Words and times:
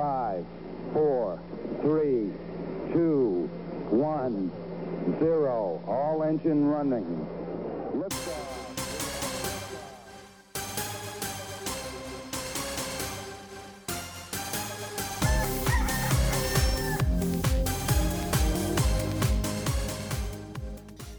Five, 0.00 0.46
four, 0.94 1.38
three, 1.82 2.32
two, 2.90 3.50
one, 3.90 4.50
zero. 5.20 5.78
All 5.86 6.22
engine 6.22 6.64
running. 6.64 7.04
Liftoff. 7.92 8.48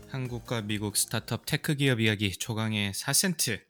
한국과 0.09 0.61
미국 0.63 0.97
스타트업 0.97 1.45
테크 1.45 1.75
기업 1.75 1.99
이야기 1.99 2.31
조강의 2.31 2.93
4센트. 2.93 3.61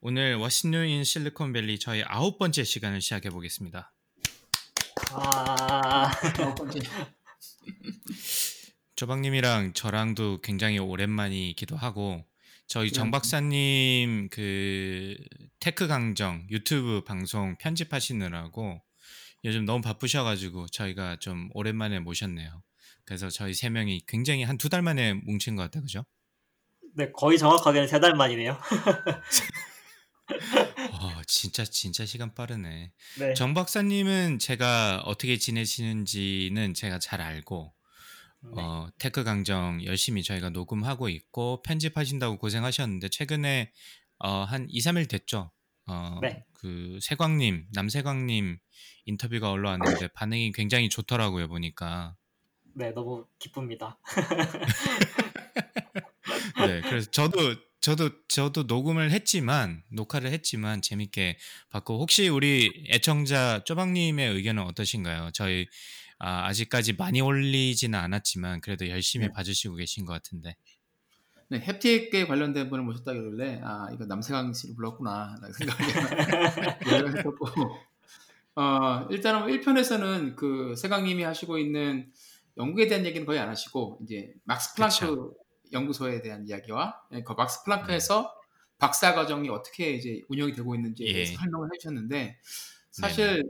오늘 0.00 0.36
워싱턴 0.36 0.92
in 0.92 1.02
실리콘밸리 1.02 1.80
저희 1.80 2.04
아홉 2.04 2.38
번째 2.38 2.62
시간을 2.62 3.00
시작해 3.00 3.28
보겠습니다. 3.28 3.92
아, 5.14 6.10
조방님이랑 8.96 9.72
저랑도 9.74 10.40
굉장히 10.42 10.78
오랜만이기도 10.78 11.76
하고 11.76 12.24
저희 12.68 12.92
정 12.92 13.10
박사님 13.10 14.28
그 14.30 15.16
Tech 15.60 15.86
강정 15.88 16.46
유튜브 16.50 17.02
방송 17.04 17.56
편집하시느라고 17.58 18.80
요즘 19.44 19.64
너무 19.64 19.80
바쁘셔가지고 19.82 20.66
저희가 20.68 21.16
좀 21.16 21.50
오랜만에 21.54 21.98
모셨네요. 21.98 22.62
그래서 23.04 23.28
저희 23.28 23.54
세 23.54 23.68
명이 23.70 24.02
굉장히 24.06 24.44
한 24.44 24.56
두 24.56 24.68
달 24.68 24.82
만에 24.82 25.14
뭉친 25.14 25.56
것 25.56 25.62
같아, 25.62 25.80
그죠? 25.80 26.04
네, 26.94 27.10
거의 27.12 27.38
정확하게는 27.38 27.88
세 27.88 27.98
달 28.00 28.14
만이네요. 28.14 28.56
어, 30.28 31.22
진짜 31.26 31.64
진짜 31.64 32.06
시간 32.06 32.34
빠르네. 32.34 32.92
네, 33.18 33.34
정 33.34 33.54
박사님은 33.54 34.38
제가 34.38 35.02
어떻게 35.04 35.36
지내시는지는 35.36 36.74
제가 36.74 36.98
잘 36.98 37.20
알고 37.20 37.74
네. 38.42 38.50
어, 38.56 38.90
Tech 38.98 39.24
강정 39.24 39.84
열심히 39.84 40.22
저희가 40.22 40.50
녹음하고 40.50 41.08
있고 41.08 41.62
편집하신다고 41.62 42.38
고생하셨는데 42.38 43.08
최근에 43.08 43.72
어, 44.18 44.44
한 44.44 44.66
2, 44.68 44.80
3일 44.80 45.08
됐죠. 45.08 45.50
어, 45.86 46.18
네. 46.22 46.44
그 46.52 46.98
세광님, 47.02 47.66
남세광님 47.72 48.58
인터뷰가 49.06 49.50
올라왔는데 49.50 50.08
반응이 50.08 50.52
굉장히 50.52 50.88
좋더라고요, 50.88 51.48
보니까. 51.48 52.16
네, 52.74 52.92
너무 52.92 53.26
기쁩니다. 53.38 53.98
네, 56.66 56.80
그래서 56.82 57.10
저도 57.10 57.56
저도 57.82 58.10
저도 58.28 58.62
녹음을 58.62 59.10
했지만 59.10 59.82
녹화를 59.90 60.30
했지만 60.30 60.80
재밌게 60.80 61.36
봤고 61.70 61.98
혹시 61.98 62.28
우리 62.28 62.86
애청자 62.88 63.62
쪼박님의 63.64 64.34
의견은 64.34 64.62
어떠신가요? 64.62 65.30
저희 65.34 65.66
아, 66.20 66.46
아직까지 66.46 66.92
많이 66.92 67.20
올리지는 67.20 67.98
않았지만 67.98 68.60
그래도 68.60 68.88
열심히 68.88 69.26
네. 69.26 69.32
봐주시고 69.32 69.74
계신 69.74 70.06
것 70.06 70.12
같은데. 70.12 70.54
네, 71.48 71.60
햅틱에 71.60 72.28
관련된 72.28 72.70
분을 72.70 72.84
모셨다길래 72.84 73.60
아 73.64 73.88
이거 73.92 74.06
남세강 74.06 74.54
씨를 74.54 74.76
불렀구나 74.76 75.36
생각을 75.58 77.18
했었고 77.18 77.46
어, 78.54 79.08
일단은 79.10 79.48
1편에서는 79.48 80.36
그 80.36 80.74
세강님이 80.76 81.24
하시고 81.24 81.58
있는 81.58 82.12
연구에 82.56 82.86
대한 82.86 83.04
얘기는 83.04 83.26
거의 83.26 83.40
안 83.40 83.48
하시고 83.48 83.98
이제 84.04 84.32
막스 84.44 84.76
플랑크. 84.76 85.41
연구소에 85.72 86.20
대한 86.20 86.46
이야기와 86.46 87.00
예, 87.12 87.22
그 87.22 87.32
막스 87.32 87.64
플랑크에서 87.64 88.34
박사 88.78 89.14
과정이 89.14 89.48
어떻게 89.48 89.92
이제 89.92 90.22
운영이 90.28 90.52
되고 90.52 90.74
있는지에 90.74 91.06
예. 91.08 91.24
설명을 91.24 91.70
해주셨는데 91.74 92.38
사실 92.90 93.44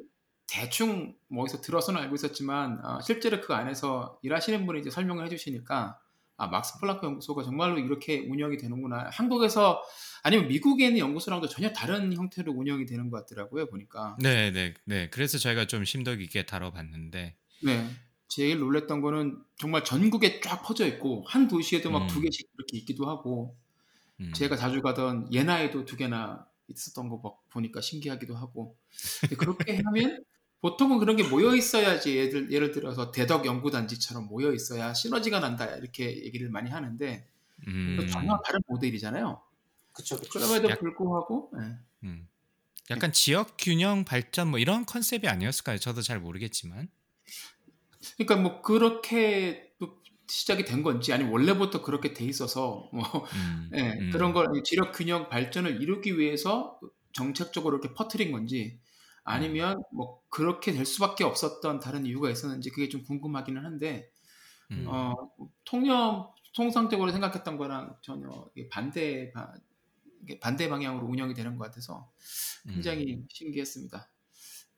대충 0.47 1.15
뭐 1.29 1.45
어디서 1.45 1.63
들어서는 1.63 2.01
알고 2.03 2.15
있었지만 2.15 2.81
아, 2.83 3.01
실제로 3.01 3.41
그 3.41 3.55
안에서 3.55 4.19
일하시는 4.23 4.67
분이 4.67 4.81
이제 4.81 4.91
설명을 4.91 5.25
해주시니까 5.25 5.99
아 6.37 6.47
막스 6.49 6.81
플랑크 6.81 7.07
연구소가 7.07 7.45
정말로 7.45 7.79
이렇게 7.79 8.21
운영이 8.21 8.57
되는구나 8.59 9.09
한국에서 9.13 9.83
아니면 10.23 10.49
미국에 10.49 10.87
있는 10.87 10.99
연구소랑도 10.99 11.49
전혀 11.49 11.73
다른 11.73 12.13
형태로 12.13 12.53
운영이 12.53 12.85
되는 12.87 13.11
것 13.11 13.19
같더라고요 13.19 13.67
보니까 13.67 14.17
네, 14.21 14.51
네, 14.51 14.75
네. 14.85 15.09
그래서 15.11 15.39
저희가 15.39 15.67
좀 15.67 15.85
심도 15.85 16.15
깊게 16.15 16.47
다뤄봤는데. 16.47 17.37
네 17.65 17.91
제일 18.35 18.61
놀랬던 18.61 19.03
거는 19.03 19.45
정말 19.59 19.85
전국에 19.85 20.41
쫙 20.41 20.63
퍼져 20.63 20.87
있고 20.87 21.23
한 21.29 21.49
도시에도 21.49 21.91
막 21.91 22.05
음. 22.05 22.07
두 22.07 22.19
개씩 22.23 22.49
이렇게 22.57 22.79
있기도 22.79 23.07
하고 23.07 23.55
음, 24.21 24.33
제가 24.33 24.57
자주 24.57 24.81
가던 24.81 25.31
예나에도 25.35 25.85
두 25.85 25.99
개나 25.99 26.47
있었던 26.69 27.11
거막 27.11 27.51
보니까 27.51 27.83
신기하기도 27.83 28.35
하고 28.35 28.79
그렇게 29.37 29.83
하면 29.85 30.25
보통은 30.63 30.99
그런 30.99 31.17
게 31.17 31.25
모여 31.25 31.55
있어야지 31.55 32.17
예를, 32.17 32.51
예를 32.51 32.73
들어서 32.73 33.11
대덕 33.11 33.45
연구단지처럼 33.45 34.29
모여 34.29 34.55
있어야 34.55 34.95
시너지가 34.95 35.41
난다 35.41 35.67
이렇게 35.67 36.25
얘기를 36.25 36.49
많이 36.49 36.71
하는데 36.71 37.29
음, 37.67 38.09
전혀 38.11 38.41
다른 38.47 38.61
모델이잖아요. 38.67 39.43
그쵸, 39.93 40.17
그쵸. 40.17 40.31
그럼에도 40.31 40.71
약- 40.71 40.81
불구하고 40.81 41.53
예. 41.61 41.77
음. 42.05 42.27
약간 42.89 43.13
지역 43.13 43.57
균형 43.59 44.07
발전 44.07 44.49
뭐 44.49 44.59
이런 44.59 44.87
컨셉이 44.87 45.29
아니었을까요? 45.29 45.77
저도 45.77 46.01
잘 46.01 46.19
모르겠지만. 46.19 46.89
그러니까 48.17 48.37
뭐 48.37 48.63
그렇게 48.63 49.73
또 49.79 50.01
시작이 50.29 50.65
된 50.65 50.83
건지 50.83 51.13
아니면 51.13 51.33
원래부터 51.33 51.83
그렇게 51.83 52.13
돼 52.15 52.25
있어서 52.25 52.89
뭐 52.93 53.05
음, 53.35 53.71
예, 53.75 53.99
음. 54.01 54.11
그런 54.11 54.33
걸 54.33 54.49
지력 54.65 54.93
균형 54.93 55.29
발전을 55.29 55.83
이루기 55.83 56.19
위해서 56.19 56.81
정책적으로 57.13 57.79
이렇게 57.79 57.95
퍼뜨린 57.95 58.33
건지 58.33 58.81
아니면 59.25 59.83
뭐 59.93 60.21
그렇게 60.29 60.73
될 60.73 60.85
수밖에 60.85 61.25
없었던 61.25 61.81
다른 61.81 62.07
이유가 62.07 62.31
있었는지 62.31 62.71
그게 62.71 62.89
좀 62.89 63.03
궁금하기는 63.05 63.65
한데 63.65 64.11
음. 64.71 64.87
어, 64.89 65.15
통념 65.65 66.29
통상적으로 66.55 67.11
생각했던 67.13 67.57
거랑 67.57 67.97
전혀 68.03 68.29
반대 68.71 69.33
반대 70.41 70.69
방향으로 70.69 71.07
운영이 71.07 71.35
되는 71.35 71.57
것 71.57 71.65
같아서 71.65 72.11
굉장히 72.69 73.25
신기했습니다. 73.29 74.11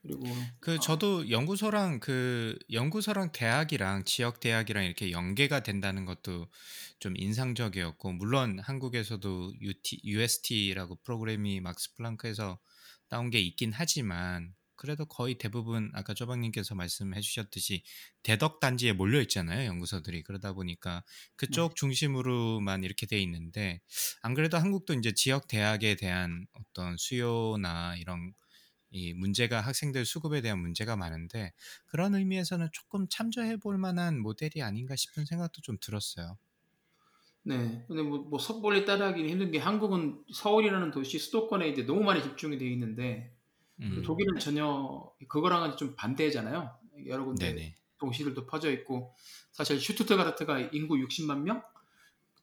그리고 0.05 0.27
음. 0.27 0.47
그 0.61 0.75
어, 0.75 0.79
저도 0.79 1.31
연구소랑 1.31 1.99
그 1.99 2.59
연구소랑 2.71 3.33
대학이랑 3.33 4.05
지역 4.05 4.39
대학이랑 4.39 4.85
이렇게 4.85 5.11
연계가 5.11 5.63
된다는 5.63 6.05
것도 6.05 6.47
좀 6.99 7.15
인상적이었고 7.17 8.13
물론 8.13 8.59
한국에서도 8.59 9.55
UT, 9.61 10.01
UST라고 10.05 10.97
프로그램이 11.05 11.61
막스 11.61 11.95
플랑크에서 11.95 12.59
나온 13.09 13.31
게 13.31 13.41
있긴 13.41 13.73
하지만 13.73 14.55
그래도 14.77 15.07
거의 15.07 15.39
대부분 15.39 15.91
아까 15.95 16.13
조박님께서 16.13 16.75
말씀해 16.75 17.21
주셨듯이 17.23 17.83
대덕 18.23 18.61
단지에 18.61 18.93
몰려 18.93 19.23
있잖아요 19.23 19.67
연구소들이 19.67 20.23
그러다 20.25 20.53
보니까 20.53 21.03
그쪽 21.37 21.77
중심으로만 21.77 22.85
이렇게 22.85 23.07
돼 23.07 23.19
있는데 23.23 23.81
안 24.21 24.35
그래도 24.35 24.59
한국도 24.59 24.93
이제 24.95 25.13
지역 25.15 25.47
대학에 25.49 25.95
대한 25.95 26.47
어떤 26.53 26.97
수요나 26.99 27.97
이런 27.97 28.35
이 28.95 29.13
문제가 29.13 29.61
학생들 29.61 30.05
수급에 30.07 30.41
대한 30.41 30.61
문제가 30.61 30.97
많은데 30.97 31.53
그런 31.87 32.15
의미에서는 32.15 32.69
조금 32.73 33.09
참조해 33.09 33.57
볼 33.59 33.77
만한 33.77 34.21
모델이 34.21 34.63
아닌가 34.63 34.95
싶은 34.97 35.25
생각도 35.27 35.61
좀 35.63 35.79
들었어요. 35.81 36.39
네. 37.43 37.85
근데 37.89 38.03
뭐, 38.03 38.19
뭐 38.19 38.39
섣불리 38.39 38.85
따라하기는 38.85 39.29
힘든 39.29 39.51
게 39.51 39.59
한국은 39.59 40.25
서울이라는 40.33 40.91
도시 40.91 41.19
수도권에 41.19 41.69
이제 41.69 41.83
너무 41.85 42.03
많이 42.03 42.23
집중이 42.23 42.57
돼 42.59 42.67
있는데 42.73 43.37
음, 43.81 44.03
독일은 44.05 44.39
전혀 44.39 45.13
그거랑은 45.29 45.77
좀 45.77 45.95
반대잖아요. 45.97 46.79
여러 47.07 47.25
군데 47.25 47.55
네네. 47.55 47.75
도시들도 47.99 48.47
퍼져 48.47 48.71
있고 48.73 49.15
사실 49.53 49.81
슈투트가르트가 49.81 50.61
인구 50.73 50.99
60만 51.01 51.43
명 51.43 51.63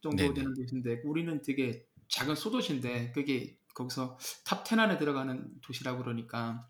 정도 0.02 0.34
네네. 0.34 0.34
되는 0.34 0.54
도시인데 0.56 1.02
우리는 1.06 1.42
되게 1.42 1.88
작은 2.10 2.36
소도시인데 2.36 3.12
그게 3.14 3.60
거기서 3.74 4.18
top 4.46 4.66
10 4.68 4.80
안에 4.80 4.98
들어가는 4.98 5.62
도시라고 5.62 6.04
그러니까 6.04 6.68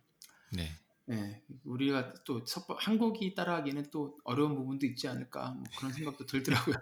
네. 0.52 0.70
예, 1.10 1.42
우리가 1.66 2.14
또 2.24 2.44
한국이 2.78 3.34
따라하기는 3.36 3.90
또 3.92 4.18
어려운 4.24 4.56
부분도 4.56 4.86
있지 4.86 5.08
않을까 5.08 5.52
뭐 5.52 5.64
그런 5.78 5.92
생각도 5.92 6.26
들더라고요. 6.26 6.76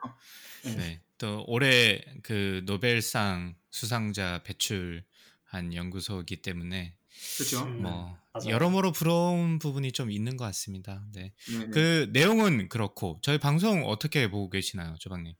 네. 0.66 0.76
네. 0.78 1.02
또 1.18 1.44
올해 1.48 2.02
그 2.22 2.62
노벨상 2.66 3.56
수상자 3.70 4.42
배출한 4.44 5.74
연구소이기 5.74 6.42
때문에 6.42 6.96
그렇죠. 7.38 7.64
음. 7.64 7.82
뭐 7.82 8.18
맞아요. 8.34 8.50
여러모로 8.50 8.92
부러운 8.92 9.60
부분이 9.60 9.92
좀 9.92 10.12
있는 10.12 10.38
것 10.38 10.46
같습니다. 10.46 11.04
네. 11.14 11.34
네. 11.48 11.68
그 11.72 12.10
내용은 12.14 12.70
그렇고 12.70 13.20
저희 13.22 13.38
방송 13.38 13.86
어떻게 13.86 14.30
보고 14.30 14.50
계시나요, 14.50 14.96
조방님? 15.00 15.34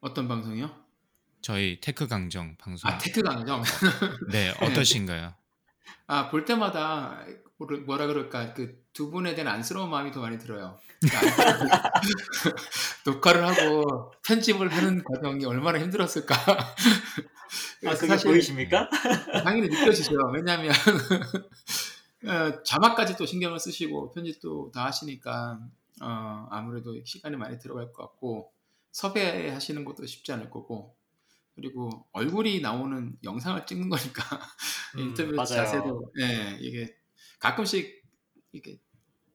어떤 0.00 0.28
방송이요? 0.28 0.87
저희 1.40 1.80
테크 1.80 2.06
강정 2.06 2.56
방송. 2.56 2.90
아 2.90 2.98
테크 2.98 3.22
강정. 3.22 3.62
네, 4.30 4.54
어떠신가요? 4.60 5.34
아, 6.06 6.30
볼 6.30 6.44
때마다 6.44 7.24
뭐라 7.86 8.06
그럴까 8.06 8.54
그 8.54 8.88
두 8.98 9.12
분에 9.12 9.36
대한 9.36 9.46
안쓰러운 9.46 9.90
마음이 9.90 10.10
더 10.10 10.20
많이 10.20 10.38
들어요. 10.38 10.76
그러니까 11.00 11.92
녹화를 13.06 13.46
하고 13.46 14.12
편집을 14.26 14.72
하는 14.72 15.04
과정이 15.04 15.44
얼마나 15.44 15.78
힘들었을까. 15.78 16.34
아, 17.86 17.94
그게 17.94 18.08
사실 18.08 18.28
보이십니까? 18.28 18.90
당연히 19.44 19.68
느껴지죠. 19.68 20.16
왜냐하면 20.34 20.74
어, 22.26 22.60
자막까지 22.64 23.16
또 23.16 23.24
신경을 23.24 23.60
쓰시고 23.60 24.10
편집도 24.10 24.72
다 24.74 24.86
하시니까 24.86 25.60
어, 26.02 26.48
아무래도 26.50 27.00
시간이 27.04 27.36
많이 27.36 27.56
들어갈 27.60 27.92
것 27.92 28.02
같고 28.02 28.50
섭외하시는 28.90 29.84
것도 29.84 30.06
쉽지 30.06 30.32
않을 30.32 30.50
거고 30.50 30.96
그리고 31.58 32.08
얼굴이 32.12 32.60
나오는 32.60 33.16
영상을 33.24 33.66
찍는 33.66 33.88
거니까 33.90 34.22
음, 34.96 35.00
인터뷰 35.00 35.32
맞아요. 35.34 35.46
자세도 35.46 36.12
예 36.20 36.56
이게 36.60 36.96
가끔씩 37.40 38.02
이게 38.52 38.80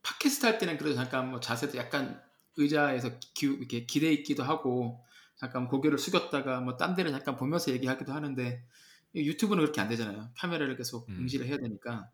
팟캐스트 0.04 0.46
할 0.46 0.58
때는 0.60 0.78
그래도 0.78 0.96
잠깐 0.96 1.32
뭐 1.32 1.40
자세도 1.40 1.78
약간 1.78 2.22
의자에서 2.58 3.20
기, 3.36 3.48
이렇게 3.48 3.86
기대 3.86 4.12
있기도 4.14 4.44
하고 4.44 5.06
잠깐 5.38 5.68
고개를 5.68 5.98
숙였다가 5.98 6.62
뭐 6.62 6.78
딴 6.78 6.96
데를 6.96 7.12
잠깐 7.12 7.36
보면서 7.38 7.72
얘기하기도 7.72 8.14
하는데 8.14 8.66
이 9.14 9.22
유튜브는 9.28 9.64
그렇게 9.64 9.82
안 9.82 9.90
되잖아요. 9.90 10.32
카메라를 10.38 10.78
계속 10.78 11.10
음. 11.10 11.20
응시를 11.22 11.48
해야 11.48 11.58
되니까 11.58 12.10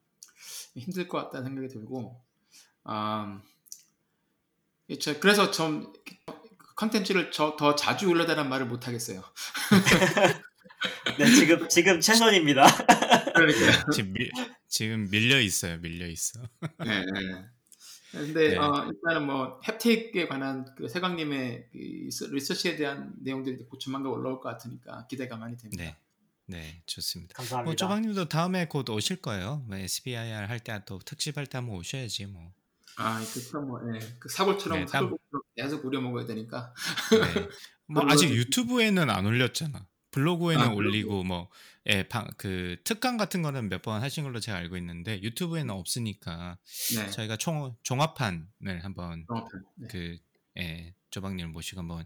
힘들 0.76 1.08
것 1.08 1.18
같다는 1.20 1.48
생각이 1.48 1.68
들고 1.70 2.24
아 2.86 3.42
저- 5.00 5.20
그래서 5.20 5.52
좀 5.52 5.94
컨텐츠를 6.84 7.30
저- 7.31 7.58
더 7.58 7.76
자주 7.76 8.08
올려달라는 8.08 8.50
말을 8.50 8.66
못 8.68 8.88
하겠어요. 8.88 9.22
네, 11.20 11.26
지금 11.36 11.68
지금 11.68 12.00
최선입니다. 12.00 12.66
그러니까 13.36 13.86
지금 13.92 14.14
밀, 14.14 14.31
지금 14.70 15.10
밀려 15.10 15.42
있어요. 15.42 15.78
밀려 15.80 16.08
있어. 16.08 16.40
네, 16.86 17.06
네. 17.06 17.46
근데 18.12 18.50
네. 18.52 18.58
어, 18.58 18.88
일단은 18.90 19.26
뭐 19.28 19.60
햅틱에 19.60 20.28
관한 20.30 20.66
그 20.78 20.88
세광님의 20.88 21.66
그 21.72 21.78
리서치에 22.31 22.78
대한 22.78 23.14
내용들이 23.22 23.58
곧 23.70 23.78
조만간 23.78 24.12
올라올 24.14 24.40
것 24.40 24.50
같으니까 24.50 25.06
기대가 25.08 25.36
많이 25.36 25.58
됩니다. 25.58 25.84
네. 25.84 25.98
네, 26.46 26.81
좋습니다. 26.86 27.34
감사합니다. 27.36 27.66
뭐 27.66 27.76
조방님도 27.76 28.30
다음에 28.30 28.68
곧 28.68 28.90
오실 28.90 29.18
거예요. 29.18 29.64
뭐 29.68 29.78
SBIR 29.78 30.48
할 30.48 30.60
때 30.62 30.80
또 30.86 30.98
특집 31.00 31.38
할 31.38 31.46
때 31.46 31.58
한번 31.58 31.76
오셔야지 31.76 32.26
뭐. 32.28 32.52
아, 32.98 33.20
그참 33.34 33.68
뭐, 33.68 33.80
예. 33.96 34.00
그 34.20 34.28
사골처럼 34.30 34.80
네, 34.80 34.88
사골처럼 34.88 35.39
계속 35.62 35.86
우려 35.86 36.02
먹어야 36.02 36.26
되니까. 36.26 36.74
네. 37.12 37.48
뭐 37.88 38.04
아직 38.08 38.30
유튜브에는 38.30 39.10
안 39.10 39.26
올렸잖아. 39.26 39.88
블로그에는 40.12 40.64
아, 40.64 40.72
올리고 40.74 41.24
뭐 41.24 41.50
예, 41.88 42.04
방, 42.08 42.28
그 42.38 42.78
특강 42.84 43.18
같은 43.18 43.42
거는 43.42 43.70
몇 43.70 43.82
번 43.82 44.02
하신 44.02 44.24
걸로 44.24 44.40
제가 44.40 44.58
알고 44.58 44.78
있는데 44.78 45.22
유튜브에는 45.22 45.70
없으니까 45.74 46.58
네. 46.96 47.10
저희가 47.12 47.38
총 47.38 47.76
종합판을 47.84 48.84
한번 48.84 49.26
종합편. 49.28 49.64
네. 49.76 49.88
그 49.90 50.18
예, 50.60 50.94
조방님을 51.12 51.52
모시고 51.52 51.80
한번 51.82 52.06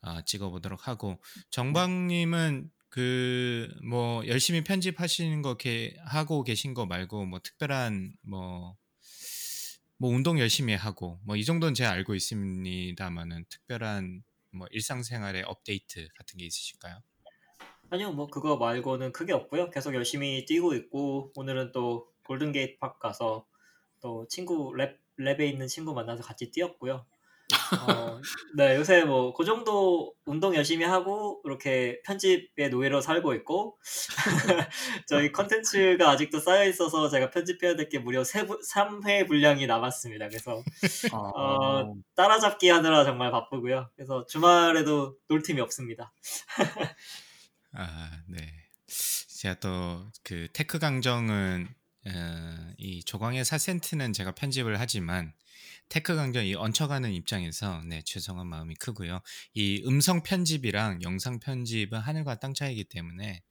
아, 0.00 0.22
찍어보도록 0.24 0.88
하고 0.88 1.20
정방님은 1.50 2.70
그 2.88 3.68
뭐 3.84 4.26
열심히 4.26 4.62
편집하시는 4.64 5.40
거 5.42 5.56
게, 5.56 5.96
하고 6.04 6.42
계신 6.44 6.74
거 6.74 6.84
말고 6.86 7.24
뭐 7.26 7.38
특별한 7.42 8.12
뭐 8.22 8.76
뭐 10.02 10.10
운동 10.10 10.38
열심히 10.40 10.74
하고 10.74 11.20
뭐 11.24 11.36
이 11.36 11.44
정도는 11.44 11.74
제가 11.74 11.90
알고 11.92 12.14
있습니다만은 12.14 13.44
특별한 13.48 14.22
뭐 14.50 14.66
일상생활의 14.70 15.44
업데이트 15.44 16.08
같은 16.16 16.38
게 16.38 16.44
있으실까요? 16.46 17.02
아니요, 17.90 18.12
뭐 18.12 18.26
그거 18.30 18.56
말고는 18.56 19.12
크게 19.12 19.32
없고요. 19.32 19.70
계속 19.70 19.94
열심히 19.94 20.44
뛰고 20.46 20.74
있고 20.74 21.32
오늘은 21.36 21.72
또 21.72 22.08
골든게이트 22.26 22.78
팍 22.78 22.98
가서 22.98 23.46
또 24.00 24.26
친구 24.28 24.74
lab 24.74 24.98
lab에 25.18 25.42
있는 25.48 25.68
친구 25.68 25.92
만나서 25.94 26.22
같이 26.22 26.50
뛰었고요. 26.50 27.06
어, 27.88 28.20
네, 28.56 28.76
요새 28.76 29.04
뭐 29.04 29.32
그 29.34 29.44
정도 29.44 30.14
운동 30.24 30.54
열심히 30.54 30.84
하고 30.84 31.40
이렇게 31.44 32.00
편집의 32.04 32.70
노예로 32.70 33.00
살고 33.00 33.34
있고 33.34 33.78
저희 35.08 35.32
컨텐츠가 35.32 36.10
아직도 36.10 36.38
쌓여 36.40 36.64
있어서 36.68 37.08
제가 37.08 37.30
편집해야 37.30 37.76
될 37.76 37.88
게 37.88 37.98
무려 37.98 38.22
3회 38.22 39.26
분량이 39.28 39.66
남았습니다. 39.66 40.28
그래서 40.28 40.62
어, 41.12 41.94
따라잡기 42.14 42.68
하느라 42.68 43.04
정말 43.04 43.30
바쁘고요. 43.32 43.90
그래서 43.96 44.24
주말에도 44.26 45.16
놀 45.28 45.42
틈이 45.42 45.60
없습니다. 45.60 46.12
아, 47.74 48.10
네. 48.28 48.38
제가 49.40 49.54
또 49.60 50.10
그 50.24 50.48
테크 50.52 50.78
강정은 50.78 51.68
어, 52.06 52.72
이 52.78 53.02
조광의 53.04 53.44
4센트는 53.44 54.14
제가 54.14 54.32
편집을 54.32 54.78
하지만 54.78 55.32
테크 55.92 56.16
강정 56.16 56.46
이 56.46 56.54
얹혀가는 56.54 57.12
입장에서 57.12 57.82
네 57.84 58.00
죄송한 58.06 58.46
마음이 58.46 58.76
크고요. 58.76 59.20
이 59.52 59.82
음성 59.84 60.22
편집이랑 60.22 61.02
영상 61.02 61.38
편집은 61.38 61.98
하늘과 61.98 62.36
땅 62.36 62.54
차이기 62.54 62.84
때문에 62.84 63.42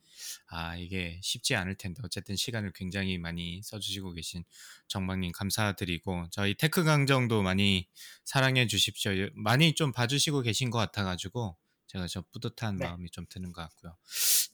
아 0.47 0.75
이게 0.75 1.19
쉽지 1.21 1.53
않을 1.53 1.75
텐데 1.75 2.01
어쨌든 2.03 2.35
시간을 2.35 2.71
굉장히 2.73 3.19
많이 3.19 3.61
써주시고 3.61 4.13
계신 4.13 4.43
정방님 4.87 5.33
감사드리고 5.33 6.29
저희 6.31 6.55
테크 6.55 6.83
강정도 6.83 7.43
많이 7.43 7.87
사랑해 8.25 8.65
주십시오. 8.65 9.11
많이 9.35 9.75
좀 9.75 9.91
봐주시고 9.91 10.41
계신 10.41 10.71
것 10.71 10.79
같아가지고 10.79 11.55
제가 11.85 12.07
저 12.07 12.23
뿌듯한 12.31 12.77
네. 12.77 12.85
마음이 12.87 13.11
좀 13.11 13.27
드는 13.29 13.53
것 13.53 13.61
같고요. 13.61 13.95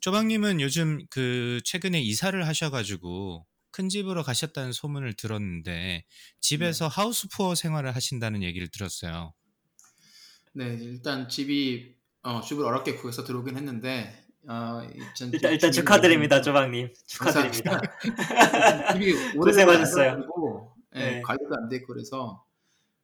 조방님은 0.01 0.60
요즘 0.60 1.06
그 1.10 1.62
최근에 1.63 2.01
이사를 2.01 2.45
하셔가지고 2.45 3.48
큰 3.72 3.90
집으로 3.90 4.24
가셨다는 4.24 4.72
소문을 4.72 5.14
들었는데 5.14 6.06
집에서 6.40 6.88
하우스 6.88 7.28
푸어 7.30 7.56
생활을 7.56 7.96
하신다는 7.96 8.44
얘기를 8.44 8.68
들었어요. 8.69 9.34
네, 10.54 10.78
일단 10.81 11.30
집이 11.30 11.96
어, 12.24 12.42
집을 12.42 12.66
어렵게 12.66 12.96
구해서 12.96 13.24
들어오긴 13.24 13.56
했는데 13.58 14.25
어, 14.48 14.81
전 15.16 15.31
일단 15.34 15.52
일단 15.52 15.72
집이 15.72 15.84
축하드립니다, 15.84 16.42
조방님. 16.42 16.94
축하드립니다. 17.06 17.81
집이 18.94 19.14
고생하셨어요. 19.38 20.08
오래돼가지고, 20.12 20.74
예, 20.96 21.00
네. 21.00 21.22
관리도 21.22 21.54
안돼 21.54 21.75
있고 21.78 21.94
그래서 21.94 22.46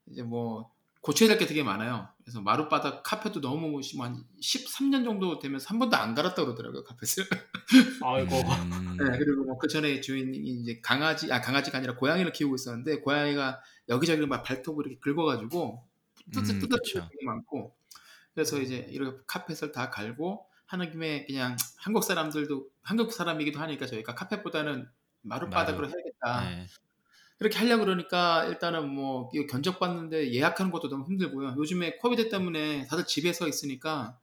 이제 0.08 0.24
뭐 0.24 0.73
고쳐야 1.04 1.30
될 1.30 1.38
게 1.38 1.46
되게 1.48 1.64
많아요. 1.64 2.10
그래서 2.24 2.42
마룻바닥 2.42 3.04
카펫도 3.04 3.42
너무 3.42 3.82
심한 3.84 4.24
13년 4.42 5.04
정도 5.04 5.38
되면서 5.40 5.68
한 5.70 5.80
번도 5.80 5.98
안 5.98 6.16
갈았다 6.16 6.44
그러더라고요 6.46 6.84
카펫을. 6.86 7.26
아이고. 8.04 8.38
음, 8.38 8.98
네, 8.98 9.18
그리고 9.20 9.44
뭐 9.46 9.58
그 9.60 9.68
전에 9.68 10.02
주인이 10.02 10.38
이제 10.38 10.80
강아지, 10.82 11.32
아 11.34 11.42
강아지가 11.42 11.78
아니라 11.80 11.96
고양이를 11.96 12.32
키우고 12.34 12.56
있었는데 12.56 13.02
고양이가 13.02 13.62
여기저기 13.90 14.26
막 14.26 14.44
발톱을 14.44 14.88
이렇게 14.88 15.00
긁어가지고 15.02 15.88
뜯어 16.34 16.54
음, 16.54 16.60
뜯어 16.60 16.78
그쵸. 16.78 17.00
되게 17.12 17.26
많고 17.26 17.76
그래서 18.34 18.60
이제 18.62 18.88
이렇게 18.92 19.20
카펫을 19.28 19.72
다 19.74 19.90
갈고 19.90 20.48
하는 20.68 20.92
김에 20.92 21.26
그냥 21.26 21.58
한국 21.78 22.04
사람들도 22.04 22.70
한국 22.82 23.14
사람이기도 23.14 23.60
하니까 23.60 23.86
저희가 23.88 24.16
카펫보다는 24.16 24.90
마룻바닥으로 25.24 25.88
마룻. 25.88 25.96
해야겠다. 25.96 26.50
네. 26.50 26.68
그렇게 27.44 27.58
하려고 27.60 27.84
그러니까 27.84 28.46
일단은 28.46 28.90
뭐 28.90 29.30
이거 29.34 29.46
견적받는데 29.48 30.34
예약하는 30.34 30.72
것도 30.72 30.88
너무 30.90 31.06
힘들고요. 31.06 31.56
요즘에 31.58 31.98
코비드 31.98 32.30
때문에 32.30 32.88
다들 32.88 33.06
집에서 33.06 33.48
있으니까 33.50 34.18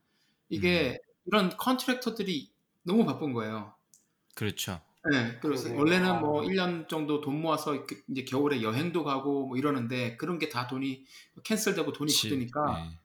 이게 0.48 0.92
음. 0.92 1.12
이런 1.26 1.56
컨트랙터들이 1.56 2.50
너무 2.82 3.04
바쁜 3.04 3.32
거예요. 3.34 3.74
그렇죠. 4.34 4.80
네, 5.12 5.38
그래서. 5.42 5.72
원래는 5.74 6.20
뭐 6.20 6.42
아. 6.42 6.44
1년 6.46 6.88
정도 6.88 7.20
돈 7.20 7.40
모아서 7.42 7.84
이제 8.08 8.24
겨울에 8.24 8.62
여행도 8.62 9.04
가고 9.04 9.46
뭐 9.48 9.56
이러는데 9.58 10.16
그런 10.16 10.38
게 10.38 10.48
다 10.48 10.66
돈이 10.66 11.04
캔슬되고 11.44 11.92
돈이 11.92 12.10
지- 12.10 12.28
굳으니까 12.28 12.60
네. 12.90 12.98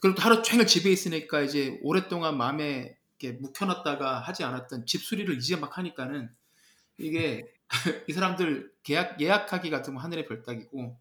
그리고 0.00 0.14
또 0.16 0.22
하루 0.22 0.42
종일 0.42 0.66
집에 0.66 0.90
있으니까 0.90 1.40
이제 1.42 1.78
오랫동안 1.82 2.36
마음에 2.36 2.96
이렇게 3.18 3.38
묵혀놨다가 3.40 4.20
하지 4.20 4.44
않았던 4.44 4.86
집 4.86 5.02
수리를 5.02 5.36
이제 5.38 5.56
막 5.56 5.76
하니까는 5.78 6.30
이게 6.98 7.44
이 8.08 8.12
사람들 8.12 8.72
계약 8.82 9.20
예약하기 9.20 9.70
같은 9.70 9.94
거 9.94 10.00
하늘의 10.00 10.26
별따기고 10.26 11.00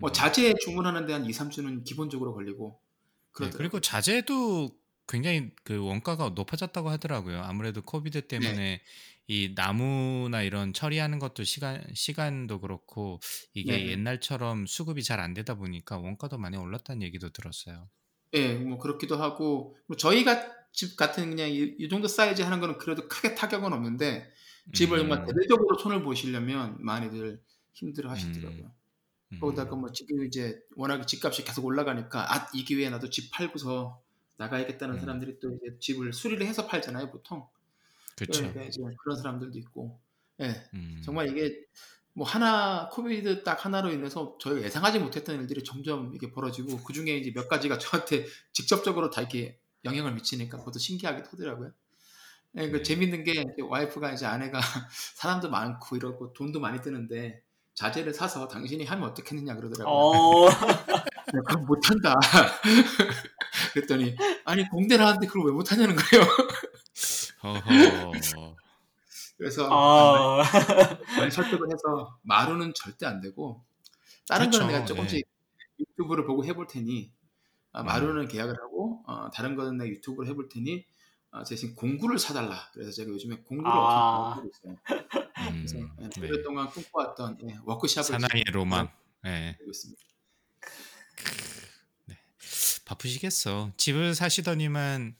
뭐 0.00 0.10
음. 0.10 0.12
자재 0.12 0.54
주문하는 0.58 1.06
데 1.06 1.12
한 1.12 1.24
2, 1.24 1.32
3주는 1.32 1.84
기본적으로 1.84 2.34
걸리고 2.34 2.80
네, 3.40 3.50
그러더라고요. 3.50 3.70
그리고 3.70 3.80
자재도 3.80 4.70
굉장히 5.06 5.50
그 5.64 5.78
원가가 5.78 6.30
높아졌다고 6.30 6.90
하더라고요. 6.90 7.42
아무래도 7.42 7.82
COVID 7.82 8.26
때문에 8.26 8.54
네. 8.54 8.82
이 9.26 9.54
나무나 9.54 10.42
이런 10.42 10.72
처리하는 10.72 11.18
것도 11.18 11.44
시간 11.44 11.84
시간도 11.94 12.60
그렇고 12.60 13.20
이게 13.54 13.72
네. 13.72 13.86
옛날처럼 13.88 14.66
수급이 14.66 15.02
잘 15.02 15.20
안 15.20 15.34
되다 15.34 15.54
보니까 15.54 15.98
원가도 15.98 16.38
많이 16.38 16.56
올랐다는 16.56 17.02
얘기도 17.02 17.30
들었어요. 17.30 17.88
예, 18.34 18.54
뭐 18.54 18.78
그렇기도 18.78 19.16
하고 19.16 19.76
뭐 19.86 19.96
저희가 19.96 20.52
집 20.72 20.96
같은 20.96 21.30
그냥 21.30 21.50
이, 21.50 21.74
이 21.78 21.88
정도 21.88 22.08
사이즈 22.08 22.42
하는 22.42 22.60
거는 22.60 22.78
그래도 22.78 23.08
크게 23.08 23.34
타격은 23.34 23.72
없는데 23.72 24.30
집을 24.72 24.98
정말 24.98 25.20
음, 25.20 25.26
대대적으로 25.26 25.78
손을 25.78 26.02
보시려면 26.02 26.76
많이들 26.78 27.40
힘들어 27.72 28.10
하시더라고요. 28.10 28.70
음, 29.32 29.40
거기다가 29.40 29.76
뭐 29.76 29.90
지금 29.92 30.24
이제 30.24 30.60
워낙 30.76 31.06
집값이 31.06 31.44
계속 31.44 31.64
올라가니까 31.64 32.34
아, 32.34 32.48
이 32.54 32.64
기회에 32.64 32.90
나도 32.90 33.10
집 33.10 33.30
팔고서 33.30 34.00
나가야겠다는 34.36 34.96
음. 34.96 35.00
사람들이 35.00 35.40
또 35.40 35.50
이제 35.54 35.76
집을 35.78 36.12
수리를 36.12 36.46
해서 36.46 36.66
팔잖아요, 36.66 37.10
보통. 37.10 37.46
그렇죠. 38.16 38.40
그러니까 38.40 38.62
이제 38.64 38.82
그런 39.02 39.16
사람들도 39.16 39.58
있고. 39.58 39.98
예. 40.40 40.54
음, 40.74 41.00
정말 41.04 41.28
이게 41.28 41.64
뭐 42.12 42.26
하나 42.26 42.88
코비드 42.88 43.44
딱 43.44 43.64
하나로 43.64 43.92
인해서 43.92 44.36
저희가 44.40 44.62
예상하지 44.62 44.98
못했던 44.98 45.40
일들이 45.40 45.62
점점 45.62 46.12
이게 46.14 46.30
벌어지고 46.30 46.82
그 46.82 46.92
중에 46.92 47.16
이제 47.16 47.32
몇 47.32 47.48
가지가 47.48 47.78
저한테 47.78 48.26
직접적으로 48.52 49.10
다 49.10 49.20
이렇게 49.20 49.58
영향을 49.84 50.14
미치니까 50.14 50.58
그것도 50.58 50.78
신기하기도 50.78 51.30
하더라고요. 51.30 51.72
예, 52.56 52.70
그 52.70 52.78
네. 52.78 52.82
재밌는 52.82 53.24
게 53.24 53.44
와이프가 53.62 54.12
이제 54.12 54.26
아내가 54.26 54.60
사람도 55.16 55.50
많고 55.50 55.96
이러고 55.96 56.32
돈도 56.32 56.60
많이 56.60 56.80
드는데 56.80 57.42
자재를 57.74 58.12
사서 58.12 58.48
당신이 58.48 58.84
하면 58.84 59.10
어떻겠느냐 59.10 59.54
그러더라고요. 59.54 59.94
어, 59.94 60.48
네, 61.32 61.40
그럼 61.46 61.64
못한다. 61.66 62.14
그랬더니 63.72 64.16
아니 64.44 64.68
공대를 64.68 65.06
하는데 65.06 65.26
그걸 65.26 65.46
왜 65.46 65.52
못하냐는 65.52 65.94
거예요. 65.94 66.24
그래서 69.36 69.68
아, 69.70 70.42
많이 71.16 71.30
설득을 71.30 71.68
해서 71.72 72.18
마루는 72.22 72.72
절대 72.74 73.06
안 73.06 73.20
되고 73.20 73.64
다른 74.26 74.50
거는 74.50 74.66
그렇죠. 74.66 74.72
내가 74.72 74.84
조금씩 74.84 75.24
유튜브를 75.78 76.26
보고 76.26 76.44
해볼 76.44 76.66
테니 76.66 77.12
아, 77.72 77.82
음. 77.82 77.86
마루는 77.86 78.26
계약을 78.26 78.56
하고 78.60 79.04
어, 79.06 79.30
다른 79.32 79.54
거는 79.54 79.76
내가 79.76 79.88
유튜브로 79.88 80.26
해볼 80.26 80.48
테니 80.48 80.84
어, 81.30 81.44
대신 81.44 81.74
공구를 81.74 82.18
사달라. 82.18 82.70
그래서 82.72 82.90
제가 82.90 83.10
요즘에 83.10 83.36
공구를 83.36 83.70
아. 83.70 84.34
엄청 84.38 84.48
있어요. 84.48 84.76
음, 85.50 85.66
그래서 85.66 85.78
예, 85.78 86.08
네. 86.20 86.26
오랫동안 86.28 86.68
꿈꿔왔던 86.70 87.38
예, 87.50 87.58
워크샵을 87.64 88.04
사나이의 88.20 88.44
지금 88.46 88.52
로망. 88.60 88.90
예. 89.26 89.56
하고 89.58 89.70
있습니다. 89.70 90.02
바쁘시겠어. 92.84 93.72
집을 93.76 94.14
사시더니만 94.14 95.16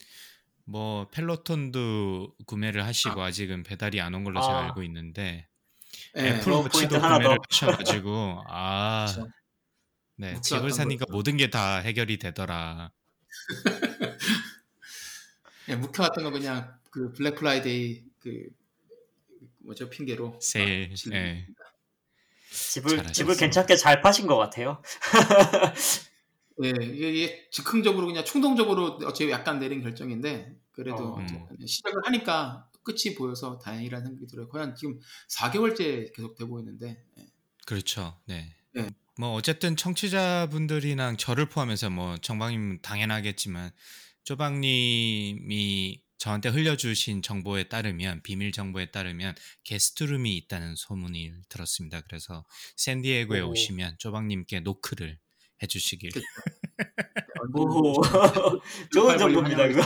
뭐 0.65 1.09
펠로톤도 1.11 2.35
구매를 2.47 2.85
하시고 2.87 3.23
아. 3.23 3.31
직은 3.31 3.62
배달이 3.62 4.00
안 4.00 4.15
온 4.15 4.25
걸로 4.25 4.41
제가 4.41 4.53
아. 4.59 4.65
알고 4.65 4.83
있는데 4.85 5.47
예, 6.17 6.29
애플 6.29 6.53
어, 6.53 6.59
워치도 6.59 6.88
포인트 6.88 6.95
하나 6.95 7.17
구매를 7.19 7.37
더. 7.37 7.43
하셔가지고 7.50 8.45
아, 8.49 9.07
그렇죠. 9.12 9.31
네못 10.17 10.43
집을 10.43 10.71
사니까. 10.73 11.05
모든 11.11 11.37
게 11.37 11.50
다 11.50 11.79
해결이 11.79 12.19
되더라. 12.19 12.91
예, 15.68 15.76
묵혀왔던 15.76 16.25
거 16.25 16.30
그냥 16.30 16.78
그 16.90 17.12
블랙 17.12 17.37
프라이데이 17.37 18.04
그 18.20 18.48
뭐죠 19.58 19.90
핑계로 19.90 20.38
세일. 20.40 20.92
아. 21.12 21.14
예. 21.14 21.46
집을 22.50 22.90
잘하셨어요. 22.90 23.12
집을 23.12 23.37
괜찮게 23.37 23.76
잘 23.76 24.00
파신 24.00 24.26
것 24.26 24.37
같아요. 24.37 24.82
예, 26.62 26.68
이게, 26.80 27.10
이게 27.10 27.48
즉흥적으로 27.50 28.06
그냥 28.06 28.25
충동적으로 28.25 28.98
어차피 29.04 29.30
약간 29.30 29.58
내린 29.58 29.82
결정인데 29.82 30.56
그래도 30.72 31.14
어. 31.14 31.18
음. 31.18 31.66
시작을 31.66 32.00
하니까 32.06 32.68
끝이 32.82 33.14
보여서 33.14 33.58
다행이라는 33.58 34.06
생각이 34.06 34.26
들어요. 34.26 34.48
거의 34.48 34.64
한 34.64 34.75
지금 34.75 34.98
4개월째 35.28 36.14
계속 36.14 36.37
되고 36.37 36.58
있는데 36.60 37.04
예. 37.18 37.26
그렇죠. 37.66 38.18
네. 38.25 38.54
네. 38.72 38.88
뭐 39.18 39.34
어쨌든 39.34 39.76
청취자분들이랑 39.76 41.16
저를 41.16 41.46
포함해서 41.46 41.90
뭐 41.90 42.16
정방님 42.16 42.78
당연하겠지만 42.80 43.70
쪼방님이 44.28 46.02
저한테 46.18 46.50
흘려주신 46.50 47.23
정보에 47.23 47.64
따르면 47.68 48.20
비밀 48.23 48.52
정보에 48.52 48.90
따르면 48.90 49.35
게스트룸이 49.64 50.37
있다는 50.37 50.75
소문을 50.76 51.44
들었습니다. 51.49 52.02
그래서 52.02 52.44
샌디에고에 52.76 53.40
오. 53.40 53.50
오시면 53.50 53.97
쪼방님께 53.99 54.61
노크를 54.61 55.18
해주시길. 55.62 56.11
그 56.12 56.20
오, 57.54 58.02
좋은 58.92 59.16
빨리 59.18 59.18
정보입니다. 59.18 59.68
그거. 59.68 59.82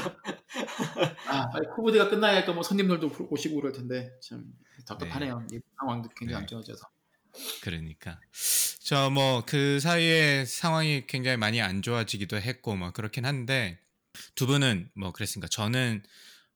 아, 1.26 1.49
코비드가 1.76 2.08
끝나야까 2.11 2.52
뭐 2.52 2.62
손님들도 2.62 3.11
오시고 3.30 3.56
그럴 3.56 3.72
텐데 3.72 4.11
참 4.22 4.44
답답하네요. 4.87 5.46
이 5.52 5.61
상황도 5.78 6.08
굉장히 6.16 6.38
네. 6.38 6.40
안 6.40 6.46
좋아져서. 6.46 6.87
그러니까 7.61 8.20
저 8.84 9.11
뭐 9.11 9.44
그 9.46 9.80
사이에 9.80 10.44
상황이 10.44 11.06
굉장히 11.06 11.37
많이 11.37 11.61
안 11.61 11.82
좋아지기도 11.82 12.40
했고 12.40 12.76
뭐 12.76 12.90
그렇긴 12.92 13.25
한데 13.25 13.78
두 14.35 14.47
분은 14.47 14.90
뭐 14.95 15.12
그랬으니까 15.12 15.49
저는 15.49 16.02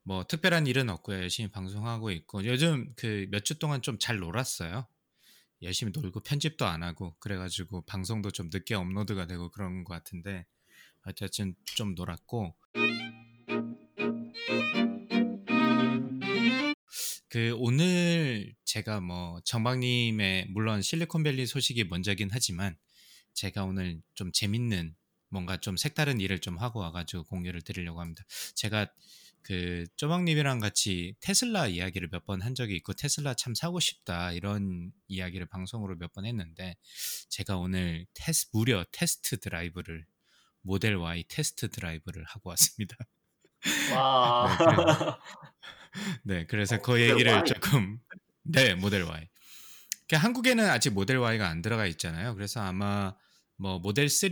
뭐 0.03 0.23
특별한 0.25 0.67
일은 0.67 0.89
없고요 0.89 1.19
열심히 1.19 1.49
방송하고 1.51 2.11
있고 2.11 2.45
요즘 2.45 2.93
그 2.95 3.27
몇 3.31 3.43
주 3.43 3.59
동안 3.59 3.81
좀 3.81 3.97
잘 3.99 4.17
놀았어요. 4.19 4.87
열심히 5.63 5.91
놀고 5.95 6.21
편집도 6.21 6.65
안 6.65 6.83
하고 6.83 7.15
그래가지고 7.19 7.81
방송도 7.85 8.31
좀 8.31 8.49
늦게 8.51 8.75
업로드가 8.75 9.25
되고 9.27 9.49
그런 9.51 9.83
것 9.83 9.93
같은데 9.93 10.45
하여튼 11.01 11.55
좀 11.65 11.95
놀았고. 11.95 12.55
그 17.29 17.53
오늘 17.57 18.55
제가 18.63 19.01
뭐 19.01 19.41
정박님의 19.43 20.47
물론 20.49 20.81
실리콘밸리 20.81 21.45
소식이 21.45 21.85
먼저긴 21.85 22.29
하지만 22.31 22.77
제가 23.33 23.63
오늘 23.65 24.01
좀 24.13 24.31
재밌는 24.31 24.95
뭔가 25.29 25.57
좀 25.57 25.77
색다른 25.77 26.19
일을 26.21 26.39
좀 26.39 26.57
하고 26.57 26.79
와가지고 26.79 27.23
공유를 27.25 27.61
드리려고 27.61 28.01
합니다. 28.01 28.23
제가 28.55 28.87
그 29.43 29.85
쪼박님이랑 29.95 30.59
같이 30.59 31.15
테슬라 31.21 31.67
이야기를 31.67 32.09
몇 32.11 32.25
번 32.25 32.41
한 32.41 32.53
적이 32.55 32.75
있고 32.77 32.93
테슬라 32.93 33.33
참 33.35 33.55
사고 33.55 33.79
싶다 33.79 34.33
이런 34.33 34.91
이야기를 35.07 35.47
방송으로 35.47 35.95
몇 35.97 36.11
번 36.13 36.25
했는데 36.25 36.75
제가 37.29 37.57
오늘 37.57 38.05
테스 38.13 38.47
무려 38.53 38.83
test 38.91 39.39
drive를 39.39 40.05
모델 40.61 40.95
Y 40.95 41.23
test 41.29 41.69
drive를 41.69 42.23
하고 42.25 42.49
왔습니다. 42.49 42.95
와. 43.93 45.19
네, 46.23 46.45
그래서 46.49 46.75
어, 46.75 46.81
그 46.81 47.01
얘기를 47.01 47.31
Y? 47.31 47.43
조금 47.45 47.99
네 48.43 48.75
모델 48.75 49.03
Y. 49.03 49.27
그러니까 50.07 50.25
한국에는 50.25 50.69
아직 50.69 50.91
모델 50.91 51.17
Y가 51.17 51.47
안 51.49 51.61
들어가 51.61 51.85
있잖아요. 51.87 52.35
그래서 52.35 52.61
아마 52.61 53.13
뭐 53.57 53.79
모델 53.79 54.07
3 54.07 54.29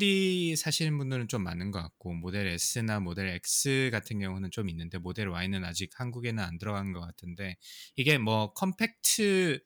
사시는 0.56 0.98
분들은 0.98 1.28
좀 1.28 1.44
많은 1.44 1.72
것 1.72 1.82
같고 1.82 2.14
모델 2.14 2.48
S나 2.48 3.00
모델 3.00 3.28
X 3.28 3.90
같은 3.92 4.20
경우는 4.20 4.52
좀 4.52 4.70
있는데 4.70 5.00
모델 5.00 5.30
Y는 5.30 5.66
아직 5.66 5.90
한국에는 6.00 6.44
안 6.44 6.58
들어간 6.60 6.94
것 6.94 7.02
같은데 7.02 7.58
이게 7.96 8.20
뭐 8.20 8.54
compact 8.54 9.64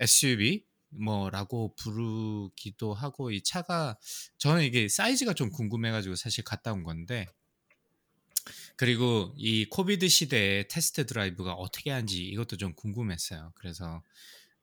SUV 0.00 0.64
뭐라고 0.90 1.74
부르기도 1.76 2.92
하고 2.92 3.30
이 3.30 3.42
차가 3.42 3.98
저는 4.38 4.64
이게 4.64 4.88
사이즈가 4.88 5.32
좀 5.32 5.50
궁금해가지고 5.50 6.16
사실 6.16 6.42
갔다 6.44 6.72
온 6.72 6.82
건데 6.82 7.26
그리고 8.76 9.32
이 9.36 9.64
COVID 9.66 10.08
시대에 10.08 10.66
test 10.66 11.06
drive가 11.06 11.54
어떻게 11.54 11.90
하는지 11.90 12.24
이것도 12.24 12.56
좀 12.56 12.74
궁금했어요. 12.74 13.52
그래서 13.54 14.02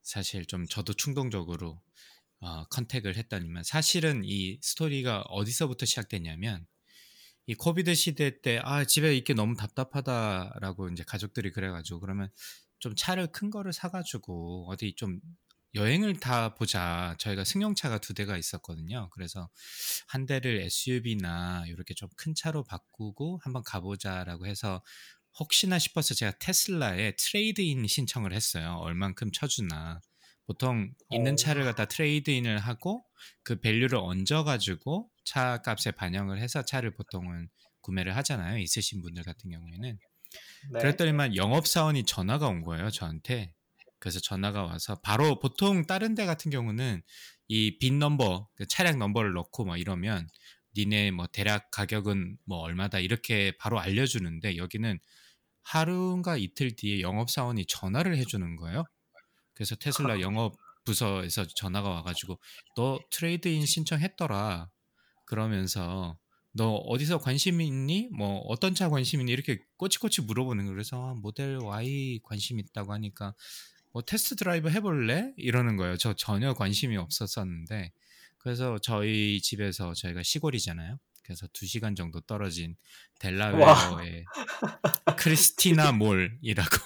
사실 0.01 0.45
좀 0.45 0.67
저도 0.67 0.93
충동적으로 0.93 1.81
어, 2.41 2.65
contact을 2.69 3.17
했더니만. 3.17 3.63
사실은 3.63 4.21
이 4.25 4.59
스토리가 4.61 5.21
어디서부터 5.29 5.85
시작됐냐면 5.85 6.65
이 7.47 7.55
COVID 7.55 7.95
시대 7.95 8.41
때 8.41 8.59
아 8.63 8.85
집에 8.85 9.15
있기 9.17 9.33
너무 9.33 9.55
답답하다라고 9.55 10.89
이제 10.89 11.03
가족들이 11.05 11.51
그래가지고 11.51 11.99
그러면 12.01 12.29
좀 12.79 12.95
차를 12.95 13.27
큰 13.31 13.49
거를 13.49 13.73
사가지고 13.73 14.67
어디 14.69 14.93
좀 14.95 15.19
여행을 15.75 16.19
가 16.19 16.55
보자. 16.55 17.15
저희가 17.19 17.43
승용차가 17.43 17.99
두 17.99 18.13
대가 18.15 18.37
있었거든요. 18.37 19.09
그래서 19.11 19.49
한 20.07 20.25
대를 20.25 20.61
SUV나 20.61 21.65
이렇게 21.67 21.93
좀 21.93 22.09
큰 22.17 22.33
차로 22.35 22.63
바꾸고 22.63 23.39
한번 23.43 23.63
가보자라고 23.63 24.45
해서 24.47 24.83
혹시나 25.39 25.79
싶어서 25.79 26.13
제가 26.15 26.33
테슬라에 26.39 27.15
trade-in 27.17 27.87
신청을 27.87 28.33
했어요. 28.33 28.77
얼만큼 28.81 29.31
쳐주나 29.31 30.01
보통 30.49 30.91
있는 31.11 31.33
어. 31.33 31.35
차를 31.35 31.63
갖다 31.63 31.85
trade-in을 31.85 32.57
하고 32.57 33.05
그 33.43 33.61
value를 33.61 33.99
얹어가지고 33.99 35.11
차 35.23 35.59
값에 35.61 35.91
반영을 35.91 36.39
해서 36.41 36.63
차를 36.65 36.95
보통은 36.95 37.49
구매를 37.81 38.15
하잖아요. 38.17 38.57
있으신 38.57 39.03
분들 39.03 39.21
같은 39.23 39.51
경우에는. 39.51 39.99
네. 40.73 40.79
그랬더니만 40.79 41.35
영업사원이 41.35 42.03
전화가 42.05 42.47
온 42.47 42.63
거예요. 42.63 42.89
저한테. 42.89 43.53
그래서 43.99 44.19
전화가 44.19 44.63
와서 44.63 44.99
바로 45.03 45.37
보통 45.39 45.85
다른 45.85 46.15
데 46.15 46.25
같은 46.25 46.49
경우는 46.49 47.03
이 47.47 47.77
VIN 47.79 47.99
number, 47.99 48.49
그 48.55 48.65
차량 48.67 48.97
넘버를 48.97 49.33
넣고 49.33 49.65
뭐 49.65 49.77
이러면 49.77 50.27
니네 50.75 51.11
뭐 51.11 51.27
대략 51.27 51.69
가격은 51.71 52.37
뭐 52.45 52.59
얼마다 52.59 52.99
이렇게 52.99 53.53
바로 53.59 53.79
알려주는데 53.79 54.57
여기는 54.57 54.99
하루인가 55.63 56.37
이틀 56.37 56.75
뒤에 56.75 57.01
영업사원이 57.01 57.65
전화를 57.67 58.17
해주는 58.17 58.55
거예요. 58.55 58.85
그래서 59.59 59.75
테슬라 59.75 60.21
영업 60.21 60.55
부서에서 60.85 61.45
전화가 61.45 61.89
와가지고 61.89 62.39
너 62.77 62.97
trade-in 63.11 63.65
신청했더라. 63.65 64.69
그러면서 65.25 66.17
너 66.53 66.75
어디서 66.75 67.17
관심 67.17 67.59
있니? 67.59 68.07
뭐 68.15 68.39
어떤 68.47 68.73
차 68.73 68.87
관심 68.87 69.19
있니? 69.19 69.33
이렇게 69.33 69.59
꼬치꼬치 69.75 70.21
물어보는 70.21 70.63
거예요. 70.63 70.73
그래서 70.73 71.09
아, 71.09 71.13
모델 71.13 71.57
Y 71.57 72.21
관심 72.23 72.57
있다고 72.57 72.93
하니까 72.93 73.35
뭐 73.91 74.01
test 74.01 74.37
drive 74.37 74.69
해볼래? 74.69 75.33
이러는 75.35 75.75
거예요. 75.75 75.97
저 75.97 76.13
전혀 76.13 76.53
관심이 76.53 76.95
없었었는데 76.95 77.91
그래서 78.37 78.77
저희 78.77 79.41
집에서 79.41 79.93
저희가 79.93 80.23
시골이잖아요. 80.23 80.97
그래서 81.23 81.47
두 81.51 81.65
시간 81.65 81.95
정도 81.95 82.21
떨어진 82.21 82.77
델라웨어의 83.19 84.23
크리스티나 85.19 85.91
몰이라고 85.91 86.77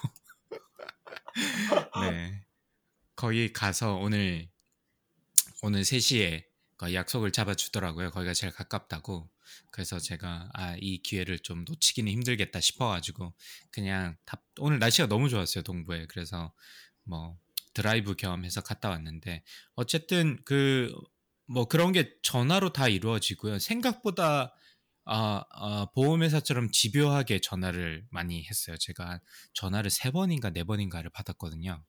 네 2.02 2.43
거기 3.24 3.54
가서 3.54 3.96
오늘 3.96 4.50
오늘 5.62 5.84
3시에 5.84 6.44
약속을 6.92 7.32
잡아주더라고요. 7.32 8.12
거기가 8.12 8.34
제일 8.34 8.52
가깝다고. 8.52 9.32
그래서 9.72 9.98
제가 9.98 10.50
아, 10.52 10.76
이 10.78 11.02
기회를 11.02 11.40
좀 11.40 11.64
놓치기는 11.64 12.12
힘들겠다 12.12 12.60
싶어가지고 12.60 13.34
그냥 13.72 14.18
다, 14.26 14.44
오늘 14.60 14.78
날씨가 14.80 15.08
너무 15.08 15.30
좋았어요 15.30 15.64
동부에 15.64 16.08
그래서 16.08 16.52
뭐 17.06 17.38
드라이브 17.74 18.16
겸해서 18.16 18.60
갔다 18.60 18.90
왔는데 18.90 19.42
어쨌든 19.76 20.44
그 20.44 20.92
뭐 21.46 21.66
그런 21.66 21.92
게 21.92 22.14
전화로 22.24 22.74
다 22.74 22.88
이루어지고요 22.88 23.60
생각보다 23.60 24.54
아, 25.06 25.44
아, 25.50 25.88
보험회사처럼 25.94 26.72
집요하게 26.72 27.40
전화를 27.40 28.06
많이 28.10 28.46
했어요. 28.46 28.78
제가 28.78 29.20
전화를 29.54 29.90
세 29.90 30.12
번인가 30.12 30.50
네 30.52 30.64
번인가를 30.64 31.10
받았거든요. 31.10 31.84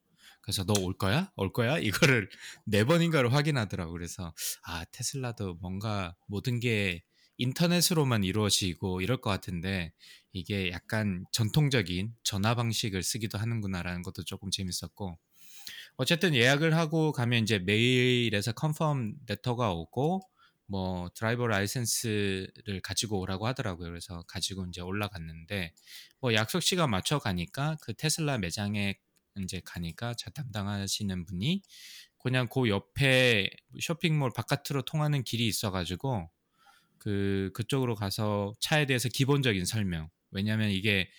그래서 0.45 0.63
너 0.63 0.73
올 0.81 0.97
거야? 0.97 1.31
올 1.35 1.51
거야? 1.53 1.77
이거를 1.79 2.29
네 2.65 2.83
번인가를 2.85 3.33
확인하더라고. 3.33 3.91
그래서 3.93 4.33
아 4.63 4.85
테슬라도 4.91 5.55
뭔가 5.55 6.15
모든 6.27 6.59
게 6.59 7.03
인터넷으로만 7.37 8.23
이루어지고 8.23 9.01
이럴 9.01 9.19
것 9.21 9.29
같은데 9.29 9.91
이게 10.31 10.71
약간 10.71 11.25
전통적인 11.31 12.13
전화 12.23 12.55
방식을 12.55 13.03
쓰기도 13.03 13.37
하는구나라는 13.37 14.03
것도 14.03 14.23
조금 14.23 14.51
재밌었고 14.51 15.17
어쨌든 15.97 16.35
예약을 16.35 16.75
하고 16.75 17.11
가면 17.11 17.43
이제 17.43 17.59
메일에서 17.59 18.51
컨펌 18.53 19.13
레터가 19.27 19.71
오고 19.73 20.21
뭐 20.67 21.09
드라이버 21.15 21.47
라이센스를 21.47 22.81
가지고 22.83 23.19
오라고 23.19 23.45
하더라고요. 23.47 23.89
그래서 23.89 24.23
가지고 24.27 24.65
이제 24.67 24.81
올라갔는데 24.81 25.73
뭐 26.19 26.33
약속 26.33 26.61
시간 26.61 26.89
맞춰 26.89 27.19
가니까 27.19 27.77
그 27.81 27.93
테슬라 27.93 28.39
매장에 28.39 28.95
이제 29.43 29.61
가니까 29.65 30.13
차 30.15 30.29
담당하시는 30.31 31.25
분이 31.25 31.61
그냥 32.19 32.47
그 32.47 32.69
옆에 32.69 33.49
쇼핑몰 33.79 34.31
바깥으로 34.35 34.83
통하는 34.83 35.23
길이 35.23 35.47
있어가지고 35.47 36.29
그 36.97 37.51
그쪽으로 37.53 37.95
가서 37.95 38.53
차에 38.59 38.85
대해서 38.85 39.09
기본적인 39.09 39.65
설명. 39.65 40.09
왜냐하면 40.31 40.71
이게 40.71 41.09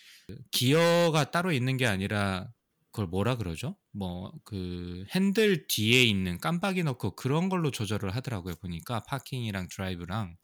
기어가 0.51 1.31
따로 1.31 1.53
있는 1.53 1.77
게 1.77 1.87
아니라 1.87 2.49
그걸 2.91 3.07
뭐라 3.07 3.37
그러죠? 3.37 3.77
뭐 3.93 4.33
그 4.45 5.05
핸들 5.15 5.67
뒤에 5.69 6.03
있는 6.05 6.39
깜빡이 6.39 6.83
넣고 6.83 7.15
그런 7.17 7.49
걸로 7.49 7.71
조절을 7.71 8.15
하더라고요. 8.17 8.57
보니까 8.57 9.01
파킹이랑 9.05 9.69
드라이브랑 9.69 10.37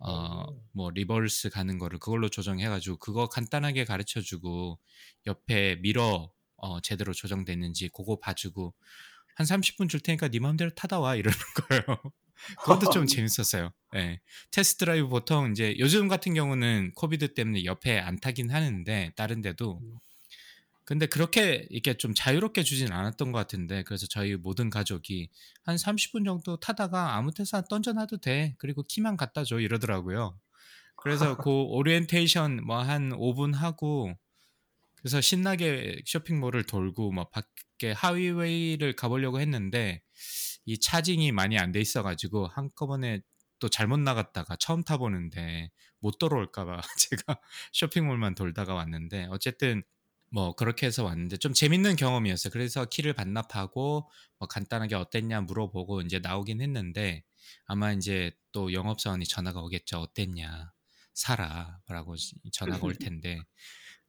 어 0.00 0.30
뭐 0.30 0.90
reverse 0.94 1.50
가는 1.50 1.78
거를 1.78 1.98
그걸로 1.98 2.28
조정해가지고 2.28 2.98
그거 2.98 3.28
간단하게 3.28 3.84
가르쳐주고 3.84 4.78
옆에 5.26 5.76
mirror 5.82 6.30
어, 6.58 6.80
제대로 6.80 7.12
조정됐는지 7.12 7.88
그거 7.90 8.18
봐주고 8.20 8.74
한 9.36 9.46
30분 9.46 9.88
줄 9.88 10.00
테니까 10.00 10.28
네 10.28 10.40
마음대로 10.40 10.70
타다 10.70 11.00
와 11.00 11.14
이러는 11.16 11.36
거예요. 11.68 11.82
그것도 12.60 12.90
좀 12.90 13.06
재밌었어요. 13.06 13.72
네. 13.92 14.20
test 14.50 14.78
drive 14.84 15.08
보통 15.08 15.50
이제 15.52 15.74
요즘 15.78 16.08
같은 16.08 16.34
경우는 16.34 16.92
COVID 16.94 17.34
때문에 17.34 17.64
옆에 17.64 17.98
안 17.98 18.18
타긴 18.20 18.50
하는데 18.50 19.12
다른 19.16 19.42
데도 19.42 19.80
근데 20.84 21.06
그렇게 21.06 21.66
이렇게 21.70 21.94
좀 21.94 22.14
자유롭게 22.14 22.62
주진 22.62 22.92
않았던 22.92 23.30
것 23.32 23.38
같은데 23.38 23.82
그래서 23.82 24.06
저희 24.08 24.36
모든 24.36 24.70
가족이 24.70 25.28
한 25.64 25.76
30분 25.76 26.24
정도 26.24 26.56
타다가 26.58 27.14
아무 27.16 27.32
데나 27.32 27.62
던져놔도 27.68 28.18
돼 28.18 28.54
그리고 28.58 28.82
키만 28.84 29.16
갖다 29.16 29.44
줘 29.44 29.60
이러더라고요. 29.60 30.38
그래서 30.96 31.36
그 31.46 31.50
오리엔테이션 31.50 32.64
뭐 32.64 32.78
한 32.82 33.10
5분 33.10 33.54
하고 33.54 34.14
그래서 35.08 35.22
신나게 35.22 36.02
쇼핑몰을 36.04 36.64
돌고 36.64 37.12
막 37.12 37.30
밖에 37.30 37.92
highway를 37.92 38.92
가보려고 38.94 39.40
했는데 39.40 40.02
이 40.66 40.78
차징이 40.78 41.32
많이 41.32 41.56
안 41.58 41.72
돼 41.72 41.80
있어가지고 41.80 42.46
한꺼번에 42.48 43.20
또 43.58 43.70
잘못 43.70 44.00
나갔다가 44.00 44.54
처음 44.56 44.82
타보는데 44.84 45.70
못 46.00 46.18
돌아올까봐 46.18 46.82
제가 46.98 47.40
쇼핑몰만 47.72 48.34
돌다가 48.34 48.74
왔는데 48.74 49.28
어쨌든 49.30 49.82
뭐 50.30 50.54
그렇게 50.54 50.86
해서 50.86 51.04
왔는데 51.04 51.38
좀 51.38 51.54
재밌는 51.54 51.96
경험이었어요. 51.96 52.50
그래서 52.52 52.84
키를 52.84 53.14
반납하고 53.14 54.10
뭐 54.38 54.46
간단하게 54.48 54.94
어땠냐 54.94 55.40
물어보고 55.40 56.02
이제 56.02 56.18
나오긴 56.18 56.60
했는데 56.60 57.24
아마 57.64 57.92
이제 57.94 58.30
또 58.52 58.74
영업사원이 58.74 59.24
전화가 59.24 59.62
오겠죠. 59.62 60.00
어땠냐 60.00 60.70
사라라고 61.14 62.14
전화가 62.52 62.86
올 62.86 62.94
텐데 63.10 63.40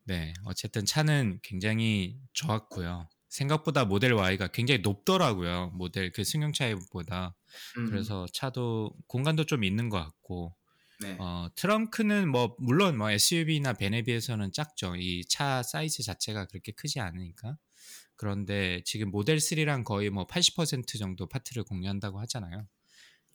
네, 0.09 0.33
어쨌든 0.43 0.85
차는 0.85 1.39
굉장히 1.43 2.17
좋았고요. 2.33 3.07
생각보다 3.27 3.85
모델 3.85 4.13
Y가 4.13 4.47
굉장히 4.47 4.81
높더라고요. 4.81 5.69
모델 5.75 6.11
그 6.11 6.23
승용차보다. 6.23 7.35
음. 7.77 7.85
그래서 7.85 8.25
차도 8.33 8.91
공간도 9.05 9.43
좀 9.43 9.63
있는 9.63 9.87
것 9.89 9.99
같고. 9.99 10.55
네. 11.01 11.15
어, 11.19 11.47
트렁크는 11.53 12.27
뭐 12.27 12.55
물론 12.57 12.97
뭐 12.97 13.11
SUV나 13.11 13.73
벤에 13.73 14.01
비해서는 14.01 14.51
작죠. 14.51 14.95
이 14.97 15.21
차 15.29 15.61
사이즈 15.61 16.01
자체가 16.01 16.45
그렇게 16.45 16.71
크지 16.71 16.99
않으니까. 16.99 17.55
그런데 18.15 18.81
지금 18.85 19.11
모델 19.11 19.37
3랑 19.37 19.83
거의 19.83 20.09
뭐 20.09 20.25
80% 20.25 20.97
정도 20.97 21.27
파트를 21.29 21.63
공유한다고 21.65 22.19
하잖아요. 22.21 22.67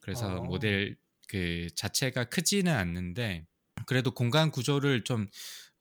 그래서 0.00 0.26
어. 0.40 0.42
모델 0.42 0.96
그 1.28 1.68
자체가 1.76 2.24
크지는 2.24 2.74
않는데 2.74 3.46
그래도 3.87 4.10
공간 4.10 4.50
구조를 4.50 5.04
좀 5.04 5.26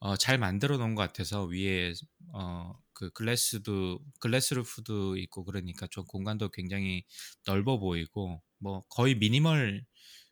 어, 0.04 0.18
잘 0.18 0.38
만들어 0.38 0.78
놓은 0.78 0.96
것 0.96 1.02
같아서 1.04 1.46
위에 1.46 1.94
어, 2.34 2.74
그 2.94 3.10
글래스도 3.12 4.00
글래스 4.20 4.54
루프도 4.56 5.18
있고 5.18 5.46
그러니까 5.46 5.88
좀 5.88 6.04
공간도 6.06 6.50
굉장히 6.50 7.06
넓어 7.46 7.80
보이고 7.80 8.42
뭐 8.60 8.82
거의 8.90 9.16
미니멀 9.16 9.86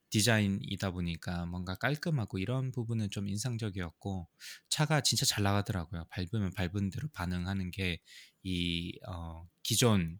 디자인이다 0.09 0.91
보니까 0.91 1.45
뭔가 1.45 1.75
깔끔하고 1.75 2.37
이런 2.39 2.71
부분은 2.71 3.11
좀 3.11 3.29
인상적이었고 3.29 4.27
차가 4.69 5.01
진짜 5.01 5.25
잘 5.25 5.43
나가더라고요. 5.43 6.05
밟으면 6.09 6.51
밟은 6.53 6.89
대로 6.91 7.07
반응하는 7.13 7.71
게 7.71 7.99
이 8.43 8.97
어, 9.07 9.45
기존 9.63 10.19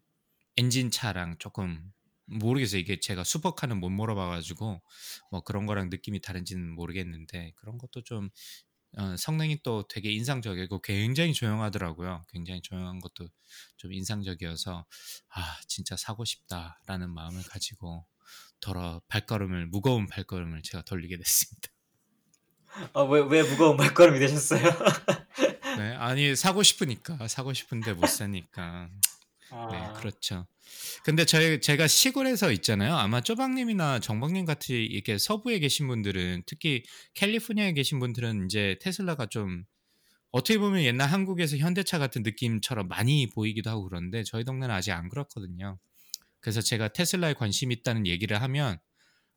엔진 0.56 0.90
차랑 0.90 1.38
조금 1.38 1.92
모르겠어요. 2.26 2.80
이게 2.80 3.00
제가 3.00 3.24
슈퍼카는 3.24 3.80
못 3.80 3.90
몰아봐가지고 3.90 4.82
뭐 5.30 5.40
그런 5.42 5.66
거랑 5.66 5.90
느낌이 5.90 6.20
다른지는 6.20 6.70
모르겠는데 6.74 7.52
그런 7.56 7.78
것도 7.78 8.02
좀 8.04 8.26
어, 8.26 8.30
성능이 9.16 9.60
또 9.62 9.86
되게 9.88 10.10
인상적이고 10.12 10.82
굉장히 10.82 11.32
조용하더라고요. 11.32 12.24
굉장히 12.28 12.60
조용한 12.60 13.00
것도 13.00 13.28
좀 13.76 13.92
인상적이어서 13.92 14.84
아 15.28 15.60
진짜 15.66 15.96
사고 15.96 16.24
싶다라는 16.24 17.10
마음을 17.10 17.42
가지고 17.44 18.06
더러 18.60 19.00
발걸음을 19.08 19.66
무거운 19.66 20.06
발걸음을 20.06 20.62
제가 20.62 20.84
돌리게 20.84 21.16
됐습니다. 21.16 21.70
아왜왜 22.94 23.26
왜 23.28 23.42
무거운 23.42 23.76
발걸음이 23.76 24.18
되셨어요? 24.18 24.62
네 25.76 25.94
아니 25.94 26.36
사고 26.36 26.62
싶으니까 26.62 27.28
사고 27.28 27.52
싶은데 27.52 27.94
못 27.94 28.06
사니까 28.06 28.88
네, 28.90 29.11
아... 29.52 29.68
네 29.70 30.00
그렇죠. 30.00 30.46
근데 31.04 31.24
저희 31.24 31.60
제가 31.60 31.86
시골에서 31.86 32.50
있잖아요. 32.52 32.96
아마 32.96 33.20
쪼박님이나 33.20 33.98
정박님 34.00 34.44
같이 34.44 34.82
이렇게 34.82 35.18
서부에 35.18 35.58
계신 35.58 35.86
분들은 35.88 36.44
특히 36.46 36.82
캘리포니아에 37.14 37.72
계신 37.72 37.98
분들은 37.98 38.46
이제 38.46 38.78
테슬라가 38.80 39.26
좀 39.26 39.64
어떻게 40.30 40.58
보면 40.58 40.82
옛날 40.82 41.08
한국에서 41.08 41.58
현대차 41.58 41.98
같은 41.98 42.22
느낌처럼 42.22 42.88
많이 42.88 43.28
보이기도 43.28 43.70
하고 43.70 43.84
그런데 43.84 44.22
저희 44.24 44.44
동네는 44.44 44.74
아직 44.74 44.92
안 44.92 45.08
그렇거든요. 45.08 45.78
그래서 46.40 46.60
제가 46.60 46.88
테슬라에 46.88 47.34
관심 47.34 47.70
있다는 47.70 48.06
얘기를 48.06 48.40
하면 48.40 48.78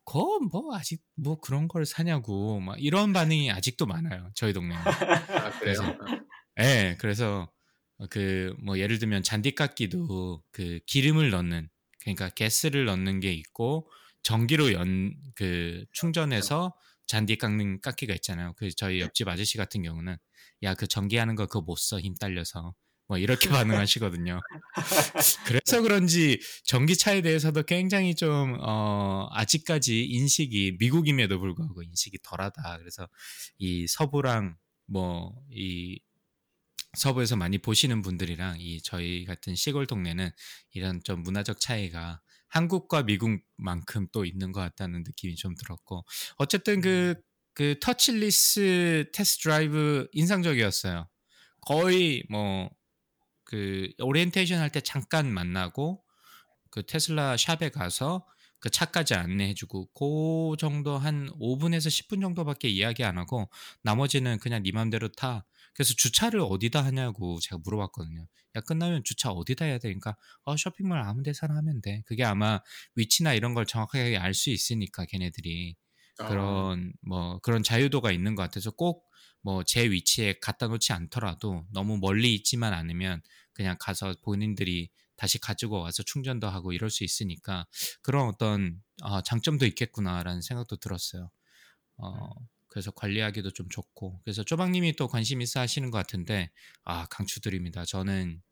그건 0.04 0.48
뭐 0.50 0.74
아직 0.74 1.02
뭐 1.16 1.38
그런 1.38 1.68
걸 1.68 1.84
사냐고 1.84 2.60
막 2.60 2.76
이런 2.78 3.12
반응이 3.12 3.50
아직도 3.50 3.86
많아요. 3.86 4.30
저희 4.34 4.52
동네는. 4.52 4.80
아, 4.86 5.58
그래서 5.58 5.84
예, 6.58 6.62
네, 6.62 6.96
그래서 6.98 7.42
어, 7.42 7.55
그 8.10 8.54
뭐 8.62 8.78
예를 8.78 8.98
들면 8.98 9.22
잔디깎기도 9.22 10.42
그 10.52 10.80
기름을 10.86 11.30
넣는 11.30 11.68
그러니까 12.00 12.28
가스를 12.30 12.84
넣는 12.86 13.20
게 13.20 13.32
있고 13.32 13.90
전기로 14.22 14.72
연 14.72 15.14
그 15.34 15.84
충전해서 15.92 16.74
잔디 17.06 17.36
깎는 17.36 17.80
깎기가 17.82 18.14
있잖아요. 18.14 18.54
그 18.56 18.70
저희 18.74 19.00
옆집 19.00 19.28
아저씨 19.28 19.56
같은 19.58 19.82
경우는 19.82 20.16
야 20.64 20.74
그 20.74 20.86
전기 20.88 21.16
하는 21.16 21.34
거 21.36 21.46
그거 21.46 21.60
못 21.62 21.76
써 21.78 22.00
힘 22.00 22.14
딸려서 22.16 22.74
뭐 23.08 23.18
이렇게 23.18 23.48
반응하시거든요. 23.86 24.40
그래서 25.46 25.82
그런지 25.82 26.40
전기차에 26.64 27.22
대해서도 27.22 27.62
굉장히 27.64 28.14
좀 28.14 28.56
어, 28.60 29.28
아직까지 29.32 30.04
인식이 30.04 30.76
미국임에도 30.78 31.38
불구하고 31.40 31.82
인식이 31.82 32.18
덜하다. 32.22 32.78
그래서 32.78 33.08
이 33.58 33.86
서부랑 33.88 34.56
뭐 34.86 35.32
이 35.50 35.98
서부에서 36.96 37.36
많이 37.36 37.58
보시는 37.58 38.02
분들이랑 38.02 38.56
이 38.60 38.80
저희 38.82 39.24
같은 39.24 39.54
시골 39.54 39.86
동네는 39.86 40.30
이런 40.72 41.00
좀 41.04 41.22
문화적 41.22 41.60
차이가 41.60 42.20
한국과 42.48 43.02
미국만큼 43.04 44.08
또 44.12 44.24
있는 44.24 44.52
것 44.52 44.60
같다는 44.60 45.02
느낌이 45.04 45.36
좀 45.36 45.54
들었고 45.54 46.04
어쨌든 46.36 46.80
그, 46.80 47.14
음. 47.16 47.22
그 47.54 47.78
touchless 47.80 49.10
test 49.12 49.42
drive 49.44 50.08
인상적이었어요. 50.12 51.08
거의 51.60 52.24
뭐 52.30 52.70
그 53.46 53.88
오리엔테이션 54.00 54.60
할 54.60 54.70
때 54.70 54.80
잠깐 54.80 55.32
만나고 55.32 56.02
그 56.70 56.84
테슬라 56.84 57.36
shop에 57.36 57.70
가서 57.70 58.26
그 58.58 58.68
차까지 58.70 59.14
안내해주고 59.14 59.92
그 59.92 60.56
정도 60.58 60.98
한 60.98 61.30
5분에서 61.38 61.88
10분 61.88 62.20
정도밖에 62.20 62.68
이야기 62.68 63.04
안 63.04 63.16
하고 63.18 63.48
나머지는 63.82 64.38
그냥 64.38 64.62
네 64.62 64.72
맘대로 64.72 65.08
타. 65.08 65.44
그래서 65.76 65.94
주차를 65.94 66.40
어디다 66.40 66.84
하냐고 66.84 67.38
제가 67.40 67.58
물어봤거든요. 67.64 68.26
야 68.56 68.60
끝나면 68.62 69.04
주차 69.04 69.30
어디다 69.30 69.64
해야 69.66 69.78
되니까 69.78 70.16
어 70.44 70.56
쇼핑몰 70.56 70.98
아무 71.00 71.22
데서나 71.22 71.54
하면 71.56 71.80
돼. 71.82 72.02
그게 72.06 72.24
아마 72.24 72.60
위치나 72.96 73.34
이런 73.34 73.54
걸 73.54 73.66
정확하게 73.66 74.16
알 74.18 74.34
수 74.34 74.50
있으니까 74.50 75.04
걔네들이 75.06 75.76
아. 76.18 76.24
그런 76.24 76.92
뭐 77.02 77.38
그런 77.40 77.62
자유도가 77.62 78.12
있는 78.12 78.34
것 78.34 78.42
같아서 78.42 78.70
꼭 78.70 79.04
뭐 79.44 79.62
제 79.64 79.88
위치에 79.88 80.34
갖다 80.40 80.66
놓지 80.66 80.92
않더라도 80.92 81.66
너무 81.72 81.98
멀리 81.98 82.34
있지만 82.34 82.72
않으면 82.74 83.22
그냥 83.52 83.76
가서 83.78 84.14
본인들이 84.22 84.90
다시 85.16 85.38
가지고 85.38 85.80
와서 85.82 86.02
충전도 86.02 86.48
하고 86.48 86.72
이럴 86.72 86.90
수 86.90 87.04
있으니까 87.04 87.66
그런 88.02 88.26
어떤 88.28 88.82
아, 89.02 89.22
장점도 89.22 89.64
있겠구나라는 89.66 90.42
생각도 90.42 90.76
들었어요. 90.76 91.30
어, 91.98 92.30
그래서 92.76 92.90
관리하기도 92.90 93.52
좀 93.52 93.70
좋고 93.70 94.20
그래서 94.22 94.42
쪼박님이 94.44 94.96
또 94.96 95.08
관심 95.08 95.40
있어 95.40 95.60
하시는 95.60 95.90
것 95.90 95.96
같은데 95.96 96.50
아 96.84 97.06
강추드립니다. 97.08 97.86
저는 97.86 98.42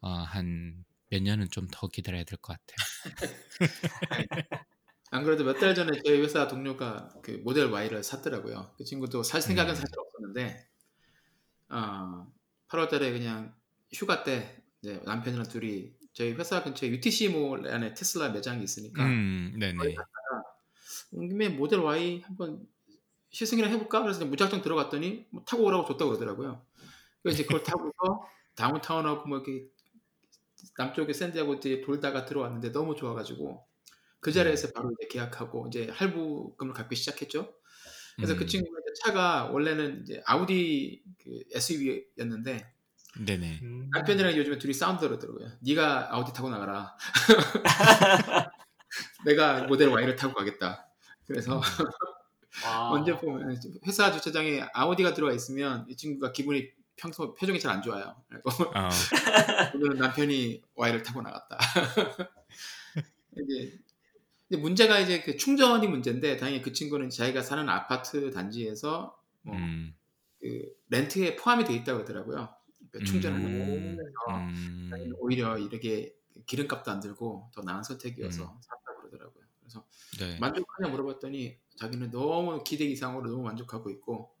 어, 0.00 0.08
한몇 0.10 1.22
년은 1.22 1.50
좀 1.50 1.68
더 1.70 1.86
기다려야 1.86 2.24
될 2.24 2.36
것 2.38 2.58
같아요. 2.58 2.74
안 5.12 5.22
그래도 5.22 5.44
몇 5.44 5.60
달 5.60 5.72
전에 5.76 6.02
저희 6.04 6.20
회사 6.20 6.48
동료가 6.48 7.10
그 7.22 7.40
모델 7.44 7.70
Y를 7.70 8.02
샀더라고요. 8.02 8.74
그 8.76 8.82
친구도 8.82 9.22
살 9.22 9.40
생각은 9.40 9.72
음. 9.72 9.76
사실 9.76 9.88
없었는데, 9.96 10.68
어, 11.68 12.26
8월달에 12.68 13.12
그냥 13.12 13.54
휴가 13.92 14.24
때 14.24 14.64
남편이랑 15.04 15.46
둘이 15.48 15.92
저희 16.12 16.32
회사 16.32 16.64
근처에 16.64 16.88
UTC 16.90 17.28
몰 17.28 17.68
안에 17.68 17.94
테슬라 17.94 18.30
매장이 18.30 18.64
있으니까 18.64 19.04
음, 19.04 19.54
네네. 19.60 19.94
온 21.12 21.28
김에 21.28 21.48
모델 21.50 21.78
Y 21.78 22.22
한번 22.26 22.66
시승이나 23.34 23.66
해볼까? 23.68 24.02
그래서 24.02 24.20
이제 24.20 24.30
무작정 24.30 24.62
들어갔더니 24.62 25.26
뭐 25.30 25.42
타고 25.44 25.64
오라고 25.64 25.84
줬다고 25.86 26.12
그러더라고요. 26.12 26.64
그래서 27.20 27.34
이제 27.34 27.42
그걸 27.42 27.64
타고서 27.64 28.28
다운타운하고 28.54 29.26
뭐 29.26 29.38
이렇게 29.38 29.66
남쪽에 30.78 31.12
샌디하고 31.12 31.54
이제 31.54 31.80
돌다가 31.80 32.24
들어왔는데 32.24 32.70
너무 32.70 32.94
좋아가지고 32.94 33.66
그 34.20 34.30
자리에서 34.30 34.70
바로 34.72 34.92
이제 34.92 35.08
계약하고 35.08 35.66
이제 35.66 35.88
할부금을 35.90 36.72
갚기 36.74 36.94
시작했죠. 36.94 37.52
그래서 38.14 38.36
그 38.36 38.44
음, 38.44 38.46
친구가 38.46 38.78
이제 38.78 38.92
차가 39.04 39.46
원래는 39.46 40.02
이제 40.02 40.22
아우디 40.24 41.02
그 41.18 41.40
SUV였는데 41.52 42.72
네네. 43.26 43.60
음. 43.62 43.90
남편이랑 43.92 44.36
요즘에 44.36 44.58
둘이 44.58 44.72
싸운다 44.72 45.08
그러더라고요. 45.08 45.50
네가 45.60 46.14
아우디 46.14 46.32
타고 46.32 46.50
나가라. 46.50 46.96
내가 49.26 49.64
모델 49.64 49.88
Y를 49.88 50.14
타고 50.14 50.34
가겠다. 50.34 50.88
그래서 51.26 51.60
와. 52.62 52.90
언제 52.90 53.16
보면 53.16 53.58
회사 53.86 54.12
주차장에 54.12 54.66
아우디가 54.72 55.14
들어와 55.14 55.32
있으면 55.32 55.86
이 55.88 55.96
친구가 55.96 56.32
기분이 56.32 56.68
평소 56.96 57.34
표정이 57.34 57.58
잘 57.58 57.72
안 57.72 57.82
좋아요. 57.82 58.14
그리고 58.28 58.50
어, 58.50 58.88
오늘은 59.74 59.98
남편이 59.98 60.62
Y를 60.74 61.02
타고 61.02 61.22
나갔다. 61.22 61.58
이제 63.36 63.78
근데 64.48 64.62
문제가 64.62 65.00
이제 65.00 65.22
그 65.22 65.36
충전이 65.36 65.88
문제인데 65.88 66.36
다행히 66.36 66.62
그 66.62 66.72
친구는 66.72 67.10
자기가 67.10 67.42
사는 67.42 67.68
아파트 67.68 68.30
단지에서 68.30 69.18
뭐 69.42 69.56
음, 69.56 69.94
그 70.40 70.72
렌트에 70.90 71.36
포함이 71.36 71.64
돼 71.64 71.74
있다고 71.74 72.04
그러더라고요. 72.04 72.54
그러니까 72.90 73.10
충전하는 73.10 73.46
음, 73.46 73.96
거. 74.14 74.36
음, 74.36 74.88
자기는 74.90 75.16
오히려 75.18 75.58
이렇게 75.58 76.14
기름값도 76.46 76.90
안 76.90 77.00
들고 77.00 77.50
더 77.52 77.62
나은 77.62 77.82
선택이어서 77.82 78.42
음. 78.44 78.60
샀다고 78.60 79.00
그러더라고요. 79.00 79.44
그래서 79.60 79.84
네. 80.18 80.38
만족하냐 80.38 80.90
물어봤더니 80.90 81.58
자기는 81.76 82.10
너무 82.10 82.62
기대 82.64 82.84
이상으로 82.84 83.30
너무 83.30 83.42
만족하고 83.42 83.90
있고 83.90 84.34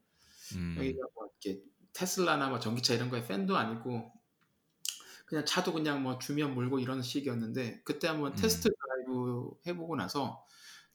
음, 0.54 0.76
여기가 0.78 1.06
뭐 1.14 1.28
이렇게 1.42 1.62
테슬라나 1.92 2.48
뭐 2.48 2.58
전기차 2.58 2.94
이런 2.94 3.10
거에 3.10 3.26
팬도 3.26 3.56
아니고 3.56 4.12
그냥 5.26 5.44
차도 5.44 5.72
그냥 5.72 6.02
뭐 6.02 6.18
주면 6.18 6.54
몰고 6.54 6.78
이런 6.78 7.02
식이었는데 7.02 7.82
그때 7.84 8.08
한번 8.08 8.32
음. 8.32 8.36
테스트 8.36 8.68
드라이브 8.68 9.50
해보고 9.66 9.96
나서 9.96 10.46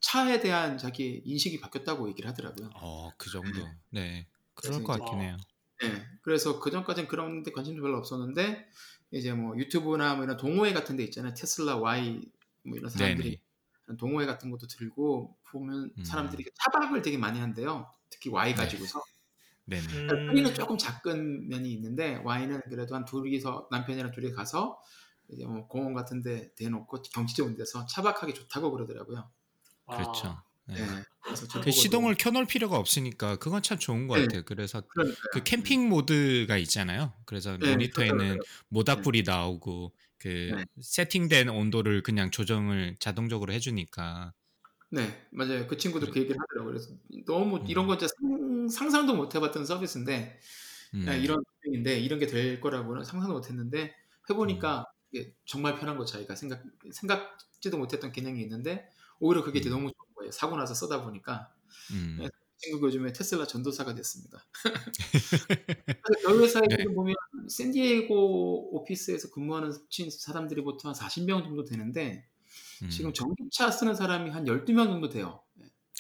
차에 0.02 0.39
대한 0.39 0.78
자기 0.78 1.21
인식이 1.25 1.60
바뀌었다고 1.60 2.08
얘기를 2.10 2.30
하더라고요. 2.30 2.69
어, 2.75 3.12
그 3.17 3.30
정도. 3.30 3.67
네. 3.89 4.28
그럴 4.56 4.84
것 4.84 4.99
같긴 4.99 5.21
해요. 5.21 5.38
네, 5.82 6.06
그래서 6.21 6.60
그 6.60 6.71
전까지는 6.71 7.08
그런 7.08 7.43
데 7.43 7.52
관심도 7.52 7.82
별로 7.82 7.97
없었는데 7.97 8.67
이제 9.12 9.34
뭐 9.34 9.58
유튜브나 9.58 10.15
뭐 10.15 10.25
이런 10.25 10.38
동호회 10.38 10.73
같은 10.73 10.95
데 10.95 11.04
있잖아요. 11.04 11.34
테슬라 11.34 11.78
Y 11.78 12.21
뭐 12.63 12.78
이런 12.78 12.89
사람들이 12.89 13.30
네네. 13.30 13.41
동호회 13.97 14.25
같은 14.25 14.52
것도 14.52 14.67
들고 14.67 15.38
보면 15.52 15.91
음. 15.97 16.04
사람들이 16.04 16.45
차박을 16.56 17.02
되게 17.02 17.17
많이 17.17 17.39
한대요. 17.39 17.89
특히 18.10 18.30
Y 18.30 18.52
네. 18.52 18.56
가지고서. 18.56 19.02
네네. 19.65 19.86
음. 19.86 20.34
P는 20.34 20.54
조금 20.56 20.78
작은 20.78 21.47
면이 21.47 21.71
있는데 21.73 22.15
Y는 22.23 22.62
그래도 22.69 22.95
한 22.95 23.06
둘이서 23.06 23.67
남편이랑 23.69 24.12
둘이 24.12 24.32
가서 24.32 24.80
이제 25.30 25.45
뭐 25.45 25.67
공원 25.67 25.93
같은데 25.93 26.52
대놓고 26.56 27.04
경치 27.13 27.36
좋은 27.36 27.56
데서 27.56 27.86
차박하기 27.86 28.34
좋다고 28.34 28.71
그러더라고요. 28.71 29.30
와. 29.86 29.97
그렇죠. 29.97 30.41
네. 30.65 30.75
네. 30.75 31.04
저그 31.49 31.71
시동을 31.71 32.15
켜놓을 32.15 32.45
필요가 32.45 32.78
없으니까 32.78 33.38
그건 33.38 33.62
참 33.62 33.78
좋은 33.78 34.08
것 34.08 34.15
네. 34.15 34.21
같아요. 34.21 34.43
그래서 34.45 34.82
그러니까요. 34.82 35.23
그 35.34 35.43
캠핑 35.43 35.89
모드가 35.89 36.58
있잖아요. 36.58 37.13
그래서 37.25 37.58
네, 37.58 37.71
모니터에는. 37.71 38.39
모닥불이 38.69 39.23
나오고 39.23 39.93
그 40.19 40.55
네. 40.55 40.65
세팅된 40.82 41.49
온도를 41.49 42.03
그냥 42.03 42.32
조정을 42.32 42.97
자동적으로 42.99 43.53
해주니까. 43.53 44.34
네, 44.91 45.27
맞아요. 45.32 45.67
그 45.67 45.77
친구도 45.77 46.08
그래. 46.08 46.13
그 46.13 46.19
얘기를 46.21 46.39
하더라고요. 46.41 46.73
그래서 46.73 46.91
너무 47.27 47.58
음. 47.58 47.65
이런 47.67 47.86
거 47.88 47.97
진짜 47.97 48.12
상- 48.19 48.69
상상도 48.69 49.15
못 49.15 49.36
해봤던 49.36 49.65
서비스인데 49.65 50.39
음, 50.95 51.05
야, 51.08 51.15
이런 51.15 51.43
기능인데 51.63 51.99
이런 51.99 52.19
게 52.19 52.27
될 52.27 52.62
거라고는 52.62 53.03
상상도 53.05 53.36
못 53.36 53.49
했는데 53.49 53.95
해보니까 54.29 54.86
이게 55.12 55.36
정말 55.45 55.79
편한 55.79 55.97
거 55.97 56.05
자기가 56.05 56.36
생각 56.36 56.63
생각지도 56.91 57.77
못했던 57.77 58.12
기능이 58.12 58.41
있는데 58.43 58.89
오히려 59.19 59.43
그게 59.43 59.60
이제 59.60 59.69
음. 59.69 59.71
너무 59.71 59.84
좋은 59.91 60.15
거예요. 60.15 60.32
사고 60.32 60.58
나서 60.58 60.73
쓰다 60.73 61.03
보니까 61.03 61.53
음, 61.91 62.17
네. 62.19 62.29
친구가 62.60 62.88
요즘에 62.88 63.13
테슬라 63.13 63.48
전도사가 63.48 63.95
됐습니다. 63.95 64.45
저희 66.24 66.38
회사에 66.39 66.63
네. 66.69 66.78
지금 66.78 66.95
보면 66.95 67.15
샌디에이고 67.48 68.76
오피스에서 68.76 69.32
근무하는 69.32 69.72
친 69.89 70.10
사람들이 70.10 70.62
보통 70.63 70.89
한 70.89 70.95
40명 70.95 71.43
정도 71.43 71.63
되는데 71.63 72.26
음. 72.84 72.89
지금 72.89 73.13
전기차 73.13 73.72
쓰는 73.72 73.95
사람이 73.95 74.30
한 74.30 74.45
12명 74.45 74.86
정도 74.86 75.10
돼요. 75.10 75.41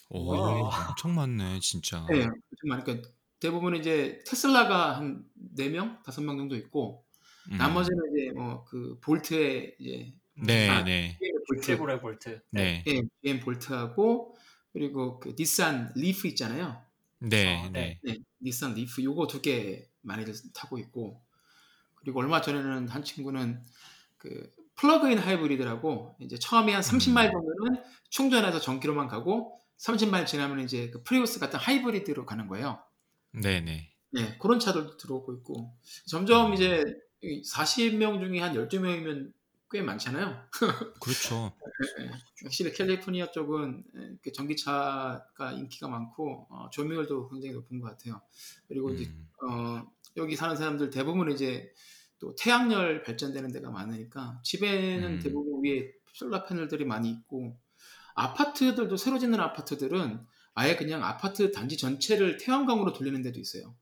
오, 0.09 0.25
와. 0.27 0.89
엄청 0.89 1.15
많네 1.15 1.59
진짜. 1.61 2.05
네, 2.09 2.23
엄청 2.23 2.67
많으니까 2.67 3.09
대부분 3.39 3.75
이제 3.75 4.21
테슬라가 4.27 4.97
한 4.97 5.23
4명, 5.57 6.03
5명 6.03 6.37
정도 6.37 6.55
있고 6.55 7.05
음. 7.51 7.57
나머지는 7.57 7.99
이제 8.13 8.31
뭐 8.31 8.70
그 8.70 8.99
볼트에 9.01 9.75
이제 9.79 10.13
네, 10.41 10.69
아, 10.69 10.83
네, 10.83 11.17
GM 11.19 11.43
볼트, 11.47 11.65
쉐보레 11.65 12.01
볼트. 12.01 12.41
네, 12.51 12.83
예, 12.87 13.01
GM 13.23 13.39
볼트하고 13.41 14.35
그리고 14.73 15.19
그 15.19 15.35
닛산 15.37 15.91
리프 15.95 16.27
있잖아요. 16.29 16.83
네, 17.19 17.65
어, 17.65 17.69
네. 17.71 17.99
네, 18.03 18.17
닛산 18.41 18.73
리프 18.75 19.03
요거 19.03 19.27
두 19.27 19.41
개 19.41 19.89
많이들 20.01 20.33
타고 20.53 20.77
있고 20.77 21.21
그리고 21.95 22.19
얼마 22.19 22.41
전에는 22.41 22.87
한 22.87 23.03
친구는 23.03 23.65
그 24.17 24.51
plug-in 24.75 25.17
hybrid라고 25.19 26.15
이제 26.21 26.37
처음에 26.39 26.73
한 26.73 26.81
30마일 26.81 27.27
음. 27.27 27.31
정도는 27.33 27.83
충전해서 28.09 28.59
전기로만 28.59 29.07
가고 29.07 29.59
30마일 29.77 30.25
지나면 30.25 30.61
이제 30.61 30.89
그 30.89 31.03
프리우스 31.03 31.39
같은 31.39 31.59
hybrid로 31.59 32.25
가는 32.25 32.47
거예요. 32.47 32.81
네, 33.33 33.59
네. 33.61 33.91
네, 34.11 34.37
그런 34.39 34.59
차들도 34.59 34.97
들어오고 34.97 35.33
있고 35.35 35.77
점점 36.07 36.51
음. 36.51 36.53
이제 36.53 36.83
40명 37.21 38.19
중에 38.19 38.39
한 38.39 38.53
12명이면 38.55 39.31
꽤 39.71 39.81
많잖아요. 39.81 40.47
그렇죠. 40.99 41.53
네, 41.99 42.09
확실히 42.43 42.73
캘리포니아 42.73 43.31
쪽은 43.31 43.83
그 44.21 44.31
전기차가 44.31 45.51
인기가 45.51 45.87
많고 45.87 46.47
어, 46.49 46.69
점유율도 46.71 47.29
굉장히 47.29 47.53
높은 47.53 47.79
것 47.79 47.87
같아요. 47.89 48.21
그리고 48.67 48.89
이제 48.91 49.05
음, 49.05 49.27
어, 49.47 49.91
여기 50.17 50.35
사는 50.35 50.55
사람들 50.55 50.89
대부분 50.89 51.31
이제 51.31 51.71
또 52.17 52.35
태양열 52.35 53.03
발전되는 53.03 53.51
데가 53.51 53.69
많으니까 53.69 54.39
집에는 54.43 55.13
음. 55.13 55.19
대부분 55.19 55.63
위에 55.63 55.93
솔라 56.13 56.45
패널들이 56.45 56.85
많이 56.85 57.09
있고 57.11 57.55
아파트들도 58.15 58.97
새로 58.97 59.19
짓는 59.19 59.39
아파트들은 59.39 60.25
아예 60.55 60.75
그냥 60.75 61.03
아파트 61.03 61.51
단지 61.51 61.77
전체를 61.77 62.37
태양광으로 62.37 62.91
돌리는 62.91 63.21
데도 63.21 63.39
있어요. 63.39 63.75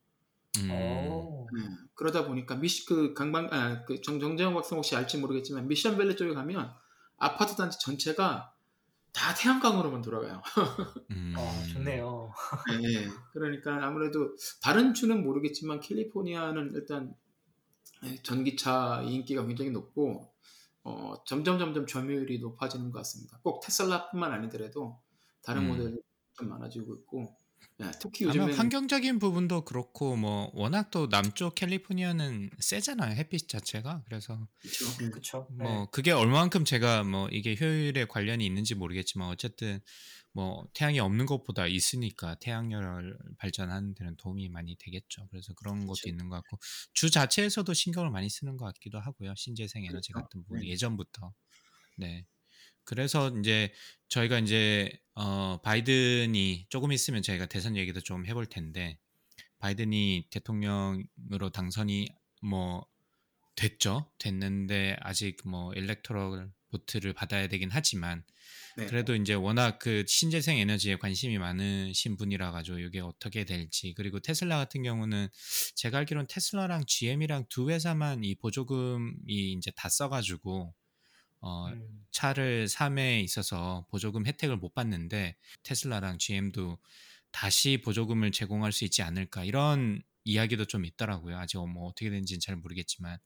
음, 0.59 0.71
오. 0.71 1.47
네, 1.55 1.63
그러다 1.97 2.25
보니까 2.25 2.55
미시 2.55 2.85
그 2.85 3.13
강방 3.13 3.49
아그 3.51 4.01
정정영 4.01 4.53
박사 4.53 4.75
혹시 4.75 4.95
알지 4.95 5.17
모르겠지만 5.17 5.67
미션밸리 5.67 6.15
쪽에 6.15 6.33
가면 6.33 6.71
아파트 7.17 7.55
단지 7.55 7.79
전체가 7.79 8.53
다 9.11 9.33
태양광으로만 9.33 10.03
돌아가요. 10.03 10.43
음. 11.09 11.33
아, 11.35 11.63
좋네요. 11.73 12.31
네, 12.79 13.07
그러니까 13.33 13.83
아무래도 13.83 14.35
다른 14.61 14.93
주는 14.93 15.23
모르겠지만 15.23 15.79
캘리포니아는 15.79 16.73
일단 16.75 17.15
네, 18.03 18.21
전기차 18.21 19.01
인기가 19.03 19.43
굉장히 19.47 19.71
높고 19.71 20.31
어, 20.83 21.15
점점 21.25 21.57
점점 21.57 21.87
점유율이 21.87 22.39
높아지는 22.39 22.91
것 22.91 22.99
같습니다. 22.99 23.39
꼭 23.41 23.61
테슬라뿐만 23.61 24.31
아니더라도 24.31 25.01
다른 25.41 25.63
음. 25.63 25.69
모델이 25.69 25.97
좀 26.33 26.49
많아지고 26.49 26.93
있고 26.97 27.35
예, 27.79 27.91
특히 27.99 28.25
아마 28.25 28.33
요즘에 28.33 28.53
환경적인 28.53 29.19
부분도 29.19 29.65
그렇고 29.65 30.15
뭐 30.15 30.49
워낙 30.53 30.89
또 30.89 31.09
남쪽 31.09 31.53
캘리포니아는 31.55 32.49
세잖아요 32.59 33.15
햇빛 33.15 33.47
자체가 33.47 34.03
그래서 34.05 34.47
그렇죠. 34.61 34.85
음. 35.03 35.11
그쵸. 35.11 35.47
뭐 35.51 35.67
네. 35.81 35.87
그게 35.91 36.11
얼마만큼 36.11 36.65
제가 36.65 37.03
뭐 37.03 37.29
이게 37.29 37.55
효율에 37.59 38.05
관련이 38.05 38.45
있는지 38.45 38.73
모르겠지만 38.73 39.29
어쨌든 39.29 39.79
뭐 40.33 40.67
태양이 40.73 40.99
없는 40.99 41.25
것보다 41.25 41.67
있으니까 41.67 42.35
태양열 42.35 43.17
발전하는 43.37 43.93
데는 43.95 44.15
도움이 44.17 44.49
많이 44.49 44.75
되겠죠. 44.75 45.27
그래서 45.29 45.53
그런 45.53 45.85
것도 45.87 45.93
그쵸. 45.95 46.09
있는 46.09 46.29
것 46.29 46.35
같고 46.37 46.59
주 46.93 47.09
자체에서도 47.09 47.71
신경을 47.73 48.09
많이 48.11 48.29
쓰는 48.29 48.57
것 48.57 48.65
같기도 48.65 48.99
하고요. 48.99 49.33
신재생 49.35 49.83
에너지 49.85 50.13
그렇죠. 50.13 50.27
같은 50.27 50.43
부분 50.43 50.61
네. 50.61 50.69
예전부터 50.69 51.33
네. 51.97 52.25
그래서 52.87 53.29
이제 53.37 53.71
저희가 54.07 54.39
이제 54.39 54.89
어 55.13 55.59
바이든이 55.61 56.67
조금 56.69 56.93
있으면 56.93 57.21
저희가 57.21 57.45
대선 57.45 57.75
얘기도 57.75 57.99
좀 57.99 58.25
해볼 58.25 58.45
텐데 58.45 58.97
바이든이 59.59 60.27
대통령으로 60.31 61.49
당선이 61.53 62.07
뭐 62.41 62.87
됐죠. 63.55 64.09
됐는데 64.19 64.95
아직 65.01 65.37
뭐 65.45 65.73
일렉토럴 65.73 66.49
보트를 66.69 67.11
받아야 67.13 67.47
되긴 67.47 67.69
하지만 67.71 68.23
네. 68.77 68.85
그래도 68.85 69.15
이제 69.15 69.33
워낙 69.33 69.79
그 69.79 70.05
신재생 70.07 70.57
에너지에 70.57 70.97
관심이 70.97 71.37
많으신 71.37 72.15
분이라 72.15 72.51
가지고 72.51 72.79
이게 72.79 73.01
어떻게 73.01 73.43
될지 73.43 73.93
그리고 73.97 74.19
테슬라 74.19 74.57
같은 74.57 74.83
경우는 74.83 75.27
제가 75.75 75.97
알기로는 75.99 76.27
테슬라랑 76.29 76.85
GM이랑 76.85 77.47
두 77.49 77.69
회사만 77.69 78.23
이 78.23 78.35
보조금이 78.35 79.53
이제 79.53 79.71
다 79.75 79.89
써가지고 79.89 80.73
어 81.41 81.67
음. 81.69 82.05
차를 82.11 82.67
삼에 82.67 83.21
있어서 83.21 83.85
보조금 83.89 84.25
혜택을 84.25 84.57
못 84.57 84.73
받는데 84.73 85.37
테슬라랑 85.63 86.17
GM도 86.19 86.79
다시 87.31 87.81
보조금을 87.83 88.31
제공할 88.31 88.71
수 88.71 88.85
있지 88.85 89.01
않을까 89.03 89.43
이런 89.45 90.01
이야기도 90.23 90.65
좀 90.65 90.85
있더라고요. 90.85 91.37
아직 91.37 91.57
뭐 91.57 91.87
어떻게 91.87 92.09
되는지는 92.09 92.39
잘 92.41 92.55
모르겠지만 92.57 93.17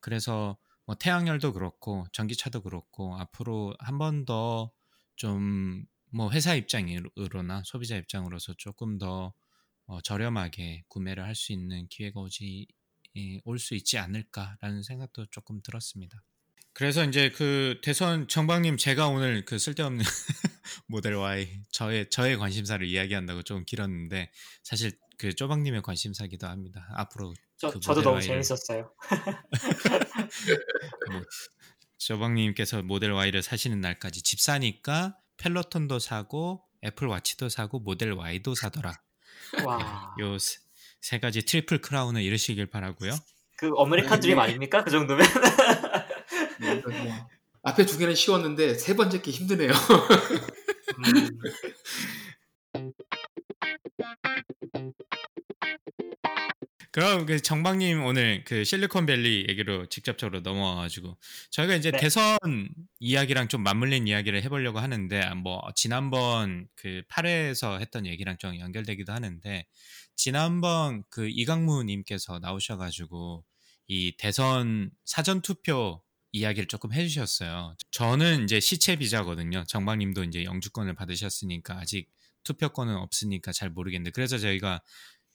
그래서 0.00 0.58
뭐 0.86 0.94
태양열도 0.96 1.52
그렇고 1.52 2.06
전기차도 2.12 2.62
그렇고 2.62 3.16
앞으로 3.18 3.74
한 3.80 3.98
번 3.98 4.24
더 4.24 4.72
좀 5.16 5.86
뭐 6.10 6.30
회사 6.32 6.54
입장으로나 6.54 7.62
소비자 7.66 7.96
입장으로서 7.96 8.54
조금 8.56 8.96
더 8.98 9.34
어, 9.86 10.00
저렴하게 10.02 10.84
구매를 10.88 11.24
할 11.24 11.34
수 11.34 11.52
있는 11.52 11.86
기회가 11.88 12.20
오지 12.20 12.66
올 13.44 13.58
수 13.58 13.74
있지 13.74 13.98
않을까라는 13.98 14.82
생각도 14.82 15.26
조금 15.26 15.60
들었습니다. 15.62 16.22
그래서 16.78 17.04
이제 17.04 17.30
그 17.30 17.80
대선 17.82 18.28
정방님 18.28 18.76
제가 18.76 19.08
오늘 19.08 19.44
그 19.44 19.58
쓸데없는 19.58 20.04
모델 20.86 21.16
Y 21.16 21.48
저의 21.72 22.08
저의 22.08 22.38
관심사를 22.38 22.86
이야기한다고 22.86 23.42
좀 23.42 23.64
길었는데 23.64 24.30
사실 24.62 24.92
그 25.18 25.34
쪼방님의 25.34 25.82
관심사기도 25.82 26.46
합니다. 26.46 26.86
앞으로 26.94 27.34
저, 27.56 27.72
그 27.72 27.80
저도 27.80 28.02
너무 28.02 28.20
Y를- 28.20 28.22
재밌었어요. 28.22 28.92
뭐 31.10 31.20
저방님께서 31.98 32.84
모델 32.84 33.10
Y를 33.10 33.42
사시는 33.42 33.80
날까지 33.80 34.22
집 34.22 34.38
사니까 34.38 35.16
펠로톤도 35.38 35.98
사고 35.98 36.62
Apple 36.84 37.08
Watch도 37.08 37.48
사고 37.48 37.80
모델 37.80 38.12
Y도 38.12 38.54
사더라. 38.54 38.94
와. 39.64 40.14
요 40.20 40.69
세 40.69 41.18
가지 41.20 41.42
트리플 41.42 41.80
크라운을 41.80 42.22
이루시길 42.22 42.66
바라고요. 42.66 43.18
그 43.56 43.72
American 43.74 44.20
dream 44.30 44.36
네. 44.36 44.42
아닙니까? 44.42 44.84
그 44.84 44.92
정도면? 44.92 45.26
네, 46.60 46.74
뭐 46.74 47.28
앞에 47.62 47.86
두 47.86 47.98
개는 47.98 48.14
쉬웠는데 48.14 48.74
세 48.74 48.96
번째 48.96 49.20
게 49.20 49.30
힘드네요. 49.30 49.70
음. 49.70 51.28
그럼 56.90 57.26
그 57.26 57.40
정방님 57.40 58.02
오늘 58.04 58.42
그 58.44 58.64
실리콘밸리 58.64 59.46
얘기로 59.48 59.86
직접적으로 59.86 60.40
넘어와가지고 60.40 61.16
저희가 61.50 61.76
이제 61.76 61.92
네. 61.92 61.98
대선 61.98 62.36
이야기랑 62.98 63.46
좀 63.46 63.62
맞물린 63.62 64.08
이야기를 64.08 64.42
해보려고 64.42 64.80
하는데 64.80 65.34
뭐 65.34 65.62
지난번 65.76 66.66
그 66.74 67.02
8회에서 67.08 67.78
했던 67.78 68.04
얘기랑 68.04 68.38
좀 68.38 68.58
연결되기도 68.58 69.12
하는데 69.12 69.64
지난번 70.16 71.04
그 71.08 71.28
이강무님께서 71.28 72.40
나오셔가지고 72.40 73.44
이 73.86 74.16
대선 74.18 74.90
사전 75.04 75.40
투표 75.40 76.02
이야기를 76.32 76.68
조금 76.68 76.92
해주셨어요. 76.92 77.74
저는 77.90 78.44
이제 78.44 78.60
시체 78.60 78.96
비자거든요. 78.96 79.64
정방님도 79.64 80.24
이제 80.24 80.44
영주권을 80.44 80.94
받으셨으니까 80.94 81.78
아직 81.78 82.10
투표권은 82.44 82.94
없으니까 82.96 83.52
잘 83.52 83.70
모르겠는데 83.70 84.10
그래서 84.12 84.38
저희가 84.38 84.82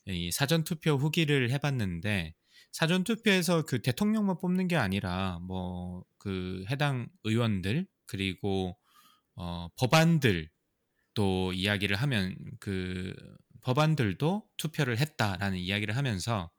이 0.08 0.32
사전 0.32 0.63
투표 0.63 0.95
후기를 0.95 1.51
해봤는데 1.51 2.36
사전 2.71 3.03
투표에서 3.03 3.63
그 3.65 3.82
대통령만 3.82 4.38
뽑는 4.39 4.67
게 4.67 4.75
아니라 4.75 5.39
뭐 5.41 6.03
그 6.23 6.63
해당 6.69 7.10
의원들 7.25 7.86
그리고 8.06 8.77
어 9.36 9.67
법안들 9.77 10.49
또 11.13 11.51
이야기를 11.51 11.97
하면 11.97 12.38
그 12.62 13.13
법안들도 13.62 14.47
투표를 14.56 14.97
했다라는 14.99 15.58
이야기를 15.58 15.97
하면서 15.97 16.49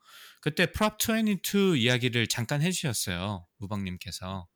그때 0.44 0.70
프롭 0.70 0.98
22 1.00 1.80
이야기를 1.80 2.26
잠깐 2.26 2.60
해주셨어요 2.60 3.46
무방님께서 3.56 4.46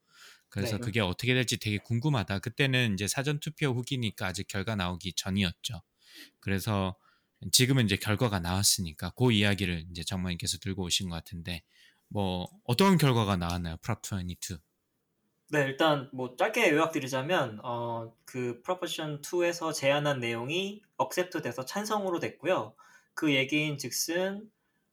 그래서 0.50 0.76
네. 0.76 0.82
그게 0.82 1.00
어떻게 1.00 1.32
될지 1.32 1.56
되게 1.56 1.78
궁금하다 1.78 2.40
그때는 2.40 2.92
이제 2.92 3.08
사전 3.08 3.40
투표 3.40 3.68
후기니까 3.68 4.26
아직 4.26 4.46
결과 4.48 4.76
나오기 4.76 5.14
전이었죠 5.14 5.80
그래서 6.40 6.94
지금은 7.52 7.86
이제 7.86 7.96
결과가 7.96 8.38
나왔으니까 8.38 9.12
그 9.16 9.32
이야기를 9.32 9.86
이제 9.90 10.04
장모님께서 10.04 10.58
들고 10.58 10.82
오신 10.82 11.08
것 11.08 11.14
같은데 11.14 11.62
뭐 12.08 12.46
어떤 12.64 12.98
결과가 12.98 13.36
나왔나요? 13.38 13.78
Prop 13.80 14.02
22. 14.04 14.58
네, 15.50 15.60
일단 15.62 16.10
뭐 16.12 16.36
짧게 16.36 16.70
요약드리자면 16.70 17.60
어, 17.62 18.14
그 18.26 18.60
Proposition 18.62 19.22
22에서 19.22 19.72
제안한 19.72 20.20
내용이 20.20 20.82
accept 20.98 21.40
돼서 21.40 21.64
찬성으로 21.64 22.18
됐고요. 22.18 22.74
그 23.14 23.34
얘기인 23.34 23.78
즉슨 23.78 24.50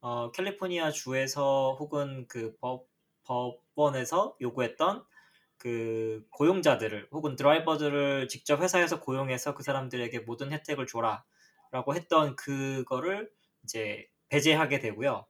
어, 0.08 0.32
캘리포니아 0.32 0.92
주에서 0.92 1.76
혹은 1.80 2.28
그 2.28 2.56
법, 2.62 2.88
법원에서 3.24 4.38
요구했던 4.40 5.04
그 5.58 6.24
고용자들을 6.30 7.08
혹은 7.12 7.36
driver들을 7.36 8.28
직접 8.28 8.62
회사에서 8.62 9.00
고용해서 9.00 9.56
그 9.56 9.64
사람들에게 9.64 10.20
모든 10.20 10.52
혜택을 10.52 10.86
줘라라고 10.86 11.96
했던 11.96 12.36
그거를 12.36 13.32
이제 13.64 14.08
배제하게 14.30 14.78
되고요. 14.78 15.26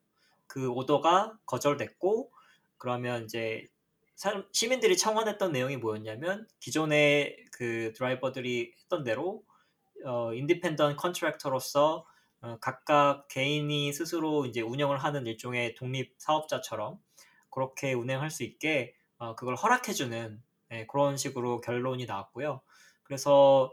그 0.46 0.70
오더가 0.70 1.40
거절됐고 1.46 2.34
그러면 2.78 3.24
이제 3.24 3.70
사람, 4.18 4.46
시민들이 4.52 4.98
청원했던 4.98 5.54
내용이 5.54 5.78
뭐였냐면 5.78 6.50
기존의 6.60 7.46
그 7.54 7.94
드라이버들이 7.96 8.74
했던 8.78 9.06
대로 9.06 9.46
어, 10.04 10.34
인디펜던 10.34 10.98
컨트랙터로서 10.98 12.06
어, 12.45 12.58
각각 12.62 13.27
개인이 13.29 13.91
스스로 13.93 14.45
이제 14.45 14.62
운영을 14.62 14.97
하는 14.99 15.25
일종의 15.25 15.75
독립 15.75 16.13
사업자처럼 16.19 16.99
그렇게 17.49 17.93
운행할 17.93 18.29
수 18.31 18.43
있게 18.43 18.93
어, 19.17 19.36
그걸 19.36 19.55
허락해주는 19.55 20.41
네, 20.69 20.88
그런 20.88 21.17
식으로 21.17 21.62
결론이 21.62 22.05
나왔고요. 22.05 22.62
그래서 23.03 23.71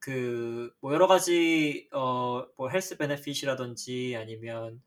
그 0.00 0.72
뭐 0.80 0.92
여러 0.94 1.06
가지 1.08 1.88
어 1.92 2.46
뭐 2.56 2.68
헬스 2.70 2.96
베네핏이라든지 2.98 4.14
아니면 4.16 4.82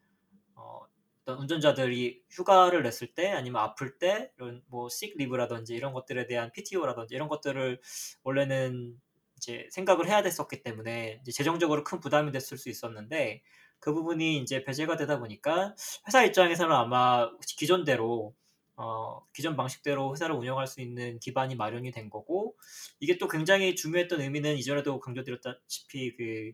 어 0.56 0.80
운전자들이 1.28 2.24
휴가를 2.30 2.84
냈을 2.84 3.14
때 3.14 3.30
아니면 3.32 3.62
아플 3.62 3.98
때 4.00 4.32
이런 4.38 4.64
뭐 4.68 4.88
식 4.90 5.18
리브라든지 5.18 5.76
이런 5.76 5.94
것들에 5.94 6.28
대한 6.28 6.52
PTO라든지 6.54 7.16
이런 7.16 7.28
것들을 7.30 7.82
원래는 8.24 9.00
이제 9.40 9.68
생각을 9.72 10.08
해야 10.08 10.22
됐었기 10.22 10.64
때문에 10.64 11.20
이제 11.22 11.32
재정적으로 11.32 11.84
큰 11.86 12.02
부담이 12.02 12.32
됐을 12.32 12.58
수 12.58 12.70
있었는데 12.70 13.42
그 13.80 13.94
부분이 13.94 14.38
이제 14.38 14.64
배제가 14.64 14.98
되다 14.98 15.20
보니까 15.20 15.76
회사 16.08 16.24
입장에서는 16.24 16.76
아마 16.76 17.32
기존대로 17.58 18.36
어, 18.76 19.26
기존 19.34 19.56
방식대로 19.56 20.14
회사를 20.14 20.36
운영할 20.36 20.68
수 20.68 20.82
있는 20.82 21.20
기반이 21.20 21.56
마련이 21.56 21.92
된 21.92 22.10
거고 22.10 22.56
이게 23.00 23.18
또 23.18 23.28
굉장히 23.28 23.76
중요했던 23.76 24.22
의미는 24.22 24.58
이전에도 24.58 25.00
강조드렸다시피 25.00 26.16
그 26.16 26.52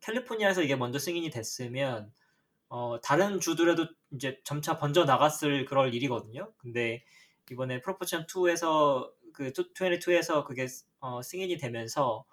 캘리포니아에서 0.00 0.62
이게 0.62 0.76
먼저 0.76 0.98
승인이 0.98 1.30
됐으면 1.30 2.12
어, 2.68 3.00
다른 3.02 3.40
주들에도 3.40 3.86
이제 4.12 4.40
점차 4.44 4.76
번져 4.76 5.04
나갔을 5.04 5.64
그럴 5.66 5.94
일이거든요. 5.94 6.52
근데 6.58 7.04
이번에 7.50 7.80
프로포션 7.80 8.26
2에서 8.26 9.10
그 9.32 9.52
22에서 9.52 10.44
그게 10.44 10.66
어, 11.06 11.22
승인이 11.22 11.56
되면서 11.58 12.24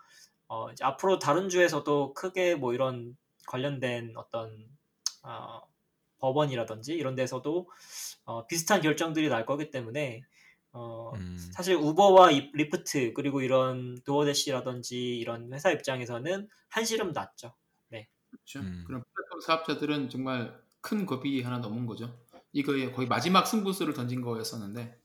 어, 0.48 0.72
이제 0.72 0.84
앞으로 0.84 1.20
다른 1.20 1.50
주에서도 1.50 2.14
크게 2.14 2.56
뭐 2.56 2.74
이런 2.74 3.16
관련된 3.48 4.14
어떤 4.16 4.68
어, 5.24 5.62
법원이라든지 6.20 6.94
이런 6.94 7.16
데서도 7.16 7.70
어, 8.26 8.48
비슷한 8.48 8.82
결정들이 8.82 9.30
날 9.30 9.46
거기 9.46 9.70
때문에 9.70 10.22
어, 10.72 11.12
음. 11.16 11.38
사실 11.54 11.76
우버와 11.76 12.32
이- 12.32 12.50
리프트 12.54 13.14
그리고 13.14 13.42
이런 13.42 13.96
도어대시라든지 14.06 15.18
이런 15.18 15.54
회사 15.54 15.72
입장에서는 15.72 16.50
한시름 16.70 17.12
놨죠. 17.12 17.54
그렇죠. 18.34 18.62
음. 18.62 18.84
그런 18.88 19.04
플랫폼 19.14 19.42
사업자들은 19.42 20.10
정말 20.10 20.60
큰 20.82 21.06
고비 21.06 21.44
하나 21.44 21.60
넘은 21.60 21.86
거죠. 21.86 22.20
이거에 22.52 22.92
거의 22.92 23.08
마지막 23.08 23.46
승부수를 23.46 23.94
던진 23.94 24.22
거였었는데 24.22 25.00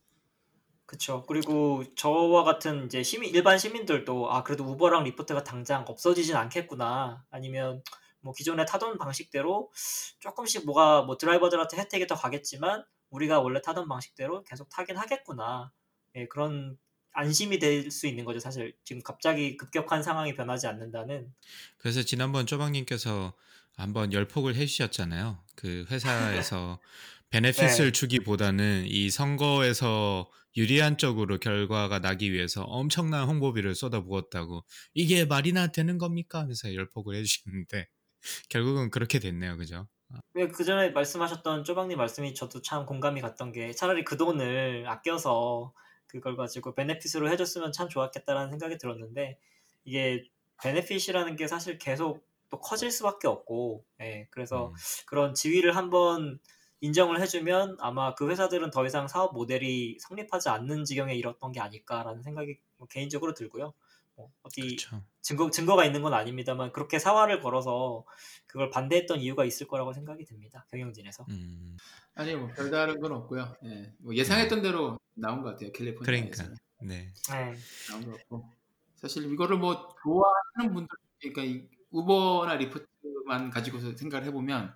그쵸. 0.89 1.23
그리고 1.29 1.85
저와 1.97 2.45
같은 2.45 2.87
이제 2.87 3.03
시민, 3.03 3.29
일반 3.35 3.59
시민들도 3.59 4.33
아, 4.33 4.43
그래도 4.43 4.65
우버랑 4.65 5.05
리프트가 5.05 5.45
당장 5.45 5.85
없어지진 5.87 6.35
않겠구나. 6.35 7.27
아니면 7.31 7.83
뭐 8.21 8.33
기존에 8.33 8.65
타던 8.65 8.97
방식대로 8.97 9.71
조금씩 10.19 10.65
뭐가 10.65 11.03
뭐 11.03 11.19
driver들한테 11.19 11.77
혜택이 11.77 12.07
더 12.07 12.15
가겠지만 12.15 12.85
우리가 13.11 13.41
원래 13.41 13.61
타던 13.61 13.87
방식대로 13.87 14.43
계속 14.45 14.71
타긴 14.71 14.97
하겠구나. 14.97 15.71
예, 16.17 16.27
그런 16.27 16.79
안심이 17.13 17.59
될 17.59 17.91
수 17.91 18.07
있는 18.07 18.25
거죠. 18.25 18.39
사실 18.39 18.75
지금 18.83 19.03
갑자기 19.03 19.59
급격한 19.59 20.03
상황이 20.03 20.33
변하지 20.35 20.69
않는다는. 20.69 21.35
그래서 21.77 22.03
지난번 22.03 22.47
쪼박님께서 22.47 23.35
한번 23.77 24.15
열폭을 24.15 24.55
해주셨잖아요. 24.55 25.39
그 25.55 25.85
회사에서 25.91 26.79
베네핏을 27.31 27.93
네. 27.93 27.93
주기보다는 27.93 28.85
이 28.87 29.11
선거에서 29.11 30.31
유리한 30.57 30.97
쪽으로 30.99 31.39
결과가 31.39 32.01
나기 32.01 32.33
위해서 32.33 32.63
엄청난 32.65 33.29
홍보비를 33.29 33.75
쏟아부었다고 33.75 34.65
이게 34.95 35.25
말이나 35.27 35.69
되는 35.69 35.99
겁니까? 35.99 36.41
하면서 36.41 36.75
열폭을 36.75 37.15
해주시는데 37.17 37.87
결국은 38.51 38.91
그렇게 38.91 39.19
됐네요, 39.21 39.57
그죠? 39.59 39.89
왜그 40.35 40.65
전에 40.65 40.91
말씀하셨던 40.91 41.65
쪼박님 41.65 41.99
말씀이 41.99 42.35
저도 42.35 42.63
참 42.63 42.87
공감이 42.87 43.21
갔던 43.21 43.53
게 43.53 43.73
차라리 43.73 44.05
그 44.05 44.17
돈을 44.17 44.87
아껴서 44.89 45.75
그걸 46.07 46.37
가지고 46.37 46.75
베네핏으로 46.75 47.31
해줬으면 47.31 47.73
참 47.73 47.89
좋았겠다라는 47.89 48.51
생각이 48.51 48.79
들었는데 48.79 49.39
이게 49.85 50.25
베네핏이라는 50.63 51.37
게 51.37 51.47
사실 51.47 51.79
계속 51.79 52.27
또 52.51 52.61
커질 52.61 52.91
수밖에 52.91 53.29
없고 53.29 53.85
예, 54.01 54.27
그래서 54.31 54.73
음, 54.73 54.81
그런 55.07 55.35
지위를 55.35 55.77
한번 55.77 56.39
인정을 56.81 57.21
해주면 57.21 57.77
아마 57.81 58.15
그 58.15 58.31
회사들은 58.31 58.71
더 58.71 58.87
이상 58.87 59.09
사업 59.09 59.35
모델이 59.35 59.99
성립하지 60.01 60.49
않는 60.49 60.85
지경에 60.85 61.15
이뤘던 61.15 61.53
게 61.53 61.61
아닐까라는 61.61 62.23
생각이 62.23 62.59
뭐 62.77 62.87
개인적으로 62.87 63.35
들고요. 63.35 63.75
뭐 64.15 64.31
어디 64.43 64.63
그렇죠. 64.63 65.03
증거 65.21 65.51
증거가 65.51 65.85
있는 65.85 66.03
건 66.03 66.15
아닙니다만 66.15 66.73
그렇게 66.73 66.99
사활을 66.99 67.41
걸어서 67.41 68.05
그걸 68.47 68.71
반대했던 68.71 69.21
이유가 69.21 69.45
있을 69.45 69.69
거라고 69.69 69.93
생각이 69.93 70.25
듭니다. 70.25 70.67
경영진에서. 70.71 71.27
음, 71.29 71.77
아니 72.15 72.35
뭐 72.35 72.49
별다른 72.49 73.01
건 73.01 73.13
없고요. 73.13 73.57
예, 73.65 73.93
뭐 73.99 74.15
예상했던 74.15 74.63
대로 74.63 74.99
나온 75.15 75.43
것 75.43 75.51
같아요. 75.51 75.73
캘리포니아에서 75.73 76.45
그러니까 76.45 76.45
네, 76.81 77.13
네. 77.31 77.55
나온 77.91 78.05
것 78.05 78.17
같고 78.19 78.49
사실 78.97 79.33
이거를 79.33 79.59
뭐 79.59 79.89
좋아하는 80.03 80.75
분들 80.75 80.89
그러니까 81.21 81.43
이 81.45 81.69
우버나 81.91 82.57
리프트만 82.57 83.51
가지고서 83.51 83.97
생각을 83.97 84.27
해보면 84.27 84.75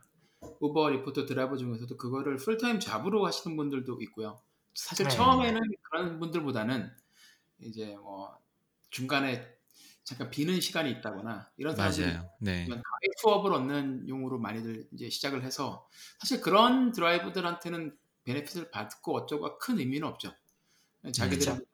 우버 0.60 0.90
리프트 0.90 1.26
드라이버 1.26 1.56
중에서도 1.56 1.96
그거를 1.96 2.36
full-time 2.36 2.80
job으로 2.80 3.26
하시는 3.26 3.56
분들도 3.56 4.00
있고요. 4.02 4.40
사실 4.74 5.06
네. 5.06 5.14
처음에는 5.14 5.60
그런 5.82 6.18
분들보다는 6.18 6.90
이제 7.60 7.96
뭐 7.96 8.38
중간에 8.90 9.46
잠깐 10.04 10.30
비는 10.30 10.60
시간이 10.60 10.90
있다거나 10.90 11.50
이런 11.56 11.76
사람들이. 11.76 12.18
네, 12.40 12.68
수업을 13.18 13.52
얻는 13.52 14.08
용으로 14.08 14.38
많이들 14.38 14.88
이제 14.92 15.08
시작을 15.08 15.44
해서 15.44 15.88
사실 16.18 16.40
그런 16.40 16.92
드라이버들한테는 16.92 17.96
베네핏을 18.24 18.70
받고 18.70 19.16
어쩌고가 19.16 19.58
큰 19.58 19.78
의미는 19.78 20.06
없죠. 20.08 20.32
자기들이 21.12 21.44
그렇죠. 21.44 21.64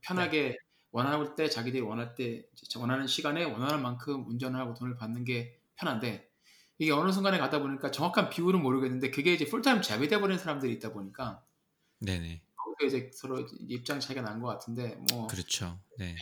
편하게 0.00 0.58
원할 0.90 1.34
때 1.34 1.48
자기들이 1.48 1.82
원할 1.82 2.14
때 2.14 2.44
원하는 2.78 3.06
시간에 3.06 3.44
원하는 3.44 3.82
만큼 3.82 4.26
운전을 4.26 4.58
하고 4.58 4.74
돈을 4.74 4.96
받는 4.96 5.24
게 5.24 5.60
편한데 5.76 6.30
이게 6.78 6.92
어느 6.92 7.10
순간에 7.12 7.38
가다 7.38 7.60
보니까 7.60 7.90
정확한 7.90 8.28
비율은 8.30 8.62
모르겠는데 8.62 9.10
그게 9.10 9.32
이제 9.34 9.46
풀타임 9.46 9.82
잡이 9.82 10.08
돼버린 10.08 10.38
사람들이 10.38 10.72
있다 10.74 10.92
보니까 10.92 11.42
네네, 12.00 12.42
거기서 12.56 12.96
이제 12.98 13.10
서로 13.14 13.46
입장 13.68 14.00
차이가 14.00 14.20
난 14.22 14.40
것 14.40 14.48
같은데 14.48 14.96
뭐 15.10 15.26
그렇죠. 15.26 15.78
네, 15.98 16.14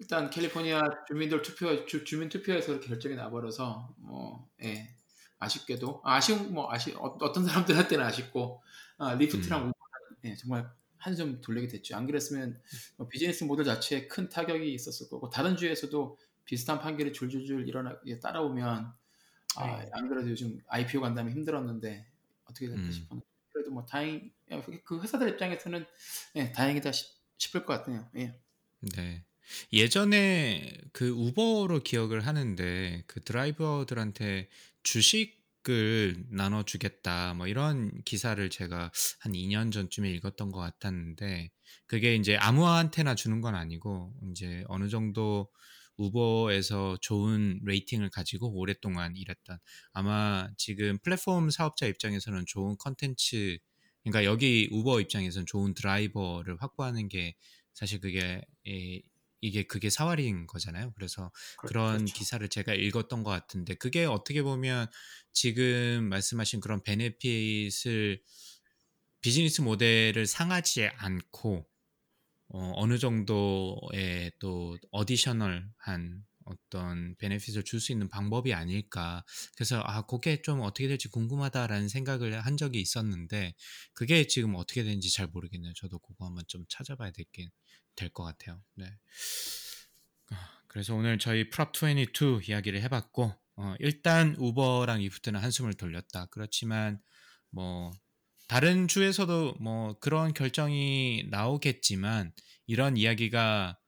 일단 0.00 0.30
캘리포니아 0.30 0.82
주민들 1.08 1.42
투표 1.42 1.86
주, 1.86 2.04
주민 2.04 2.28
투표에서 2.28 2.72
이렇게 2.72 2.88
결정이 2.88 3.14
나버려서 3.14 3.94
뭐 3.98 4.48
예. 4.62 4.94
아쉽게도 5.38 6.02
아쉬운 6.04 6.52
뭐 6.54 6.70
아쉬 6.72 6.92
어, 6.92 7.16
어떤 7.20 7.44
사람들한테는 7.46 8.04
아쉽고 8.04 8.62
아, 8.98 9.14
리프트랑 9.14 9.66
음. 9.68 9.72
예, 10.24 10.36
정말 10.36 10.70
한숨 10.98 11.40
돌리게 11.40 11.66
됐죠. 11.66 11.96
안 11.96 12.06
그랬으면 12.06 12.60
뭐 12.96 13.08
비즈니스 13.08 13.42
모델 13.42 13.64
자체에 13.64 14.06
큰 14.06 14.28
타격이 14.28 14.72
있었을 14.72 15.08
거고 15.08 15.30
다른 15.30 15.56
주에서도 15.56 16.16
비슷한 16.44 16.78
판결이 16.78 17.12
줄줄줄 17.12 17.66
일어나 17.68 17.96
예, 18.06 18.20
따라오면 18.20 18.92
아, 19.56 19.82
네. 19.82 19.90
안 19.92 20.08
그래도 20.08 20.30
요즘 20.30 20.58
IPO 20.68 21.00
간다면 21.00 21.32
힘들었는데 21.32 22.06
어떻게 22.44 22.68
될까 22.68 22.82
음. 22.82 22.92
싶었는데 22.92 23.26
그래도 23.52 23.70
뭐 23.70 23.84
다행 23.84 24.30
그 24.84 25.00
회사들 25.00 25.28
입장에서는 25.30 25.84
예, 26.36 26.52
다행이다 26.52 26.92
싶, 26.92 27.08
싶을 27.38 27.64
것 27.64 27.74
같아요. 27.74 28.08
예. 28.16 28.34
네. 28.80 29.24
예전에 29.72 30.72
그 30.92 31.10
우버로 31.10 31.80
기억을 31.80 32.26
하는데 32.26 33.04
그 33.06 33.20
드라이버들한테 33.22 34.48
주식을 34.82 36.26
나눠주겠다 36.30 37.34
뭐 37.34 37.46
이런 37.46 38.02
기사를 38.04 38.48
제가 38.48 38.90
한 39.20 39.32
2년 39.32 39.72
전쯤에 39.72 40.10
읽었던 40.10 40.52
것 40.52 40.60
같았는데 40.60 41.50
그게 41.86 42.14
이제 42.14 42.36
아무한테나 42.36 43.14
주는 43.14 43.40
건 43.40 43.54
아니고 43.54 44.14
이제 44.30 44.64
어느 44.68 44.88
정도 44.88 45.50
우버에서 46.06 46.98
좋은 47.00 47.60
레이팅을 47.64 48.10
가지고 48.10 48.52
오랫동안 48.58 49.16
일했던 49.16 49.58
아마 49.92 50.48
지금 50.56 50.98
플랫폼 51.02 51.50
사업자 51.50 51.86
입장에서는 51.86 52.44
좋은 52.46 52.76
컨텐츠 52.78 53.58
그러니까 54.04 54.24
여기 54.24 54.68
우버 54.72 55.00
입장에서는 55.00 55.46
좋은 55.46 55.74
드라이버를 55.74 56.56
확보하는 56.60 57.08
게 57.08 57.36
사실 57.74 58.00
그게 58.00 58.42
이- 58.64 59.02
이게 59.40 59.64
그게 59.64 59.90
사활인 59.90 60.46
거잖아요. 60.46 60.92
그래서 60.94 61.32
그- 61.56 61.66
그런 61.68 61.96
그렇죠. 61.98 62.14
기사를 62.14 62.46
제가 62.48 62.74
읽었던 62.74 63.24
것 63.24 63.30
같은데 63.30 63.74
그게 63.74 64.04
어떻게 64.04 64.42
보면 64.42 64.86
지금 65.32 66.08
말씀하신 66.08 66.60
그런 66.60 66.82
베네핏을 66.82 68.22
비즈니스 69.20 69.60
모델을 69.60 70.26
상하지 70.26 70.86
않고 70.96 71.66
어, 72.52 72.72
어느 72.76 72.98
정도의 72.98 74.32
또 74.40 74.76
어디셔널한 74.90 76.24
어떤 76.44 77.14
베네핏을 77.18 77.62
줄 77.64 77.80
수 77.80 77.92
있는 77.92 78.08
방법이 78.08 78.52
아닐까. 78.52 79.24
그래서 79.56 79.80
아, 79.84 80.02
그게 80.06 80.42
좀 80.42 80.60
어떻게 80.60 80.88
될지 80.88 81.08
궁금하다라는 81.08 81.88
생각을 81.88 82.40
한 82.40 82.56
적이 82.56 82.80
있었는데 82.80 83.54
그게 83.94 84.26
지금 84.26 84.54
어떻게 84.56 84.82
되는지 84.84 85.12
잘 85.12 85.28
모르겠네요. 85.28 85.72
저도 85.76 85.98
그거 86.00 86.26
한번 86.26 86.44
좀 86.48 86.64
찾아봐야 86.68 87.12
될게 87.12 87.50
될 87.96 88.10
것 88.10 88.24
같아요. 88.24 88.62
네. 88.74 88.86
아, 90.30 90.62
그래서 90.68 90.94
오늘 90.94 91.18
저희 91.18 91.48
프롭 91.50 91.72
22 91.76 92.40
이야기를 92.48 92.80
해봤고 92.82 93.34
어, 93.56 93.74
일단 93.80 94.34
우버랑 94.38 95.00
리프트는 95.00 95.40
한숨을 95.40 95.74
돌렸다. 95.74 96.26
그렇지만 96.30 97.00
뭐 97.50 97.92
다른 98.52 98.86
주에서도 98.86 99.54
뭐 99.60 99.94
그런 99.98 100.34
결정이 100.34 101.26
나오겠지만 101.30 102.32
이런 102.66 102.98
이야기가 102.98 103.78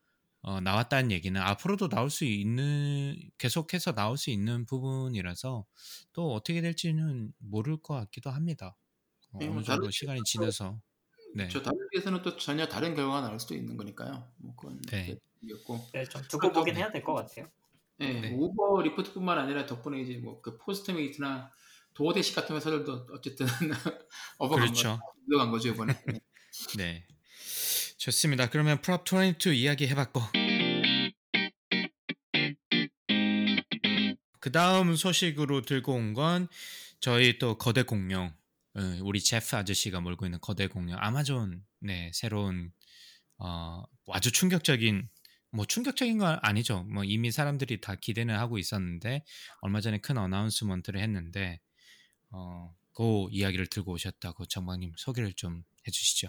어, 0.41 0.61
나왔다는 0.61 1.11
얘기는 1.11 1.39
앞으로도 1.39 1.89
나올 1.91 2.09
수 2.09 2.25
있는 2.25 3.15
계속해서 3.37 3.93
나올 3.93 4.17
수 4.17 4.31
있는 4.31 4.65
부분이라서 4.65 5.67
또 6.15 6.33
어떻게 6.33 6.63
될지는 6.63 7.35
모를 7.39 7.77
것 7.77 7.93
같기도 7.95 8.31
합니다. 8.31 8.75
어, 9.33 9.39
네, 9.41 9.49
뭐 9.49 9.57
어느 9.59 9.65
정도 9.65 9.83
다른 9.83 9.91
시간이 9.91 10.23
지나서 10.25 10.81
네. 11.35 11.49
저 11.49 11.61
다른 11.63 11.79
주에서는 11.93 12.23
또 12.23 12.37
전혀 12.39 12.67
다른 12.67 12.95
결과가 12.95 13.21
나올 13.21 13.39
수도 13.41 13.55
있는 13.55 13.77
거니까요. 13.77 14.33
뭐 14.39 14.55
그건 14.57 14.81
네. 14.91 15.19
이었고. 15.43 15.91
네, 15.93 16.05
좀 16.07 16.23
두고 16.29 16.53
보긴 16.53 16.77
해야 16.77 16.91
될 16.91 17.03
것 17.05 17.13
같아요. 17.15 17.51
네, 17.99 18.21
네. 18.21 18.31
우버 18.33 18.81
리프트뿐만 18.83 19.39
아니라 19.39 19.67
덕분에 19.67 20.01
이제 20.01 20.17
뭐 20.19 20.41
그 20.41 20.57
포스트 20.59 20.91
메이트나 20.93 21.51
도어대시 21.95 22.35
같은 22.35 22.57
회사들도 22.57 23.09
어쨌든 23.13 23.47
업혀간 24.39 24.65
그렇죠. 24.67 24.99
거, 24.99 25.13
들어간 25.29 25.51
거죠 25.51 25.69
이번에. 25.71 25.95
네. 26.07 26.21
네. 26.77 27.07
좋습니다. 27.99 28.51
그러면 28.51 28.81
Prop 28.83 29.05
22 29.07 29.61
이야기 29.61 29.87
해봤고 29.89 30.21
그 34.41 34.53
다음 34.53 34.95
소식으로 34.97 35.63
들고 35.63 35.93
온 35.95 36.15
건 36.15 36.49
저희 37.01 37.39
또 37.39 37.57
거대 37.59 37.83
공룡 37.83 38.33
어, 38.75 38.81
우리 39.03 39.21
제프 39.21 39.57
아저씨가 39.57 40.01
몰고 40.01 40.27
있는 40.27 40.39
거대 40.41 40.67
공룡 40.67 40.97
아마존 41.01 41.65
네 41.81 42.11
새로운 42.15 42.73
어, 43.39 43.83
아주 44.09 44.31
충격적인 44.33 45.09
뭐 45.51 45.65
충격적인 45.65 46.19
건 46.19 46.39
아니죠. 46.43 46.83
뭐 46.85 47.05
이미 47.05 47.31
사람들이 47.31 47.81
다 47.81 47.95
기대는 47.95 48.35
하고 48.37 48.59
있었는데 48.59 49.25
얼마 49.61 49.81
전에 49.81 49.99
큰 49.99 50.19
어나운스먼트를 50.19 51.01
했는데 51.01 51.61
어, 52.35 52.75
그 52.93 53.29
이야기를 53.31 53.69
들고 53.69 53.93
오셨다고 53.93 54.47
정방님 54.47 54.93
소개를 54.97 55.33
좀 55.35 55.65
해주시죠. 55.87 56.29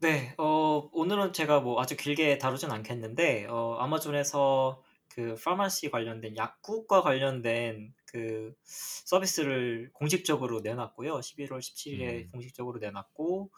네, 0.00 0.32
어, 0.38 0.88
오늘은 0.92 1.32
제가 1.32 1.60
뭐 1.60 1.80
아주 1.80 1.96
길게 1.96 2.38
다루진 2.38 2.70
않겠는데, 2.70 3.46
어, 3.46 3.76
아마존에서 3.80 4.80
그 5.08 5.34
pharmacy 5.42 5.90
관련된 5.90 6.36
약국과 6.36 7.02
관련된 7.02 7.92
그 8.06 8.54
서비스를 8.62 9.90
공식적으로 9.92 10.60
내놨고요. 10.60 11.18
11월 11.18 11.58
17일에 11.58 12.26
음. 12.26 12.30
공식적으로 12.30 12.78
내놨고, 12.78 13.50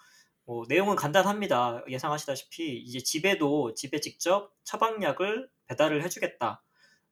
뭐 0.46 0.64
내용은 0.66 0.96
간단합니다. 0.96 1.84
예상하시다시피 1.88 2.78
이제 2.78 3.00
집에도 3.00 3.74
집에 3.74 4.00
직접 4.00 4.54
처방약을 4.64 5.50
배달을 5.66 6.02
해주겠다. 6.04 6.62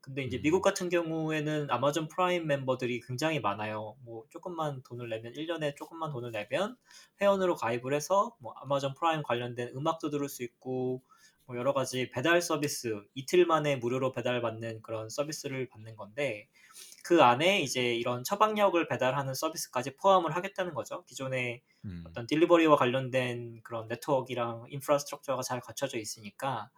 근데 0.08 0.22
이제 0.22 0.38
음. 0.38 0.42
미국 0.42 0.62
같은 0.62 0.88
경우에는 0.88 1.70
아마존 1.70 2.08
프라임 2.08 2.46
멤버들이 2.46 3.00
굉장히 3.02 3.40
많아요. 3.40 3.96
뭐 4.04 4.24
조금만 4.30 4.82
돈을 4.82 5.10
내면 5.10 5.34
1년에 5.34 5.76
조금만 5.76 6.10
돈을 6.12 6.32
내면 6.32 6.76
회원으로 7.20 7.56
가입을 7.56 7.92
해서 7.92 8.34
뭐 8.40 8.54
아마존 8.56 8.94
프라임 8.94 9.22
관련된 9.22 9.74
음악도 9.76 10.08
들을 10.08 10.26
수 10.30 10.42
있고 10.42 11.02
뭐 11.44 11.58
여러 11.58 11.74
가지 11.74 12.10
배달 12.10 12.40
서비스 12.40 13.02
이틀 13.14 13.44
만에 13.44 13.76
무료로 13.76 14.12
배달받는 14.12 14.80
그런 14.80 15.10
서비스를 15.10 15.68
받는 15.68 15.94
건데 15.96 16.48
그 17.04 17.22
안에 17.22 17.60
이제 17.60 17.94
이런 17.94 18.24
처방약을 18.24 18.88
배달하는 18.88 19.34
서비스까지 19.34 19.96
포함을 19.96 20.34
하겠다는 20.34 20.72
거죠. 20.72 21.04
기존에 21.04 21.62
음. 21.84 22.04
어떤 22.06 22.26
딜리버리와 22.26 22.76
관련된 22.76 23.60
그런 23.62 23.88
네트워크랑 23.88 24.66
인프라스트럭처가 24.70 25.42
잘 25.42 25.60
갖춰져 25.60 25.98
있으니까 25.98 26.70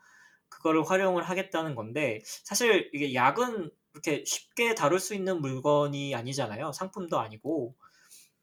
그거를 0.51 0.85
활용을 0.85 1.23
하겠다는 1.23 1.75
건데 1.75 2.21
사실 2.25 2.91
이게 2.93 3.15
약은 3.15 3.71
그렇게 3.93 4.25
쉽게 4.27 4.75
다룰 4.75 5.01
수 5.01 5.15
있는 5.15 5.41
물건이 5.41 6.15
아니잖아요. 6.15 6.73
상품도 6.73 7.19
아니고. 7.19 7.75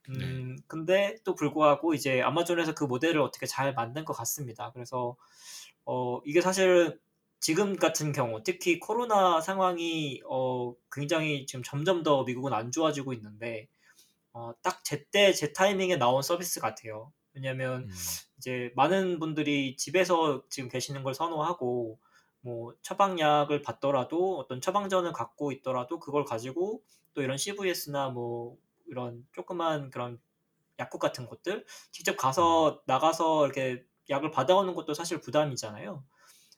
음, 0.10 0.58
근데 0.68 1.18
또 1.26 1.36
불구하고 1.36 1.94
이제 1.94 2.22
아마존에서 2.22 2.74
그 2.74 2.86
모델을 2.86 3.20
어떻게 3.22 3.46
잘 3.46 3.74
만든 3.74 4.06
것 4.06 4.14
같습니다. 4.14 4.72
그래서 4.72 5.18
어, 5.86 6.20
이게 6.26 6.42
사실 6.42 7.00
지금 7.40 7.76
같은 7.76 8.12
경우 8.14 8.42
특히 8.44 8.80
코로나 8.80 9.42
상황이 9.42 10.22
어, 10.30 10.74
굉장히 10.92 11.46
지금 11.46 11.64
점점 11.64 12.04
더 12.04 12.24
미국은 12.24 12.54
안 12.54 12.72
좋아지고 12.72 13.14
있는데 13.14 13.68
어, 14.34 14.54
딱 14.64 14.84
제때 14.84 15.34
제 15.34 15.54
타이밍에 15.54 15.98
나온 15.98 16.22
서비스 16.22 16.60
같아요. 16.62 17.12
왜냐하면 17.38 17.84
음. 17.84 17.90
이제 18.38 18.72
많은 18.76 19.20
분들이 19.20 19.76
집에서 19.78 20.44
지금 20.50 20.70
계시는 20.70 21.04
걸 21.04 21.14
선호하고 21.14 22.00
뭐 22.42 22.74
처방약을 22.82 23.62
받더라도 23.62 24.38
어떤 24.40 24.62
처방전을 24.62 25.12
갖고 25.14 25.52
있더라도 25.52 26.00
그걸 26.00 26.26
가지고 26.26 26.84
또 27.14 27.22
이런 27.22 27.38
CVS나 27.38 28.10
뭐 28.10 28.58
이런 28.88 29.26
조그만 29.34 29.90
그런 29.90 30.20
약국 30.80 31.00
같은 31.00 31.26
곳들 31.26 31.66
직접 31.92 32.18
가서 32.18 32.82
나가서 32.86 33.46
이렇게 33.46 33.84
약을 34.10 34.32
받아오는 34.32 34.74
것도 34.76 34.94
사실 34.94 35.20
부담이잖아요. 35.22 36.04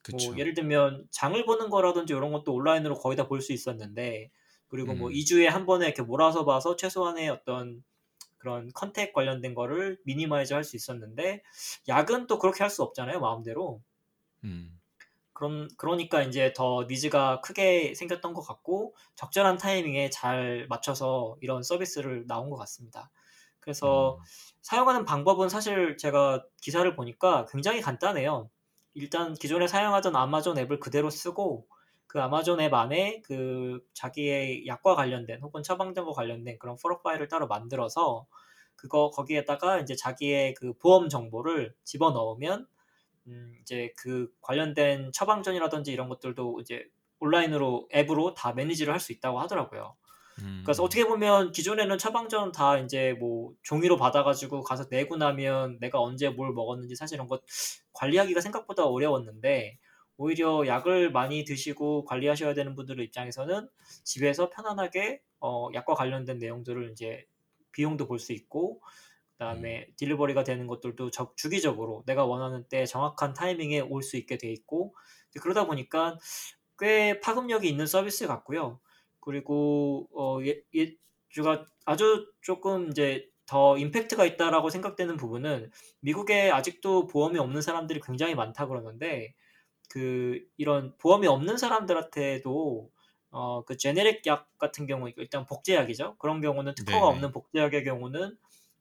그쵸. 0.01 0.30
뭐 0.32 0.38
예를 0.39 0.53
들면 0.53 1.07
장을 1.11 1.43
보는 1.45 1.69
거라든지 1.69 2.13
이런 2.13 2.32
것도 2.32 2.53
온라인으로 2.53 2.95
거의 2.95 3.17
다 3.17 3.27
볼 3.27 3.41
수 3.41 3.53
있었는데 3.53 4.32
그리고 4.67 4.93
뭐 4.93 5.09
음. 5.09 5.13
2주에 5.13 5.45
한 5.45 5.65
번에 5.65 5.86
이렇게 5.88 6.01
몰아서 6.03 6.45
봐서 6.45 6.75
최소한의 6.75 7.30
어떤 7.30 7.84
그런 8.39 8.71
contact 8.73 9.13
관련된 9.13 9.53
거를 9.55 9.99
minimize 10.05 10.53
할 10.53 10.63
수 10.63 10.75
있었는데 10.77 11.43
약은 11.87 12.27
또 12.27 12.39
그렇게 12.39 12.63
할 12.63 12.69
수 12.71 12.83
없잖아요 12.83 13.19
마음대로 13.21 13.81
음. 14.43 14.79
그런 15.33 15.69
그러니까 15.77 16.21
이제 16.21 16.53
더 16.55 16.85
needs가 16.89 17.41
크게 17.41 17.95
생겼던 17.95 18.33
것 18.33 18.41
같고 18.41 18.95
적절한 19.15 19.57
타이밍에 19.57 20.09
잘 20.09 20.67
맞춰서 20.69 21.37
이런 21.41 21.63
서비스를 21.63 22.25
나온 22.27 22.49
것 22.49 22.57
같습니다. 22.57 23.09
그래서 23.59 24.17
음. 24.19 24.23
사용하는 24.61 25.05
방법은 25.05 25.47
사실 25.49 25.97
제가 25.97 26.45
기사를 26.61 26.93
보니까 26.95 27.45
굉장히 27.49 27.81
간단해요. 27.81 28.49
일단 28.95 29.33
기존에 29.33 29.67
사용하던 29.67 30.15
아마존 30.15 30.57
앱을 30.57 30.79
그대로 30.79 31.09
쓰고 31.09 31.67
그 32.10 32.22
아마존 32.22 32.62
앱 32.62 32.74
안에 32.76 33.22
그 33.24 33.82
자기의 33.95 34.68
약과 34.68 34.95
관련된 34.95 35.41
혹은 35.43 35.64
처방전과 35.64 36.14
관련된 36.14 36.60
그런 36.60 36.78
프로 36.78 37.01
파일을 37.03 37.30
따로 37.30 37.47
만들어서 37.47 38.28
그거 38.78 39.12
거기에다가 39.12 39.80
이제 39.82 39.95
자기의 39.95 40.55
그 40.55 40.74
보험 40.80 41.10
정보를 41.10 41.76
집어 41.86 42.12
넣으면 42.12 42.68
음, 43.28 43.55
이제 43.62 43.93
그 43.97 44.32
관련된 44.41 45.12
처방전이라든지 45.14 45.91
이런 45.91 46.10
것들도 46.10 46.60
이제 46.62 46.89
온라인으로 47.20 47.89
앱으로 47.93 48.34
다 48.34 48.53
매니지를 48.53 48.93
할 48.93 48.99
수 48.99 49.12
있다고 49.14 49.39
하더라고요. 49.39 49.95
음. 50.39 50.64
그래서 50.66 50.84
어떻게 50.84 51.05
보면 51.05 51.51
기존에는 51.51 51.97
처방전 51.97 52.51
다 52.51 52.78
이제 52.80 53.14
뭐 53.20 53.53
종이로 53.64 53.97
받아가지고 53.97 54.62
가서 54.62 54.86
내고 54.89 55.18
나면 55.18 55.80
내가 55.80 55.99
언제 56.01 56.30
뭘 56.30 56.53
먹었는지 56.53 56.95
사실 56.95 57.16
이런 57.16 57.28
것 57.28 57.43
관리하기가 57.93 58.41
생각보다 58.41 58.86
어려웠는데 58.86 59.80
오히려 60.20 60.67
약을 60.67 61.11
많이 61.11 61.45
드시고 61.45 62.05
관리하셔야 62.05 62.53
되는 62.53 62.76
분들 62.76 62.99
입장에서는 63.01 63.70
집에서 64.05 64.49
편안하게 64.51 65.24
어, 65.41 65.70
약과 65.74 65.95
관련된 65.95 66.39
내용들을 66.39 66.91
이제 66.91 67.26
비용도 67.72 68.07
볼 68.07 68.20
수 68.20 68.34
있고 68.34 68.82
그다음에 69.34 69.88
딜리버리가 69.97 70.43
되는 70.43 70.67
것들도 70.67 71.11
적- 71.11 71.38
주기적으로 71.38 72.03
내가 72.05 72.26
원하는 72.26 72.65
때 72.70 72.86
정확한 72.86 73.34
타이밍에 73.34 73.80
올 73.82 74.01
수 74.03 74.17
있게 74.17 74.38
돼 74.38 74.51
있고 74.51 74.95
그러다 75.41 75.65
보니까 75.65 76.17
꽤 76.78 77.20
파급력이 77.20 77.67
있는 77.70 77.86
서비스 77.88 78.28
같고요. 78.28 78.80
그리고 79.20 80.07
어, 80.13 80.39
예, 80.45 80.61
예, 80.76 80.95
제가 81.34 81.65
아주 81.86 82.32
조금 82.41 82.89
이제 82.89 83.30
더 83.45 83.78
임팩트가 83.78 84.26
있다라고 84.26 84.70
생각되는 84.70 85.17
부분은 85.17 85.72
미국에 86.01 86.51
아직도 86.51 87.07
보험이 87.07 87.39
없는 87.39 87.61
사람들이 87.61 87.99
굉장히 88.01 88.36
많다 88.36 88.67
그러는데 88.67 89.34
그 89.89 90.39
이런 90.57 90.95
보험이 90.97 91.27
없는 91.27 91.57
사람들한테도 91.57 92.89
어, 93.31 93.63
그 93.65 93.77
제네릭 93.77 94.25
약 94.27 94.47
같은 94.57 94.87
경우 94.87 95.09
일단 95.17 95.45
복제약이죠. 95.45 96.15
그런 96.17 96.41
경우는 96.41 96.75
특허가 96.75 96.99
네네. 96.99 97.07
없는 97.07 97.31
복제약의 97.31 97.83
경우는 97.83 98.37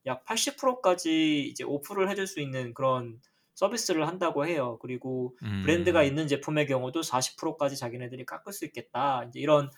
약 0.07 0.25
80%까지 0.25 1.43
이제 1.49 1.65
오프를 1.65 2.09
해줄 2.11 2.27
수 2.27 2.41
있는 2.41 2.73
그런 2.73 3.21
서비스를 3.55 4.07
한다고 4.07 4.47
해요. 4.47 4.79
그리고 4.81 5.37
음. 5.43 5.63
브랜드가 5.65 6.05
있는 6.05 6.29
제품의 6.29 6.67
경우도 6.67 7.01
40%까지 7.01 7.77
자기네들이 7.77 8.25
깎을 8.25 8.53
수 8.53 8.65
있겠다. 8.65 9.25
이제 9.29 9.41
이런 9.41 9.71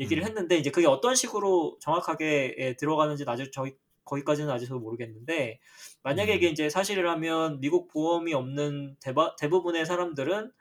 얘기를 0.00 0.22
음. 0.22 0.26
했는데 0.26 0.56
이제 0.56 0.70
그게 0.70 0.86
어떤 0.86 1.14
식으로 1.14 1.76
정확하게 1.80 2.56
예, 2.58 2.76
들어가는지는 2.76 3.30
아직 3.30 3.52
저희 3.52 3.76
거기까지는 4.04 4.50
아직 4.50 4.66
저도 4.66 4.80
모르겠는데 4.80 5.58
만약에 6.02 6.32
음. 6.32 6.36
이게 6.36 6.48
이제 6.48 6.70
사실이라면 6.70 7.60
미국 7.60 7.88
보험이 7.88 8.34
없는 8.34 8.96
대바, 9.00 9.36
대부분의 9.36 9.84
사람들은 9.84 10.52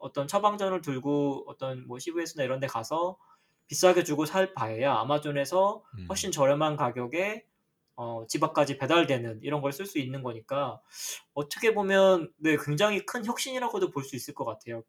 어떤 0.00 0.28
처방전을 0.28 0.82
들고 0.82 1.44
어떤 1.48 1.86
뭐 1.86 1.98
CVS나 1.98 2.44
이런 2.44 2.60
데 2.60 2.66
가서 2.66 3.16
비싸게 3.68 4.04
주고 4.04 4.24
살 4.26 4.54
바에야 4.54 4.94
아마존에서 4.96 5.82
음. 5.98 6.06
훨씬 6.08 6.32
저렴한 6.32 6.76
가격에 6.76 7.44
어, 7.96 8.24
집 8.28 8.42
앞까지 8.44 8.78
배달되는 8.78 9.40
이런 9.42 9.60
걸 9.60 9.72
쓸 9.72 9.84
수 9.86 9.98
있는 9.98 10.22
거니까 10.22 10.80
어떻게 11.34 11.74
보면 11.74 12.32
네, 12.38 12.56
굉장히 12.64 13.04
큰 13.04 13.24
혁신이라고도 13.24 13.90
볼 13.90 14.04
수 14.04 14.14
있을 14.16 14.34
것 14.34 14.44
같아요. 14.44 14.84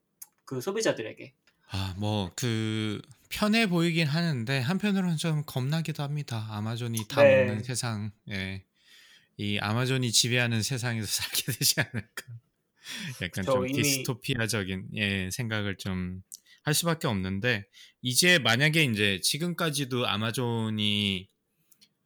그 0.46 0.62
소비자들에게. 0.62 1.34
아, 1.72 1.94
뭐 1.98 2.32
그 2.36 3.02
편해 3.30 3.68
보이긴 3.68 4.08
하는데 4.08 4.60
한편으로는 4.60 5.18
좀 5.18 5.44
겁나기도 5.46 6.02
합니다. 6.04 6.48
아마존이 6.52 7.08
다 7.08 7.22
네. 7.24 7.46
먹는 7.46 7.64
세상, 7.64 8.12
예, 8.30 8.64
이 9.38 9.60
아마존이 9.60 10.12
지배하는 10.12 10.62
세상에서 10.64 11.06
살게 11.08 11.52
되지 11.52 11.82
않을까. 11.82 12.24
약간 13.22 13.44
좀 13.46 13.68
이미- 13.68 13.82
디스토피아적인 13.82 14.90
예, 14.96 15.30
생각을 15.32 15.78
좀 15.78 16.22
할 16.64 16.74
수밖에 16.74 17.08
없는데 17.08 17.66
이제 18.02 18.38
만약에 18.40 18.84
이제 18.84 19.20
지금까지도 19.22 20.08
아마존이 20.08 21.28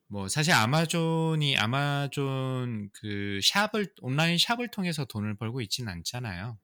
뭐 0.08 0.28
사실 0.28 0.54
아마존이 0.54 1.58
아마존 1.58 2.90
그 2.94 3.40
shop을 3.44 3.94
온라인 4.02 4.38
shop을 4.38 4.70
통해서 4.70 5.06
돈을 5.06 5.36
벌고 5.38 5.62
있지는 5.62 5.92
않잖아요. 5.92 6.58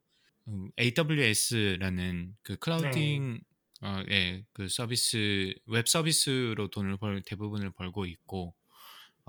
음, 0.47 0.69
AWS라는 0.79 2.35
그 2.43 2.55
clouding 2.57 3.41
어, 3.81 4.03
예, 4.11 4.43
그 4.53 4.67
서비스 4.69 5.53
웹 5.65 5.87
서비스로 5.87 6.69
돈을 6.69 6.97
벌 6.97 7.21
대부분을 7.25 7.71
벌고 7.71 8.05
있고 8.05 8.53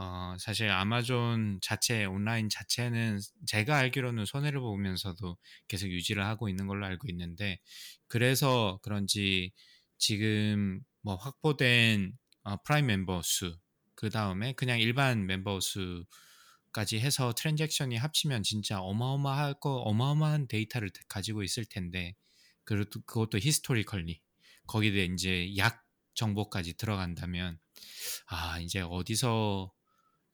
어, 0.00 0.34
사실 0.38 0.70
아마존 0.70 1.58
자체 1.62 2.04
온라인 2.06 2.48
자체는 2.48 3.20
제가 3.46 3.76
알기로는 3.76 4.24
손해를 4.24 4.60
보면서도 4.60 5.36
계속 5.68 5.88
유지를 5.88 6.24
하고 6.24 6.48
있는 6.48 6.66
걸로 6.66 6.86
알고 6.86 7.08
있는데 7.10 7.58
그래서 8.08 8.78
그런지 8.82 9.52
지금 9.98 10.80
뭐 11.02 11.16
확보된 11.16 12.12
어, 12.44 12.56
프라임 12.62 12.86
멤버 12.86 13.20
수 13.22 13.58
그 14.00 14.08
다음에 14.08 14.54
그냥 14.54 14.80
일반 14.80 15.26
멤버 15.26 15.60
수까지 15.60 16.98
해서 16.98 17.34
transaction이 17.34 17.98
합치면 17.98 18.42
진짜 18.44 18.80
어마어마할 18.80 19.60
거 19.60 19.74
어마어마한 19.74 20.48
데이터를 20.48 20.90
가지고 21.06 21.42
있을 21.42 21.66
텐데 21.66 22.14
그것도 22.64 23.02
그것도 23.02 23.38
historically 23.38 24.22
거기에 24.66 25.04
이제 25.04 25.54
약 25.58 25.84
정보까지 26.14 26.78
들어간다면 26.78 27.58
아 28.28 28.58
이제 28.60 28.80
어디서 28.80 29.70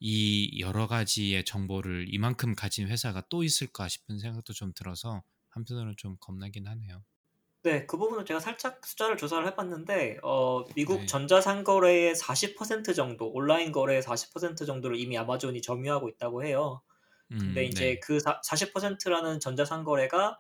이 0.01 0.61
여러 0.61 0.87
가지의 0.87 1.45
정보를 1.45 2.07
이만큼 2.15 2.55
가진 2.55 2.89
회사가 2.89 3.23
또 3.31 3.43
있을까 3.45 3.89
싶은 3.89 4.19
생각도 4.19 4.53
좀 4.53 4.73
들어서 4.75 5.23
한편으로는 5.51 5.95
좀 5.97 6.17
겁나긴 6.21 6.67
하네요. 6.69 7.05
네, 7.63 7.85
그 7.87 7.97
부분은 7.97 8.25
제가 8.27 8.39
살짝 8.39 8.85
숫자를 8.87 9.17
조사를 9.17 9.45
해봤는데, 9.49 10.19
어, 10.23 10.65
미국 10.75 11.07
네. 11.07 11.09
전자상거래의 11.09 12.15
40% 12.15 12.95
정도, 12.95 13.29
온라인 13.33 13.73
거래의 13.73 14.03
40% 14.03 14.65
정도를 14.67 14.97
이미 15.01 15.19
아마존이 15.19 15.63
점유하고 15.63 16.09
있다고 16.11 16.45
해요. 16.45 16.83
근데 17.39 17.65
음, 17.65 17.67
이제 17.67 17.99
네. 17.99 18.01
그 18.03 18.19
40%라는 18.45 19.41
전자상거래가 19.41 20.39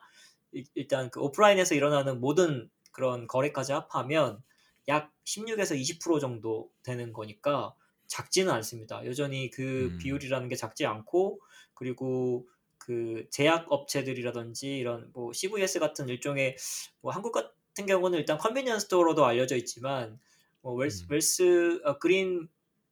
일- 0.52 0.66
일단 0.74 1.10
그 1.10 1.20
오프라인에서 1.20 1.74
일어나는 1.76 2.20
모든 2.20 2.70
그런 2.92 3.26
거래까지 3.28 3.72
합하면 3.72 4.42
약 4.88 5.12
16에서 5.24 5.74
20% 5.76 6.20
정도 6.20 6.70
되는 6.84 7.12
거니까 7.12 7.74
작지는 8.08 8.52
않습니다. 8.52 9.04
여전히 9.06 9.50
그 9.50 9.90
음. 9.92 9.98
비율이라는 9.98 10.48
게 10.48 10.56
작지 10.56 10.86
않고 10.86 11.40
그리고 11.74 12.46
그 12.78 13.26
제약 13.30 13.66
업체들이라든지 13.70 14.76
이런 14.76 15.10
뭐 15.12 15.32
CVS 15.32 15.80
같은 15.80 16.08
일종의 16.08 16.56
뭐 17.00 17.12
한국 17.12 17.32
같은 17.32 17.86
경우는 17.86 18.18
일단 18.18 18.38
convenience 18.38 18.84
store로도 18.84 19.24
알려져 19.26 19.56
있지만 19.56 20.18
뭐 20.60 20.74
웰스, 20.74 21.04
음. 21.04 21.06
웰스 21.10 21.80
어, 21.84 21.98
그린 21.98 22.48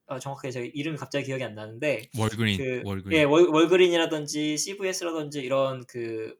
아, 0.07 0.19
정확하게 0.19 0.51
제가 0.51 0.67
이름이 0.75 0.99
갑자기 0.99 1.25
기억이 1.27 1.43
안 1.43 1.55
나는데 1.55 2.11
월그린, 2.19 2.59
그, 2.59 2.83
월그린. 2.85 3.19
예, 3.19 3.23
월, 3.25 3.47
월그린이라든지 3.47 4.59
CVS라든지 4.59 5.41
이런 5.41 5.85
그 5.87 6.37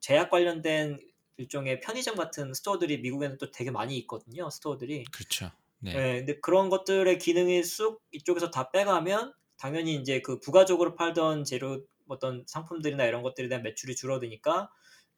제약 0.00 0.30
관련된 0.30 1.00
일종의 1.36 1.80
편의점 1.80 2.14
같은 2.14 2.54
store들이 2.54 2.98
미국에는 2.98 3.38
또 3.38 3.50
되게 3.50 3.70
많이 3.70 3.96
있거든요. 3.98 4.50
store들이. 4.50 5.04
그렇죠. 5.04 5.50
네. 5.82 5.92
예, 5.94 6.18
근데 6.18 6.40
그런 6.40 6.68
것들의 6.70 7.18
기능이 7.18 7.62
쑥 7.64 8.02
이쪽에서 8.12 8.50
다 8.50 8.70
빼가면 8.70 9.34
당연히 9.58 9.94
이제 9.96 10.20
그 10.22 10.40
부가적으로 10.40 10.94
팔던 10.96 11.44
재료 11.44 11.84
어떤 12.08 12.44
상품들이나 12.46 13.04
이런 13.04 13.22
것들에 13.22 13.48
대한 13.48 13.62
매출이 13.62 13.94
줄어드니까 13.96 14.70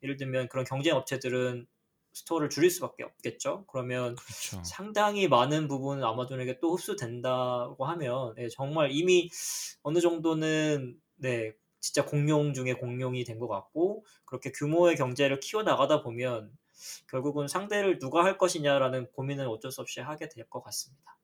예를 0.02 0.16
들면 0.16 0.48
그런 0.48 0.64
경쟁 0.64 0.96
업체들은 0.96 1.66
스토어를 2.12 2.48
줄일 2.50 2.70
수밖에 2.70 3.02
없겠죠. 3.04 3.66
그러면 3.68 4.20
그렇죠. 4.26 4.58
상당히 4.62 5.28
많은 5.28 5.68
부분은 5.68 6.04
아마존에게 6.04 6.58
또 6.60 6.74
흡수된다고 6.74 7.84
하면 7.86 8.34
예, 8.38 8.48
정말 8.48 8.90
이미 8.92 9.30
어느 9.82 10.00
정도는 10.00 10.98
네 11.16 11.52
진짜 11.80 12.04
공룡 12.04 12.54
중에 12.54 12.74
공룡이 12.74 13.24
된 13.24 13.38
것 13.38 13.48
같고 13.48 14.04
그렇게 14.24 14.50
규모의 14.52 14.96
경제를 14.96 15.40
키워 15.40 15.62
나가다 15.62 16.02
보면 16.02 16.52
결국은 17.08 17.48
상대를 17.48 17.98
누가 17.98 18.24
할 18.24 18.38
것이냐라는 18.38 19.10
고민을 19.12 19.46
어쩔 19.48 19.70
수 19.72 19.80
없이 19.80 20.00
하게 20.00 20.28
될 20.28 20.44
것 20.48 20.62
같습니다. 20.64 21.16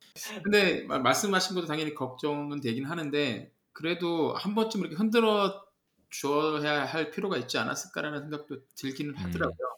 근데 0.42 0.82
마- 0.84 0.98
말씀하신 0.98 1.54
것도 1.54 1.66
당연히 1.66 1.94
걱정은 1.94 2.60
되긴 2.60 2.84
하는데 2.86 3.52
그래도 3.72 4.34
한 4.34 4.54
번쯤 4.54 4.80
이렇게 4.80 4.96
흔들어 4.96 5.64
줘야 6.10 6.84
할 6.84 7.10
필요가 7.10 7.36
있지 7.36 7.58
않았을까라는 7.58 8.20
생각도 8.22 8.66
들기는 8.74 9.14
하더라고요. 9.16 9.68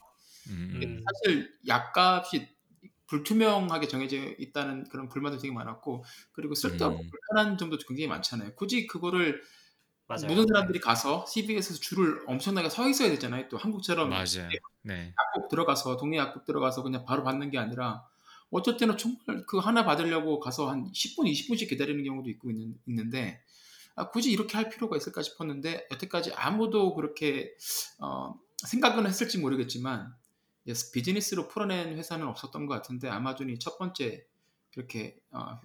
음, 0.48 0.80
음. 0.82 1.04
사실 1.04 1.54
약값이 1.68 2.48
불투명하게 3.06 3.88
정해져 3.88 4.16
있다는 4.38 4.84
그런 4.88 5.08
불만도 5.08 5.38
되게 5.38 5.52
많았고 5.52 6.04
그리고 6.32 6.54
쓸데없고 6.54 7.02
음. 7.02 7.10
불편한 7.10 7.58
점도 7.58 7.76
굉장히 7.86 8.06
많잖아요. 8.08 8.54
굳이 8.54 8.86
그거를 8.86 9.42
맞아요. 10.12 10.26
모든 10.28 10.46
사람들이 10.46 10.80
가서 10.80 11.24
CVS에서 11.26 11.80
줄을 11.80 12.22
엄청나게 12.26 12.68
서 12.68 12.88
있어야 12.88 13.08
되잖아요. 13.10 13.48
또 13.48 13.56
한국처럼 13.56 14.10
맞아요. 14.10 14.48
네. 14.82 15.14
약국 15.36 15.48
들어가서 15.48 15.96
동네 15.96 16.18
약국 16.18 16.44
들어가서 16.44 16.82
그냥 16.82 17.04
바로 17.04 17.24
받는 17.24 17.50
게 17.50 17.58
아니라 17.58 18.04
어쩔 18.50 18.76
때는 18.76 18.98
정말 18.98 19.44
그 19.46 19.58
하나 19.58 19.84
받으려고 19.84 20.38
가서 20.38 20.68
한 20.68 20.92
10분, 20.92 21.30
20분씩 21.30 21.70
기다리는 21.70 22.04
경우도 22.04 22.28
있고 22.30 22.50
있는, 22.50 22.74
있는데 22.86 23.42
아, 23.94 24.10
굳이 24.10 24.30
이렇게 24.30 24.56
할 24.56 24.68
필요가 24.68 24.96
있을까 24.96 25.22
싶었는데 25.22 25.88
여태까지 25.90 26.32
아무도 26.34 26.94
그렇게 26.94 27.54
어, 27.98 28.34
생각은 28.66 29.06
했을지 29.06 29.38
모르겠지만 29.38 30.14
비즈니스로 30.92 31.48
풀어낸 31.48 31.96
회사는 31.96 32.26
없었던 32.26 32.66
것 32.66 32.74
같은데 32.74 33.08
아마존이 33.08 33.58
첫 33.58 33.78
번째 33.78 34.26
그렇게 34.74 35.16
어, 35.30 35.58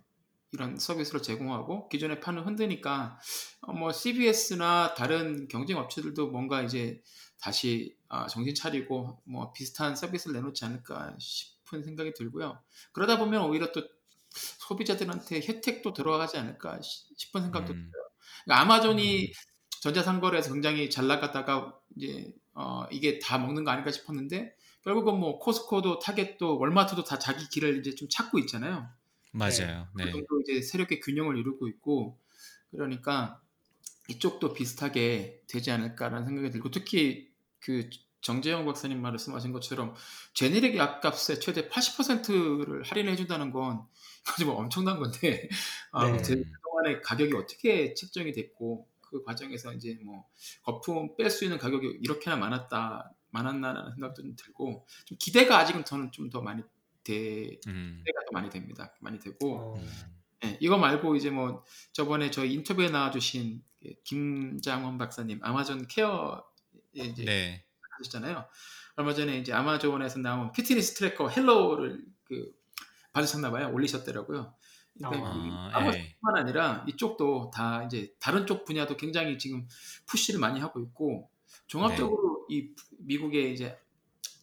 이런 0.54 0.78
서비스를 0.78 1.22
제공하고 1.22 1.90
기존에 1.90 2.20
판을 2.20 2.46
흔드니까 2.46 3.20
어, 3.62 3.74
뭐 3.74 3.92
CBS나 3.92 4.94
다른 4.96 5.48
경쟁 5.48 5.78
업체들도 5.78 6.28
뭔가 6.30 6.62
이제 6.62 7.02
다시 7.40 7.96
아, 8.10 8.28
정신 8.28 8.56
차리고 8.56 9.22
뭐 9.26 9.52
비슷한 9.52 9.96
서비스를 9.96 10.36
내놓지 10.36 10.64
않을까 10.66 11.16
싶은 11.20 11.84
생각이 11.84 12.14
들고요. 12.14 12.60
그러다 12.94 13.18
보면 13.18 13.44
오히려 13.44 13.72
또 13.72 13.84
소비자들한테 14.60 15.42
혜택도 15.42 15.94
들어가지 15.94 16.38
않을까 16.38 16.82
시- 16.82 17.06
싶은 17.16 17.42
생각도 17.42 17.74
음. 17.74 17.92
들어요. 17.92 18.10
그러니까 18.46 18.62
아마존이 18.62 19.32
전자상거래에서 19.82 20.54
굉장히 20.54 20.90
잘 20.90 21.08
나갔다가 21.08 21.78
이제 21.96 22.34
어, 22.54 22.86
이게 22.92 23.20
다 23.20 23.38
먹는 23.38 23.64
거 23.64 23.72
아닐까 23.72 23.92
싶었는데 23.92 24.56
결국은 24.84 25.20
뭐 25.20 25.38
코스코도 25.40 26.00
타겟도 26.00 26.58
월마트도 26.58 27.04
다 27.04 27.20
자기 27.20 27.48
길을 27.50 27.80
이제 27.80 27.94
좀 27.94 28.08
찾고 28.10 28.40
있잖아요. 28.40 28.90
맞아요. 29.38 29.88
그 29.96 30.02
네. 30.04 30.12
정도 30.12 30.42
이제 30.42 30.62
세력의 30.62 31.00
균형을 31.02 31.38
이루고 31.38 31.68
있고 31.70 32.20
그러니까 32.72 33.42
이쪽도 34.10 34.54
비슷하게 34.54 35.44
되지 35.48 35.72
않을까라는 35.72 36.26
생각이 36.26 36.52
들고 36.52 36.72
특히 36.72 37.30
그 37.60 37.90
정재영 38.22 38.66
박사님 38.66 39.02
말씀하신 39.02 39.52
것처럼 39.52 39.94
제네릭 40.34 40.76
약값의 40.76 41.40
최대 41.40 41.68
80%를 41.70 42.84
할인해 42.84 43.16
준다는 43.16 43.52
건 43.52 43.86
이거 44.24 44.36
좀 44.40 44.50
엄청난 44.50 45.00
건데 45.00 45.48
아, 45.92 46.10
네. 46.12 46.22
제- 46.22 46.36
그동안에 46.36 47.02
가격이 47.02 47.34
어떻게 47.36 47.94
책정이 47.94 48.32
됐고 48.34 48.88
그 49.02 49.24
과정에서 49.24 49.74
이제 49.74 49.98
뭐 50.04 50.26
거품 50.64 51.16
뺄 51.16 51.30
수 51.30 51.46
있는 51.46 51.58
가격이 51.58 52.00
이렇게나 52.02 52.36
많았다 52.36 53.14
많았나라는 53.32 53.92
생각도 53.94 54.22
좀 54.24 54.36
들고 54.36 54.86
좀 55.06 55.18
기대가 55.20 55.58
아직은 55.60 55.86
저는 55.86 56.12
좀 56.12 56.30
더 56.30 56.42
많이 56.42 56.62
돼 57.08 57.58
음. 57.68 57.98
기대가 58.00 58.20
더 58.26 58.32
많이 58.34 58.50
됩니다 58.50 58.94
많이 59.00 59.20
되고 59.20 59.38
어, 59.76 59.82
예, 60.46 60.58
이거 60.60 60.78
말고 60.78 61.16
이제 61.16 61.30
뭐 61.30 61.64
저번에 61.94 62.30
저희 62.30 62.54
인터뷰에 62.54 62.90
나와주신 62.90 63.64
그 63.82 63.94
김장원 64.04 64.98
박사님 64.98 65.40
아마존 65.42 65.88
케어 65.88 66.44
이제 66.94 67.26
네. 67.26 67.66
하셨잖아요. 68.00 68.46
얼마 68.96 69.14
전에 69.14 69.38
이제 69.38 69.54
아마존에서 69.54 70.20
나온 70.20 70.52
피트니스 70.52 70.96
tracker 70.96 71.30
Halo를 71.30 72.04
그 72.24 72.52
받으셨나 73.14 73.52
봐요. 73.52 73.72
올리셨더라고요. 73.74 74.54
그러니까 74.98 75.30
아, 75.30 75.34
이 75.36 75.48
예. 75.48 75.76
아마존뿐만 75.76 76.36
아니라 76.38 76.86
이쪽도 76.88 77.52
다 77.54 77.84
이제 77.84 78.14
다른 78.20 78.48
쪽 78.48 78.66
분야도 78.66 78.98
굉장히 78.98 79.38
지금 79.38 79.68
push를 80.08 80.40
많이 80.40 80.60
하고 80.60 80.80
있고 80.82 81.30
종합적으로 81.68 82.46
이 82.50 82.70
미국의 83.00 83.54
이제 83.54 83.78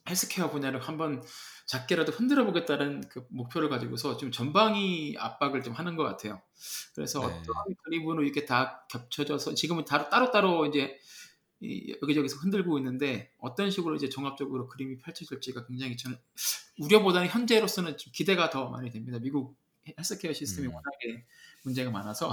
헬스케어 0.09 0.51
분야를 0.51 0.81
한번 0.81 1.23
작게라도 1.67 2.13
흔들어 2.13 2.45
보겠다는 2.45 3.09
그 3.09 3.27
목표를 3.31 3.69
가지고서 3.71 4.17
지금 4.19 4.31
전방위 4.33 5.17
압박을 5.19 5.63
좀 5.63 5.73
하는 5.75 5.97
것 5.97 6.05
같아요. 6.05 6.43
그래서 6.95 7.21
네. 7.21 7.27
어떤 7.27 7.55
그림으로 7.85 8.23
이렇게 8.23 8.45
다 8.45 8.87
겹쳐져서 8.91 9.55
지금은 9.55 9.85
다 9.87 10.09
따로따로 10.11 10.67
이제 10.67 10.99
이 11.61 11.97
여기저기서 12.03 12.37
흔들고 12.39 12.79
있는데 12.79 13.33
어떤 13.39 13.71
식으로 13.71 13.95
이제 13.97 14.09
종합적으로 14.11 14.69
그림이 14.69 14.99
펼쳐질지가 14.99 15.67
굉장히 15.67 15.97
저는 15.97 16.19
우려보다는 16.79 17.29
현재로서는 17.29 17.97
좀 17.97 18.13
기대가 18.13 18.51
더 18.51 18.69
많이 18.69 18.91
됩니다. 18.91 19.19
미국 19.21 19.57
헬스케어 19.99 20.33
시스템이 20.33 20.69
음. 20.69 20.75
워낙에 20.75 21.25
문제가 21.65 21.91
많아서 21.91 22.31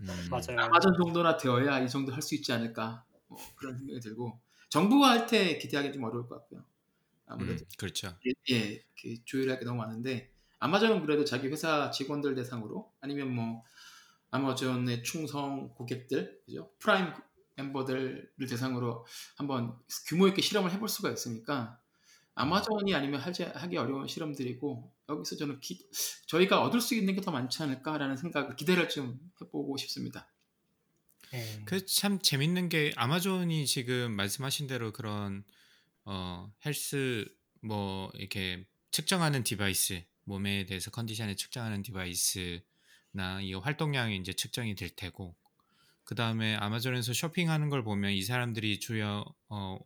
음. 0.00 0.06
맞아요. 0.30 0.58
아마존 0.60 0.94
정도나 1.02 1.36
되어야 1.36 1.80
이 1.80 1.88
정도 1.88 2.12
할 2.12 2.22
수 2.22 2.34
있지 2.34 2.52
않을까 2.52 3.04
뭐 3.28 3.38
그런 3.56 3.76
생각이 3.78 4.00
들고 4.00 4.40
정부가 4.70 5.10
할 5.10 5.26
때 5.26 5.58
기대하기 5.58 5.92
좀 5.92 6.04
어려울 6.04 6.26
것 6.28 6.36
같고요. 6.40 6.64
아무래도 7.28 7.64
음, 7.64 7.68
그렇죠. 7.78 8.18
예, 8.50 8.84
조율할 9.24 9.58
게 9.58 9.64
너무 9.64 9.78
많은데 9.78 10.32
아마존은 10.58 11.02
그래도 11.02 11.24
자기 11.24 11.48
회사 11.48 11.90
직원들 11.90 12.34
대상으로 12.34 12.92
아니면 13.00 13.34
뭐 13.34 13.62
아마존의 14.30 15.04
충성 15.04 15.70
고객들, 15.74 16.42
그죠? 16.46 16.72
프라임 16.80 17.12
멤버들을 17.56 18.32
대상으로 18.48 19.06
한번 19.36 19.78
규모 20.08 20.28
있게 20.28 20.42
실험을 20.42 20.72
해볼 20.72 20.88
수가 20.88 21.10
있으니까 21.10 21.80
아마존이 22.34 22.94
아니면 22.94 23.20
하지, 23.20 23.44
하기 23.44 23.76
어려운 23.78 24.06
실험들이고 24.08 24.94
여기서 25.10 25.36
저는 25.36 25.60
기- 25.60 25.88
저희가 26.28 26.62
얻을 26.62 26.80
수 26.80 26.94
있는 26.94 27.14
게 27.14 27.20
더 27.22 27.32
많지 27.32 27.62
않을까라는 27.62 28.16
생각을 28.16 28.56
기대를 28.56 28.88
좀 28.88 29.20
해보고 29.42 29.76
싶습니다. 29.78 30.32
예. 31.32 31.62
그참 31.64 32.18
재밌는 32.20 32.68
게 32.68 32.92
아마존이 32.96 33.66
지금 33.66 34.12
말씀하신 34.12 34.66
대로 34.66 34.92
그런 34.92 35.44
어 36.10 36.50
헬스 36.64 37.26
뭐 37.62 38.10
이렇게 38.14 38.66
측정하는 38.92 39.44
device 39.44 40.04
몸에 40.24 40.64
대해서 40.66 40.90
컨디션을 40.90 41.36
측정하는 41.36 41.82
device나 41.82 43.42
이 43.42 43.54
활동량이 43.54 44.16
이제 44.18 44.32
측정이 44.32 44.74
될 44.74 44.90
테고 44.96 45.36
그 46.04 46.14
다음에 46.14 46.56
아마존에서 46.56 47.12
쇼핑하는 47.14 47.70
걸 47.70 47.84
보면 47.84 48.12
이 48.12 48.22
사람들이 48.22 48.80
주요 48.80 49.24
어 49.48 49.78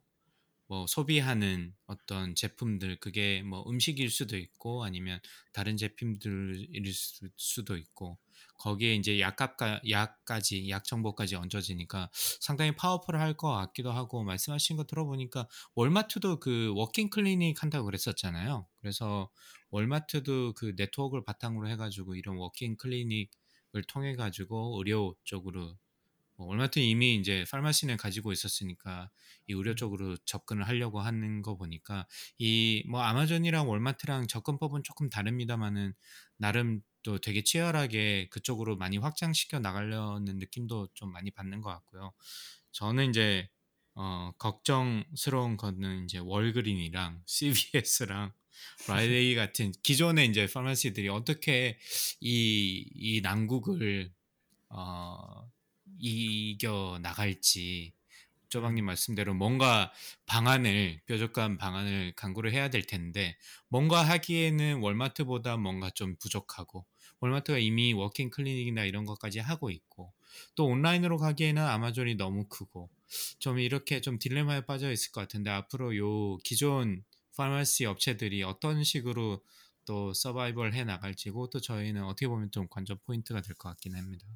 뭐 0.68 0.86
소비하는 0.86 1.74
어떤 1.86 2.34
제품들 2.34 2.98
그게 3.00 3.42
뭐 3.42 3.64
음식일 3.68 4.10
수도 4.10 4.38
있고 4.38 4.84
아니면 4.84 5.20
다른 5.52 5.76
제품들일 5.76 6.92
수- 6.94 7.28
수도 7.36 7.76
있고 7.76 8.18
거기에 8.62 8.94
이제 8.94 9.18
약값까 9.18 9.80
약까지 9.90 10.70
약 10.70 10.84
정보까지 10.84 11.34
얹어지니까 11.34 12.10
상당히 12.12 12.76
파워풀할 12.76 13.36
것 13.36 13.50
같기도 13.52 13.90
하고 13.90 14.22
말씀하신 14.22 14.76
거 14.76 14.84
들어보니까 14.84 15.48
월마트도 15.74 16.38
그 16.38 16.72
walk-in 16.76 17.10
clinic 17.10 17.60
한다고 17.60 17.86
그랬었잖아요. 17.86 18.68
그래서 18.80 19.30
월마트도 19.70 20.54
그 20.54 20.74
네트워크를 20.76 21.24
바탕으로 21.24 21.68
해가지고 21.70 22.14
이런 22.14 22.36
walk-in 22.36 22.76
clinic을 22.76 23.82
통해 23.88 24.14
가지고 24.14 24.78
의료 24.78 25.16
쪽으로 25.24 25.76
뭐 26.42 26.48
월마트 26.48 26.80
이미 26.80 27.14
이제 27.14 27.44
pharmacy는 27.50 27.96
가지고 27.96 28.32
있었으니까 28.32 29.10
이 29.46 29.52
의료 29.52 29.74
쪽으로 29.74 30.16
접근을 30.24 30.66
하려고 30.66 31.00
하는 31.00 31.42
거 31.42 31.56
보니까 31.56 32.06
이 32.38 32.84
뭐 32.88 33.00
아마존이랑 33.00 33.68
월마트랑 33.68 34.26
접근법은 34.26 34.82
조금 34.82 35.08
다릅니다만은 35.08 35.94
나름 36.36 36.82
또 37.04 37.18
되게 37.18 37.42
치열하게 37.42 38.28
그쪽으로 38.30 38.76
많이 38.76 38.96
확장시켜 38.98 39.60
나가려는 39.60 40.38
느낌도 40.38 40.88
좀 40.94 41.12
많이 41.12 41.30
받는 41.30 41.60
것 41.60 41.70
같고요. 41.70 42.12
저는 42.72 43.10
이제 43.10 43.48
어, 43.94 44.32
걱정스러운 44.38 45.56
거는 45.56 46.04
이제 46.04 46.18
월그린이랑 46.18 47.22
CVS랑 47.26 48.32
라이트에이드 48.88 49.34
같은 49.34 49.72
기존의 49.82 50.28
이제 50.28 50.46
pharmacy들이 50.46 51.08
어떻게 51.08 51.78
이, 52.20 52.86
이 52.94 53.20
난국을 53.22 54.12
어, 54.70 55.51
이겨 55.98 56.98
나갈지 57.02 57.92
조방님 58.48 58.84
말씀대로 58.84 59.32
뭔가 59.34 59.92
방안을 60.26 61.00
뾰족한 61.06 61.56
방안을 61.56 62.12
강구를 62.16 62.52
해야 62.52 62.68
될 62.68 62.82
텐데 62.82 63.36
뭔가 63.68 64.02
하기에는 64.02 64.80
월마트보다 64.80 65.56
뭔가 65.56 65.88
좀 65.90 66.16
부족하고 66.16 66.84
월마트가 67.20 67.58
이미 67.58 67.92
walk-in 67.94 68.30
clinic이나 68.30 68.84
이런 68.84 69.06
것까지 69.06 69.38
하고 69.38 69.70
있고 69.70 70.12
또 70.54 70.66
온라인으로 70.66 71.16
가기에는 71.18 71.62
아마존이 71.62 72.16
너무 72.16 72.46
크고 72.48 72.90
좀 73.38 73.58
이렇게 73.58 74.00
좀 74.00 74.18
딜레마에 74.18 74.62
빠져 74.66 74.90
있을 74.92 75.12
것 75.12 75.22
같은데 75.22 75.50
앞으로 75.50 75.96
요 75.96 76.36
기존 76.38 77.04
pharmacy 77.36 77.86
업체들이 77.86 78.42
어떤 78.42 78.84
식으로 78.84 79.42
또 79.86 80.12
서바이벌 80.14 80.74
해 80.74 80.84
나갈지고 80.84 81.48
또 81.50 81.60
저희는 81.60 82.04
어떻게 82.04 82.28
보면 82.28 82.50
좀 82.50 82.68
관전 82.68 82.98
포인트가 83.06 83.40
될 83.40 83.54
것 83.54 83.70
같긴 83.70 83.94
합니다. 83.96 84.26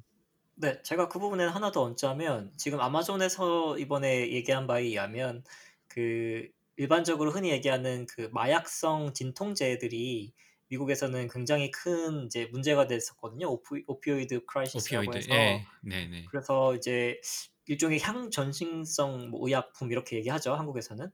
네, 0.59 0.81
제가 0.81 1.07
그 1.07 1.19
부분에 1.19 1.45
하나 1.45 1.71
더 1.71 1.83
얹자면 1.83 2.51
지금 2.57 2.79
아마존에서 2.79 3.77
이번에 3.77 4.31
얘기한 4.31 4.65
바에 4.65 4.83
의하면 4.83 5.43
그 5.87 6.49
일반적으로 6.77 7.31
흔히 7.31 7.51
얘기하는 7.51 8.07
그 8.07 8.29
마약성 8.33 9.13
진통제들이 9.13 10.33
미국에서는 10.69 11.27
굉장히 11.29 11.69
큰 11.69 12.25
이제 12.25 12.47
문제가 12.51 12.87
됐었거든요. 12.87 13.47
오피, 13.51 13.83
opioid 13.85 14.45
crisis라고 14.45 15.09
opioid, 15.09 15.17
해서 15.17 15.35
예, 15.35 15.65
네, 15.83 16.07
네. 16.07 16.25
그래서 16.29 16.75
이제 16.75 17.21
일종의 17.67 17.99
향정신성 17.99 19.29
뭐 19.29 19.47
의약품 19.47 19.91
이렇게 19.91 20.17
얘기하죠. 20.17 20.55
한국에서는. 20.55 21.11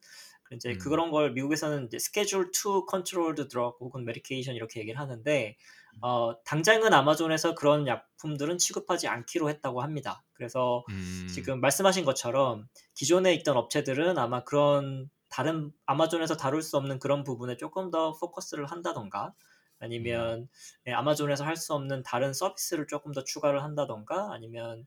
이제 0.53 0.69
음. 0.69 0.77
그런 0.77 1.11
걸 1.11 1.33
미국에서는 1.33 1.87
이제 1.87 1.99
스케줄 1.99 2.51
2 2.51 2.85
controlled 2.87 3.47
drug 3.47 3.77
혹은 3.79 4.05
medication 4.05 4.55
이렇게 4.55 4.79
얘기를 4.79 4.99
하는데 4.99 5.57
어, 6.01 6.33
당장은 6.45 6.93
아마존에서 6.93 7.55
그런 7.55 7.87
약품들은 7.87 8.57
취급하지 8.57 9.07
않기로 9.07 9.49
했다고 9.49 9.81
합니다. 9.81 10.23
그래서 10.33 10.83
음, 10.89 11.27
지금 11.33 11.61
말씀하신 11.61 12.03
것처럼 12.05 12.67
기존에 12.93 13.33
있던 13.35 13.55
업체들은 13.57 14.17
아마 14.17 14.43
그런 14.43 15.09
다른 15.29 15.71
아마존에서 15.85 16.35
다룰 16.37 16.61
수 16.61 16.77
없는 16.77 16.99
그런 16.99 17.23
부분에 17.23 17.57
조금 17.57 17.89
더 17.89 18.13
포커스를 18.19 18.65
한다던가 18.67 19.33
아니면 19.79 20.47
예, 20.87 20.91
아마존에서 20.93 21.45
할 21.45 21.55
수 21.57 21.73
없는 21.73 22.03
다른 22.03 22.33
서비스를 22.33 22.87
조금 22.87 23.11
더 23.13 23.23
추가를 23.23 23.63
한다던가 23.63 24.33
아니면 24.33 24.85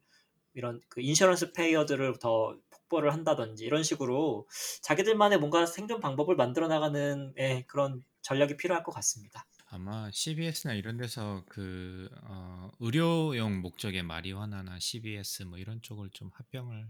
이런 0.54 0.80
그 0.88 1.00
인셔런스 1.00 1.52
페이어들을 1.52 2.18
더 2.18 2.56
폭보를 2.70 3.12
한다든지 3.12 3.64
이런 3.64 3.82
식으로 3.82 4.46
자기들만의 4.82 5.38
뭔가 5.38 5.66
생존 5.66 6.00
방법을 6.00 6.36
만들어 6.36 6.68
나가는 6.68 7.34
예, 7.38 7.64
그런 7.66 8.04
전략이 8.22 8.56
필요할 8.56 8.82
것 8.84 8.92
같습니다. 8.92 9.46
아마 9.76 10.10
CBS나 10.10 10.72
이런 10.72 10.96
데서 10.96 11.44
그 11.50 12.08
어, 12.22 12.70
의료용 12.80 13.60
목적의 13.60 14.02
마리화나나 14.04 14.78
CBS 14.80 15.42
뭐 15.42 15.58
이런 15.58 15.82
쪽을 15.82 16.08
좀 16.14 16.30
합병을 16.32 16.88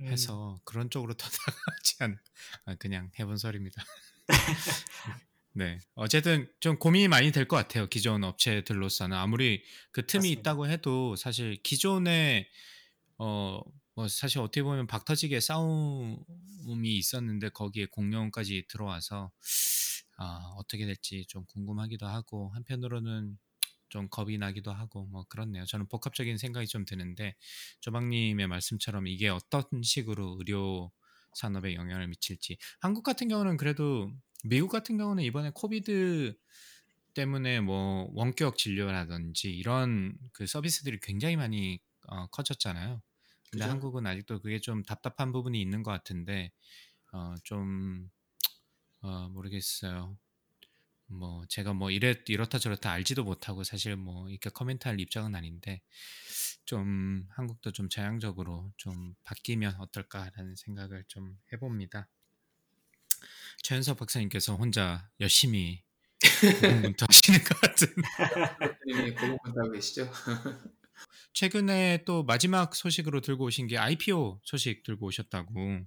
음, 0.00 0.06
해서 0.06 0.60
그런 0.64 0.88
쪽으로 0.90 1.14
더 1.14 1.28
나가지 1.46 1.96
않 2.00 2.18
아, 2.64 2.74
그냥 2.76 3.10
해본 3.18 3.36
소리입니다. 3.36 3.84
네. 5.52 5.78
어쨌든 5.94 6.48
좀 6.60 6.78
고민이 6.78 7.08
많이 7.08 7.32
될 7.32 7.46
것 7.48 7.56
같아요. 7.56 7.88
기존 7.88 8.22
업체들로서는 8.24 9.16
아무리 9.16 9.64
그 9.92 10.06
틈이 10.06 10.30
맞습니다. 10.30 10.40
있다고 10.40 10.68
해도 10.68 11.16
사실 11.16 11.56
기존에 11.62 12.48
어 13.18 13.60
뭐 13.96 14.08
사실 14.08 14.38
어떻게 14.38 14.62
보면 14.62 14.86
박터지게 14.86 15.40
싸움이 15.40 16.16
있었는데 16.84 17.50
거기에 17.50 17.86
공룡까지 17.86 18.66
들어와서 18.68 19.32
아 20.20 20.52
어떻게 20.58 20.86
될지 20.86 21.24
좀 21.28 21.46
궁금하기도 21.46 22.06
하고 22.06 22.50
한편으로는 22.54 23.38
좀 23.88 24.08
겁이 24.10 24.38
나기도 24.38 24.72
하고 24.72 25.06
뭐 25.06 25.24
그렇네요. 25.24 25.64
저는 25.66 25.88
복합적인 25.88 26.38
생각이 26.38 26.66
좀 26.68 26.84
드는데 26.84 27.36
조방님의 27.80 28.46
말씀처럼 28.48 29.06
이게 29.08 29.28
어떤 29.28 29.64
식으로 29.82 30.36
의료 30.38 30.92
산업에 31.34 31.74
영향을 31.74 32.08
미칠지 32.08 32.58
한국 32.80 33.02
같은 33.04 33.28
경우는 33.28 33.56
그래도 33.56 34.10
미국 34.44 34.68
같은 34.70 34.98
경우는 34.98 35.24
이번에 35.24 35.52
코비드 35.54 36.34
때문에 37.14 37.60
뭐 37.60 38.08
원격 38.14 38.56
진료라든지 38.56 39.50
이런 39.52 40.16
그 40.32 40.46
서비스들이 40.46 41.00
굉장히 41.00 41.36
많이 41.36 41.80
어, 42.08 42.26
커졌잖아요. 42.28 43.02
근데 43.50 43.64
그죠? 43.64 43.66
한국은 43.66 44.06
아직도 44.06 44.40
그게 44.40 44.60
좀 44.60 44.82
답답한 44.84 45.32
부분이 45.32 45.60
있는 45.60 45.82
것 45.82 45.90
같은데 45.90 46.52
어, 47.12 47.34
좀 47.44 48.10
어, 49.00 49.28
모르겠어요. 49.30 50.16
뭐 51.06 51.44
제가 51.48 51.72
뭐 51.72 51.90
이래 51.90 52.14
이렇다 52.28 52.58
저렇다 52.58 52.90
알지도 52.92 53.24
못하고 53.24 53.64
사실 53.64 53.96
뭐 53.96 54.28
이렇게 54.30 54.48
코멘트할 54.48 55.00
입장은 55.00 55.34
아닌데 55.34 55.82
좀 56.64 57.26
한국도 57.30 57.72
좀 57.72 57.88
저양적으로 57.88 58.72
좀 58.76 59.14
바뀌면 59.24 59.74
어떨까라는 59.80 60.54
생각을 60.54 61.04
좀 61.08 61.36
해봅니다. 61.52 62.08
최현석 63.62 63.98
박사님께서 63.98 64.54
혼자 64.54 65.10
열심히 65.18 65.82
고군분투하시는 66.60 67.40
것 67.40 67.60
같은. 67.60 67.88
대표님이 68.60 69.14
고군분투하고 69.14 69.72
계시죠? 69.72 70.10
최근에 71.32 72.04
또 72.04 72.22
마지막 72.22 72.74
소식으로 72.74 73.20
들고 73.20 73.44
오신 73.46 73.66
게 73.66 73.78
IPO 73.78 74.40
소식 74.44 74.82
들고 74.84 75.06
오셨다고. 75.06 75.86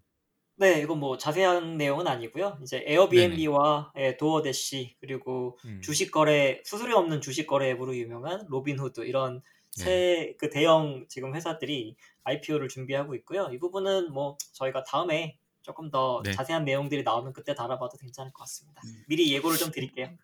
네, 0.55 0.81
이건 0.81 0.99
뭐 0.99 1.17
자세한 1.17 1.77
내용은 1.77 2.07
아니고요. 2.07 2.59
이제 2.61 2.79
네네. 2.79 2.93
에어비앤비와 2.93 3.93
예, 3.97 4.17
도어대시 4.17 4.95
그리고 4.99 5.57
음, 5.65 5.81
주식 5.81 6.11
거래 6.11 6.61
수수료 6.63 6.97
없는 6.97 7.21
주식 7.21 7.47
거래 7.47 7.71
앱으로 7.71 7.95
유명한 7.95 8.45
로빈후드 8.47 9.01
이런 9.01 9.41
네. 9.77 9.83
세 9.84 10.36
그 10.37 10.49
대형 10.49 11.05
지금 11.09 11.35
회사들이 11.35 11.95
IPO를 12.23 12.67
준비하고 12.67 13.15
있고요. 13.15 13.49
이 13.51 13.57
부분은 13.57 14.11
뭐 14.13 14.37
저희가 14.53 14.83
다음에 14.83 15.39
조금 15.61 15.89
더 15.89 16.21
네. 16.23 16.31
자세한 16.33 16.65
내용들이 16.65 17.03
나오면 17.03 17.33
그때 17.33 17.55
다뤄봐도 17.55 17.97
괜찮을 17.97 18.31
것 18.33 18.39
같습니다. 18.43 18.81
음. 18.85 19.03
미리 19.07 19.33
예고를 19.33 19.57
좀 19.57 19.71
드릴게요. 19.71 20.07
네. 20.07 20.17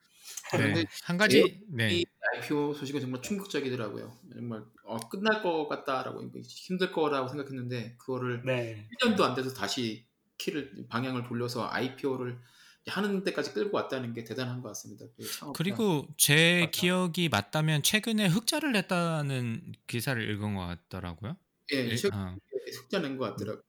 그런데 0.52 0.86
한 1.04 1.18
가지 1.18 1.62
네. 1.70 1.94
이 1.94 2.06
IPO 2.36 2.74
소식은 2.74 3.02
정말 3.02 3.22
충격적이더라고요. 3.22 4.12
정말 4.34 4.64
어, 4.84 4.98
끝날 5.10 5.42
것 5.42 5.68
같다라고 5.68 6.22
힘들 6.44 6.92
거라고 6.92 7.28
생각했는데 7.30 7.96
그거를 7.98 8.44
네. 8.46 8.88
1년도 9.02 9.22
안 9.22 9.34
돼서 9.34 9.54
다시 9.54 10.06
키를 10.40 10.88
방향을 10.90 11.24
돌려서 11.28 11.70
IPO를 11.72 12.40
하는 12.88 13.24
데까지 13.24 13.54
끌고 13.54 13.78
왔다는 13.78 14.14
게 14.14 14.24
대단한 14.24 14.62
것 14.62 14.70
같습니다. 14.70 15.06
그. 15.16 15.52
그리고 15.54 16.08
제 16.18 16.62
맞다. 16.62 16.72
기억이 16.72 17.30
맞다면 17.30 17.84
최근에 17.84 18.28
흑자를 18.28 18.72
냈다는 18.72 19.74
기사를 19.88 20.22
읽은 20.32 20.56
것 20.56 20.66
같더라고요. 20.66 21.38
예, 21.74 21.78
일- 21.86 21.98
최근에 21.98 22.22
어, 22.24 22.36
흑자 22.74 23.00
낸 23.00 23.18
것 23.18 23.26
같더라고요. 23.32 23.64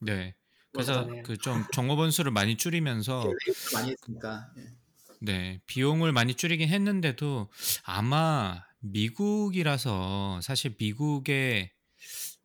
네. 0.00 0.34
그래서. 0.72 1.06
그 1.24 1.36
좀 1.38 1.64
종업원 1.72 2.10
수를 2.10 2.32
많이 2.32 2.56
줄이면서 2.56 3.24
layoff 3.46 3.74
많이 3.74 3.90
했으니까. 3.92 4.52
예. 4.58 4.74
네, 5.20 5.60
비용을 5.66 6.12
많이 6.12 6.34
줄이긴 6.34 6.68
했는데도 6.68 7.48
아마 7.84 8.62
미국이라서 8.80 10.40
사실 10.42 10.74
미국에 10.78 11.72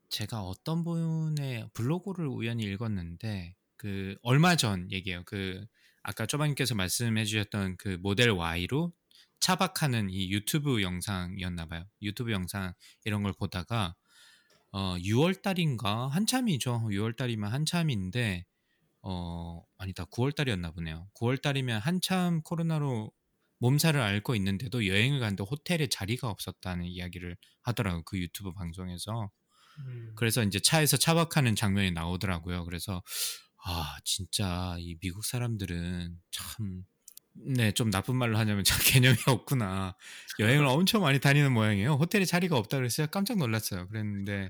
제가 0.09 0.41
어떤 0.41 0.83
분의 0.83 1.69
블로그를 1.73 2.27
우연히 2.27 2.63
읽었는데 2.63 3.55
그 3.81 4.15
얼마 4.21 4.55
전 4.55 4.91
얘기예요. 4.91 5.23
그 5.25 5.65
아까 6.03 6.27
쪼박님께서 6.27 6.75
말씀해 6.75 7.25
주셨던 7.25 7.77
그 7.77 7.97
모델 7.99 8.29
Y로 8.29 8.93
차박하는 9.39 10.11
이 10.11 10.29
유튜브 10.29 10.83
영상이었나 10.83 11.65
봐요. 11.65 11.83
유튜브 12.03 12.31
영상 12.31 12.75
이런 13.05 13.23
걸 13.23 13.33
보다가 13.33 13.95
어 14.71 14.97
6월 14.99 15.41
달인가 15.41 16.09
한참이죠. 16.09 16.89
6월 16.91 17.17
달이면 17.17 17.51
한참인데 17.51 18.45
어 19.01 19.63
아니다 19.79 20.05
9월 20.05 20.35
달이었나 20.35 20.69
보네요. 20.73 21.07
9월 21.15 21.41
달이면 21.41 21.81
한참 21.81 22.43
코로나로 22.43 23.11
몸살을 23.57 23.99
앓고 23.99 24.35
있는데도 24.35 24.85
여행을 24.85 25.19
갔는데 25.19 25.43
호텔에 25.43 25.87
자리가 25.87 26.29
없었다는 26.29 26.85
이야기를 26.85 27.35
하더라고요. 27.63 28.03
그 28.03 28.19
유튜브 28.19 28.53
방송에서. 28.53 29.31
음. 29.79 30.13
그래서 30.15 30.43
이제 30.43 30.59
차에서 30.59 30.97
차박하는 30.97 31.55
장면이 31.55 31.91
나오더라고요. 31.91 32.65
그래서 32.65 33.01
아 33.63 33.97
진짜 34.03 34.75
이 34.79 34.95
미국 34.99 35.23
사람들은 35.25 36.19
참 36.31 36.83
네, 37.33 37.71
좀 37.71 37.89
나쁜 37.91 38.15
말로 38.17 38.37
하자면 38.37 38.63
참 38.63 38.79
개념이 39.01 39.17
없구나. 39.27 39.95
여행을 40.39 40.65
엄청 40.65 41.01
많이 41.03 41.19
다니는 41.19 41.53
모양이에요. 41.53 41.93
호텔에 41.93 42.25
자리가 42.25 42.57
없다 42.57 42.77
그랬어요. 42.77 43.07
깜짝 43.07 43.37
놀랐어요. 43.37 43.87
그랬는데 43.87 44.49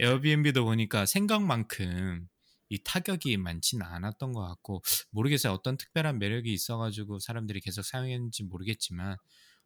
에어비앤비도 0.00 0.64
보니까 0.64 1.06
생각만큼 1.06 2.26
이 2.70 2.82
타격이 2.84 3.36
많지는 3.36 3.84
않았던 3.84 4.32
것 4.32 4.46
같고 4.46 4.82
모르겠어요. 5.10 5.52
어떤 5.52 5.76
특별한 5.76 6.18
매력이 6.18 6.52
있어가지고 6.52 7.18
사람들이 7.18 7.60
계속 7.60 7.82
사용했는지 7.84 8.44
모르겠지만 8.44 9.16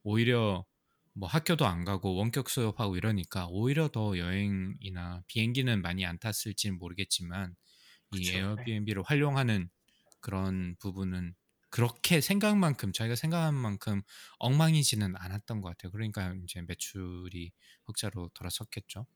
오히려 0.02 0.64
뭐 1.14 1.28
학교도 1.28 1.66
안 1.66 1.84
가고 1.84 2.16
원격 2.16 2.50
수업하고 2.50 2.96
이러니까 2.96 3.46
오히려 3.48 3.88
더 3.88 4.18
여행이나 4.18 5.22
비행기는 5.28 5.80
많이 5.82 6.04
안 6.04 6.18
탔을지는 6.18 6.78
모르겠지만 6.78 7.54
이 8.10 8.30
네. 8.30 8.38
에어비앤비를 8.38 9.02
활용하는 9.04 9.70
그런 10.20 10.76
부분은 10.80 11.34
그렇게 11.70 12.20
생각만큼 12.20 12.92
자기가 12.92 13.16
생각한 13.16 13.54
만큼 13.54 14.02
엉망이지는 14.38 15.14
않았던 15.16 15.60
것 15.60 15.68
같아요. 15.70 15.92
그러니까 15.92 16.34
이제 16.44 16.62
매출이 16.62 17.52
흑자로 17.86 18.30
돌아섰겠죠. 18.34 19.06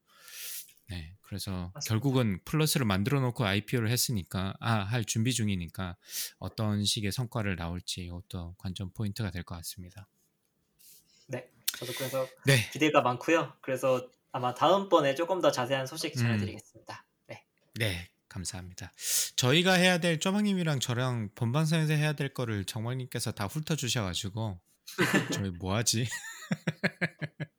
네, 0.89 1.17
그래서 1.23 1.73
맞습니다. 1.73 1.81
결국은 1.85 2.41
플러스를 2.45 2.85
만들어 2.87 3.21
놓고 3.21 3.45
IPO를 3.45 3.91
했으니까 3.91 4.55
아 4.61 4.83
할 4.85 5.05
준비 5.05 5.33
중이니까 5.33 5.97
어떤 6.39 6.85
식의 6.85 7.13
성과를 7.13 7.57
나올지 7.57 8.03
이것도 8.05 8.57
관전 8.59 8.93
포인트가 8.95 9.31
될 9.31 9.45
것 9.45 9.55
같습니다. 9.57 10.09
네, 11.27 11.49
저도 11.77 11.93
그래서 11.97 12.27
네, 12.45 12.69
기대가 12.73 13.01
많고요. 13.03 13.57
그래서 13.61 14.11
아마 14.33 14.55
다음번에 14.55 15.15
조금 15.15 15.41
더 15.41 15.51
자세한 15.51 15.87
소식 15.87 16.17
음. 16.17 16.23
전해드리겠습니다. 16.23 17.07
네. 17.29 17.45
네, 17.75 18.09
감사합니다. 18.31 18.93
저희가 19.37 19.75
해야 19.75 19.99
될 19.99 20.19
쪼방님이랑 20.21 20.81
저랑 20.81 21.31
본방송에서 21.35 21.93
해야 21.93 22.15
될 22.15 22.33
거를 22.33 22.65
정방님께서 22.65 23.33
다 23.33 23.47
훑어 23.47 23.77
주셔가지고 23.77 24.59
저희 25.45 25.51
뭐하지? 25.51 26.09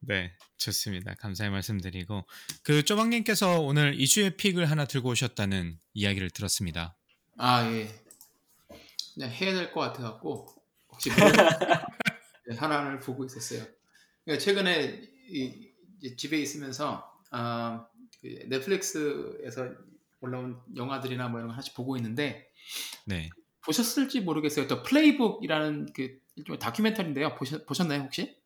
네, 0.00 0.32
좋습니다. 0.58 1.14
감사의 1.14 1.50
말씀드리고 1.50 2.26
그 2.62 2.84
쪼방님께서 2.84 3.60
오늘 3.60 3.98
이슈의 4.00 4.36
픽을 4.36 4.70
하나 4.70 4.84
들고 4.86 5.10
오셨다는 5.10 5.78
이야기를 5.94 6.30
들었습니다. 6.30 6.96
아 7.36 7.64
예. 7.72 7.88
그냥 9.14 9.30
해야 9.30 9.52
될 9.54 9.72
것 9.72 9.80
같아 9.80 10.02
갖고 10.02 10.46
혹시 10.90 11.10
모르겠- 11.10 11.10
네, 12.48 12.56
하나를 12.56 13.00
보고 13.00 13.24
있었어요. 13.24 13.66
그러니까 14.24 14.44
최근에 14.44 15.02
이, 15.30 15.68
집에 16.16 16.38
있으면서 16.40 17.04
아, 17.30 17.86
그 17.92 17.97
넷플릭스에서 18.22 19.68
올라온 20.20 20.60
영화들이나 20.74 21.28
뭐 21.28 21.40
이런 21.40 21.48
거 21.48 21.52
하나씩 21.54 21.74
보고 21.74 21.96
있는데 21.96 22.50
네, 23.04 23.30
보셨을지 23.62 24.20
모르겠어요. 24.20 24.66
The 24.66 24.82
Playbook이라는 24.82 25.92
그 25.94 26.18
일종의 26.36 26.58
다큐멘터리인데요. 26.58 27.34
보셨, 27.34 27.66
보셨나요 27.66 28.02
혹시? 28.02 28.36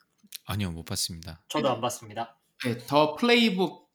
아니요 0.46 0.70
못 0.70 0.84
봤습니다. 0.84 1.42
저도 1.48 1.70
안 1.70 1.80
봤습니다. 1.80 2.36
네, 2.64 2.78
The 2.86 3.16
Playbook 3.16 3.90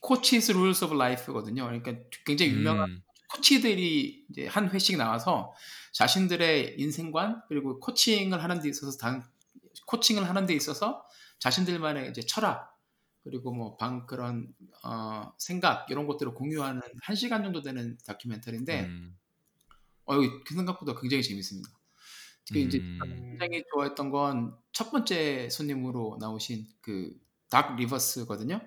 Coach's 0.00 0.52
Rules 0.52 0.84
of 0.84 0.94
Life거든요. 0.94 1.64
그러니까 1.64 1.94
굉장히 2.24 2.52
유명한 2.52 2.90
음, 2.90 3.02
코치들이 3.30 4.26
이제 4.30 4.46
한 4.46 4.68
회씩 4.70 4.96
나와서 4.96 5.54
자신들의 5.92 6.76
인생관 6.78 7.42
그리고 7.48 7.78
코칭을 7.78 8.42
하는 8.42 8.60
데 8.60 8.68
있어서 8.68 8.98
단 8.98 9.24
코칭을 9.86 10.28
하는 10.28 10.46
데 10.46 10.54
있어서 10.54 11.06
자신들만의 11.38 12.10
이제 12.10 12.22
철학 12.22 12.71
그리고 13.24 13.52
뭐방 13.52 14.06
그런 14.06 14.52
어, 14.84 15.32
생각 15.38 15.90
이런 15.90 16.06
것들을 16.06 16.34
공유하는 16.34 16.80
한 17.02 17.16
시간 17.16 17.42
정도 17.42 17.62
되는 17.62 17.96
다큐멘터리인데 18.06 18.84
음, 18.86 19.16
어 20.04 20.20
이거 20.20 20.42
그 20.44 20.54
생각보다 20.54 20.98
굉장히 21.00 21.22
재밌습니다. 21.22 21.70
특히 22.44 22.64
이제 22.64 22.78
음, 22.78 22.98
굉장히 23.38 23.62
좋아했던 23.72 24.10
건 24.10 24.62
첫 24.72 24.90
번째 24.90 25.48
손님으로 25.50 26.16
나오신 26.20 26.66
그 26.80 27.22
닥 27.52 27.76
리버스거든요. 27.76 28.66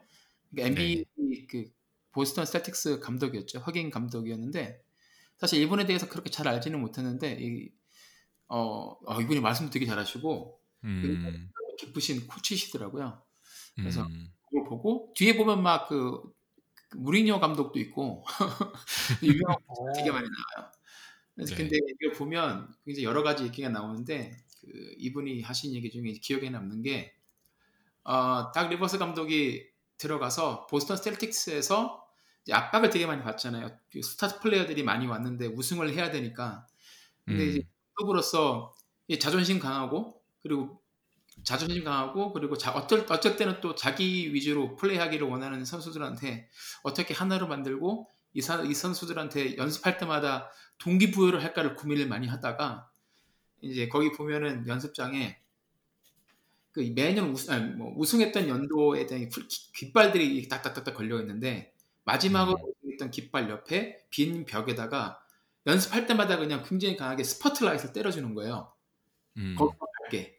그러니까 0.51 0.75
네. 0.79 0.91
NBA 0.91 1.47
그 1.47 1.71
보스턴 2.11 2.45
셀틱스 2.45 2.99
감독이었죠. 2.99 3.57
흑인 3.59 3.89
감독이었는데 3.89 4.79
사실 5.39 5.59
이분에 5.63 5.87
대해서 5.87 6.07
그렇게 6.07 6.29
잘 6.29 6.47
알지는 6.47 6.79
못했는데 6.79 7.35
이, 7.41 7.71
어, 8.47 8.95
어, 9.03 9.21
이분이 9.21 9.39
말씀도 9.39 9.71
되게 9.71 9.87
잘하시고 9.87 10.61
음, 10.83 11.49
깊으신 11.79 12.27
코치시더라고요. 12.27 13.23
그래서 13.75 14.03
음, 14.03 14.31
그걸 14.55 14.69
보고 14.69 15.11
뒤에 15.15 15.35
보면 15.35 15.61
막 15.61 15.87
그 15.87 16.35
무리뉴 16.95 17.39
감독도 17.39 17.79
있고 17.79 18.23
유명한 19.23 19.57
오. 19.67 19.91
되게 19.93 20.11
많이 20.11 20.27
나와요. 20.27 20.71
그래서 21.35 21.55
네. 21.55 21.63
근데 21.63 21.77
이걸 21.77 22.13
보면 22.13 22.73
굉장히 22.85 23.03
여러 23.03 23.23
가지 23.23 23.43
얘기가 23.43 23.69
나오는데 23.69 24.37
그 24.61 24.95
이분이 24.97 25.41
하신 25.41 25.73
얘기 25.73 25.91
중에 25.91 26.13
기억에 26.13 26.49
남는 26.49 26.81
게 26.83 27.13
어, 28.03 28.51
닥 28.53 28.69
리버스 28.69 28.97
감독이 28.97 29.67
들어가서 29.97 30.67
보스턴 30.67 30.97
셀틱스에서 30.97 32.05
이제 32.43 32.53
압박을 32.53 32.89
되게 32.89 33.05
많이 33.05 33.23
받잖아요. 33.23 33.69
그 33.91 34.01
스타 34.01 34.39
플레이어들이 34.39 34.83
많이 34.83 35.07
왔는데 35.07 35.47
우승을 35.47 35.93
해야 35.93 36.11
되니까. 36.11 36.67
근데 37.25 37.47
이제 37.47 37.59
음, 37.59 37.63
클럽으로서 37.95 38.73
이 39.07 39.17
자존심 39.17 39.59
강하고 39.59 40.21
그리고 40.43 40.79
자존심 41.45 41.83
강하고 41.83 42.33
그리고 42.33 42.57
자, 42.57 42.71
어쩔 42.71 43.05
어쩔 43.09 43.37
때는 43.37 43.61
또 43.61 43.75
자기 43.75 44.33
위주로 44.33 44.75
플레이하기를 44.75 45.27
원하는 45.27 45.63
선수들한테 45.63 46.49
어떻게 46.83 47.13
하나로 47.13 47.47
만들고 47.47 48.09
이, 48.33 48.41
사- 48.41 48.63
이 48.63 48.73
선수들한테 48.73 49.57
연습할 49.57 49.97
때마다 49.97 50.51
동기부여를 50.79 51.41
할까를 51.43 51.75
고민을 51.75 52.07
많이 52.07 52.27
하다가 52.27 52.89
이제 53.61 53.87
거기 53.87 54.11
보면은 54.11 54.67
연습장에 54.67 55.39
그 56.71 56.91
매년 56.93 57.29
우승, 57.29 57.53
아니, 57.53 57.73
뭐 57.73 57.93
우승했던 57.95 58.49
연도에 58.49 59.05
대한 59.05 59.29
깃발들이 59.73 60.49
딱딱딱딱 60.49 60.93
걸려 60.93 61.19
있는데 61.21 61.73
마지막으로 62.03 62.57
음. 62.57 62.73
우승했던 62.83 63.11
깃발 63.11 63.49
옆에 63.49 63.99
빈 64.09 64.45
벽에다가 64.45 65.21
연습할 65.67 66.05
때마다 66.05 66.37
그냥 66.37 66.63
굉장히 66.67 66.97
강하게 66.97 67.23
스포트라이트를 67.23 67.93
때려주는 67.93 68.35
거예요. 68.35 68.73
음, 69.37 69.55
거기서 69.57 69.85
갈게. 70.01 70.34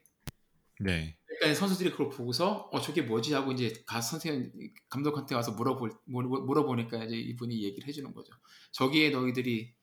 네, 0.79 1.17
그러니까 1.25 1.59
선수들이 1.59 1.91
그걸 1.91 2.09
보고서 2.09 2.69
어 2.71 2.81
저게 2.81 3.01
뭐지 3.01 3.33
하고 3.33 3.51
이제 3.51 3.73
가 3.85 4.01
선생님 4.01 4.51
감독한테 4.89 5.35
와서 5.35 5.51
물어볼 5.53 5.91
물어- 6.07 6.45
물어보니까 6.45 7.03
이제 7.05 7.15
이분이 7.15 7.63
얘기를 7.63 7.87
해주는 7.87 8.13
거죠. 8.13 8.33
저기에 8.71 9.09
너희들이 9.11 9.73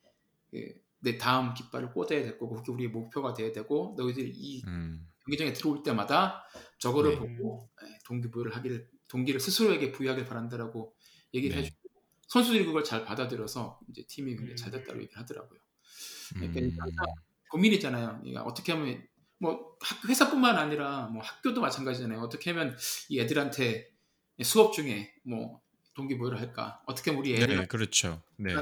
그, 0.51 0.73
내 0.99 1.17
다음 1.17 1.53
깃발을 1.53 1.91
꽂아야 1.91 2.23
될 2.23 2.37
거고 2.37 2.55
그게 2.55 2.71
우리의 2.71 2.89
목표가 2.89 3.33
돼야 3.33 3.51
되고 3.51 3.93
너희들이 3.97 4.31
이 4.33 4.63
음, 4.67 5.07
경기장에 5.25 5.53
들어올 5.53 5.83
때마다 5.83 6.43
저거를 6.79 7.11
네. 7.11 7.17
보고 7.19 7.69
예, 7.83 7.99
동기부여를 8.05 8.55
하기를 8.55 8.89
동기를 9.07 9.39
스스로에게 9.39 9.91
부여하길 9.91 10.25
바란다라고 10.25 10.95
얘기를 11.33 11.55
네. 11.55 11.61
해주고 11.63 11.77
선수들이 12.27 12.65
그걸 12.65 12.83
잘 12.83 13.05
받아들여서 13.05 13.79
이제 13.89 14.03
팀이 14.07 14.35
굉장히 14.35 14.55
잘 14.55 14.73
음. 14.73 14.79
됐다고 14.79 15.01
얘기를 15.01 15.19
하더라고요. 15.21 15.59
그러니까 16.33 16.59
음, 16.59 16.75
항상 16.79 17.05
고민이잖아요. 17.51 18.19
그러니까 18.21 18.43
어떻게 18.43 18.71
하면 18.71 19.05
뭐 19.37 19.77
학- 19.81 20.07
회사뿐만 20.09 20.57
아니라 20.57 21.07
뭐 21.07 21.21
학교도 21.21 21.61
마찬가지잖아요. 21.61 22.19
어떻게 22.21 22.51
하면 22.51 22.77
이 23.09 23.19
애들한테 23.19 23.91
수업 24.43 24.73
중에 24.73 25.13
뭐 25.23 25.61
동기부여를 25.95 26.39
할까? 26.39 26.81
어떻게 26.85 27.11
우리 27.11 27.35
애들 27.35 27.55
네, 27.55 27.65
그렇죠. 27.67 28.21
네, 28.37 28.53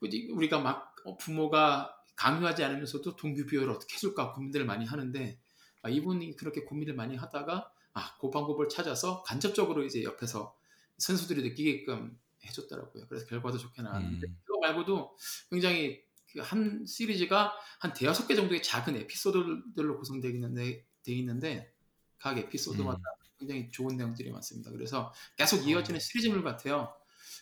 우리- 0.00 0.30
우리가 0.30 0.60
막 0.60 0.94
어, 1.04 1.16
부모가 1.16 1.94
강요하지 2.16 2.64
않으면서도 2.64 3.16
동기부여를 3.16 3.70
어떻게 3.70 3.94
해줄까 3.94 4.32
고민들을 4.32 4.66
많이 4.66 4.84
하는데 4.84 5.38
아, 5.82 5.88
이분이 5.88 6.36
그렇게 6.36 6.62
고민을 6.62 6.94
많이 6.94 7.16
하다가 7.16 7.70
아, 7.92 8.16
그 8.20 8.30
방법을 8.30 8.68
찾아서 8.68 9.22
간접적으로 9.22 9.84
이제 9.84 10.02
옆에서 10.02 10.56
선수들이 10.98 11.42
느끼게끔 11.42 12.18
해줬더라고요. 12.44 13.06
그래서 13.08 13.26
결과도 13.26 13.58
좋게 13.58 13.82
나왔는데 13.82 14.26
음. 14.26 14.40
그거 14.44 14.58
말고도 14.60 15.16
굉장히 15.50 16.00
그 16.00 16.05
한 16.40 16.84
시리즈가 16.86 17.54
한 17.78 17.92
대여섯 17.92 18.28
개 18.28 18.34
정도의 18.34 18.62
작은 18.62 18.96
에피소드들로 18.96 19.98
구성되어 19.98 20.30
있는데, 20.32 20.84
돼 21.02 21.12
있는데 21.12 21.72
각 22.18 22.36
에피소드마다 22.38 22.98
음. 22.98 23.26
굉장히 23.38 23.70
좋은 23.70 23.96
내용들이 23.96 24.30
많습니다. 24.30 24.70
그래서 24.70 25.12
계속 25.36 25.66
이어지는 25.68 26.00
시리즈물 26.00 26.42
같아요. 26.42 26.94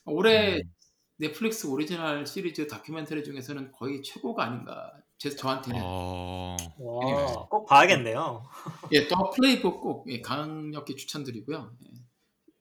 올해 0.04 0.56
음. 0.58 0.74
넷플릭스 1.16 1.66
오리지널 1.66 2.26
시리즈 2.26 2.66
다큐멘터리 2.66 3.22
중에서는 3.24 3.72
거의 3.72 4.02
최고가 4.02 4.44
아닌가. 4.44 4.92
제 5.16 5.30
저한테는 5.30 5.80
어, 5.82 6.56
와, 6.78 7.46
꼭 7.48 7.66
봐야겠네요. 7.66 8.44
예, 8.92 9.06
The 9.06 9.30
Playbook 9.30 9.80
꼭 9.80 10.10
예, 10.10 10.20
강력히 10.20 10.96
추천드리고요. 10.96 11.72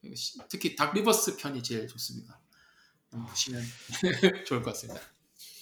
예. 0.04 0.14
시- 0.14 0.38
특히 0.48 0.76
닥 0.76 0.94
리버스 0.94 1.36
편이 1.36 1.62
제일 1.62 1.88
좋습니다. 1.88 2.40
한번 3.10 3.28
보시면 3.28 3.62
좋을 4.46 4.62
것 4.62 4.70
같습니다. 4.70 5.00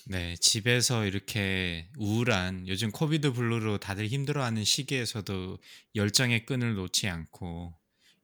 네, 0.07 0.35
집에서 0.37 1.05
이렇게 1.07 1.89
우울한 1.97 2.67
요즘 2.67 2.91
COVID 2.91 3.33
blue로 3.33 3.79
다들 3.79 4.09
힘들어하는 4.09 4.65
시기에서도 4.65 5.59
열정의 5.95 6.45
끈을 6.45 6.75
놓지 6.75 7.09
않고 7.09 7.75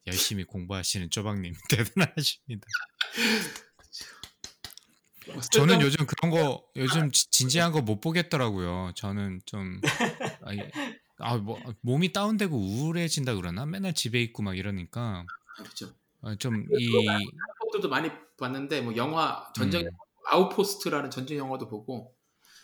열심히 0.07 0.45
공부하시는 0.45 1.11
쪼박님 1.11 1.55
대단하십니다. 1.71 2.67
뭐 5.29 5.41
저는 5.53 5.81
요즘 5.83 6.07
그런 6.07 6.31
거 6.33 6.65
요즘 6.77 7.11
지- 7.13 7.31
진지한 7.31 7.71
거 7.73 7.81
못 7.83 8.01
보겠더라고요. 8.01 8.93
저는 8.97 9.41
좀 9.45 9.81
아, 11.19 11.37
뭐, 11.37 11.61
몸이 11.83 12.13
다운되고 12.13 12.57
우울해진다 12.57 13.35
그러나 13.35 13.67
맨날 13.67 13.93
집에 13.93 14.21
있고 14.23 14.43
막 14.43 14.57
이러니까 14.57 15.27
그렇죠. 15.57 15.93
좀이 16.39 16.65
것들도 17.61 17.89
많이 17.89 18.11
봤는데 18.39 18.81
뭐 18.81 18.97
영화 18.97 19.51
전쟁 19.55 19.83
음. 19.87 19.91
Outpost라는 20.31 21.11
전쟁 21.11 21.39
영화도 21.39 21.69
보고 21.69 22.15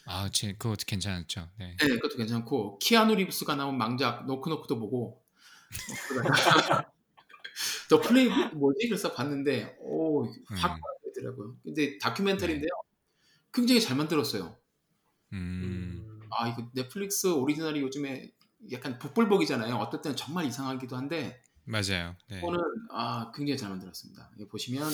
아, 0.06 0.28
제 0.30 0.52
그거 0.52 0.76
괜찮았죠. 0.86 1.48
네. 1.58 1.76
네, 1.80 1.88
그것도 1.96 2.16
괜찮고 2.16 2.78
키아누 2.78 3.14
리브스가 3.14 3.56
나온 3.56 3.78
망작 3.78 4.26
Knock 4.26 4.48
Knock도 4.48 4.78
보고 4.78 5.22
The 7.88 8.00
Play 8.00 8.28
뭐지 8.54 8.88
그래서 8.88 9.12
봤는데 9.12 9.76
오 9.80 10.24
확 10.50 10.76
음. 10.76 10.80
되더라고요. 11.14 11.56
근데 11.62 11.98
다큐멘터리인데요. 11.98 12.70
굉장히 13.52 13.80
잘 13.80 13.96
만들었어요. 13.96 14.56
음. 15.32 16.20
아 16.30 16.48
이거 16.48 16.68
넷플릭스 16.74 17.28
오리지널이 17.28 17.80
요즘에 17.80 18.32
약간 18.72 18.98
복불복이잖아요. 18.98 19.74
어떨 19.76 20.02
때는 20.02 20.16
정말 20.16 20.46
이상하기도 20.46 20.96
한데 20.96 21.42
맞아요. 21.64 22.16
네. 22.28 22.38
이거는 22.38 22.60
아 22.90 23.30
굉장히 23.34 23.58
잘 23.58 23.70
만들었습니다. 23.70 24.30
보시면 24.50 24.90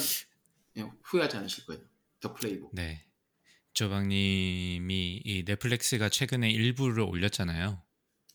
예, 0.78 0.90
후회하지 1.04 1.36
않으실 1.38 1.66
거예요. 1.66 1.82
더 2.20 2.34
플레이북. 2.34 2.70
네. 2.74 3.04
쪼박님이 3.72 5.22
이 5.24 5.44
넷플릭스가 5.46 6.08
최근에 6.08 6.50
일부를 6.50 7.00
올렸잖아요. 7.00 7.82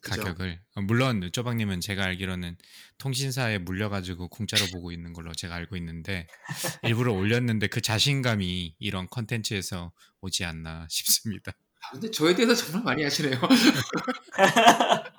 가격을. 0.02 0.62
어, 0.76 0.82
물론 0.82 1.30
쪼박님은 1.32 1.82
제가 1.82 2.04
알기로는 2.04 2.58
통신사에 2.98 3.58
물려가지고 3.58 4.30
공짜로 4.30 4.66
보고 4.72 4.92
있는 4.92 5.14
걸로 5.14 5.34
제가 5.34 5.56
알고 5.56 5.76
있는데 5.78 6.28
일부러 6.84 7.14
올렸는데 7.14 7.68
그 7.68 7.82
자신감이 7.82 8.76
이런 8.80 9.08
컨텐츠에서 9.08 9.92
오지 10.22 10.46
않나 10.46 10.88
싶습니다. 10.90 11.54
아, 11.82 11.92
근데 11.92 12.10
저에 12.12 12.36
대해서 12.36 12.56
정말 12.56 12.84
많이 12.84 13.04
하시네요. 13.04 13.40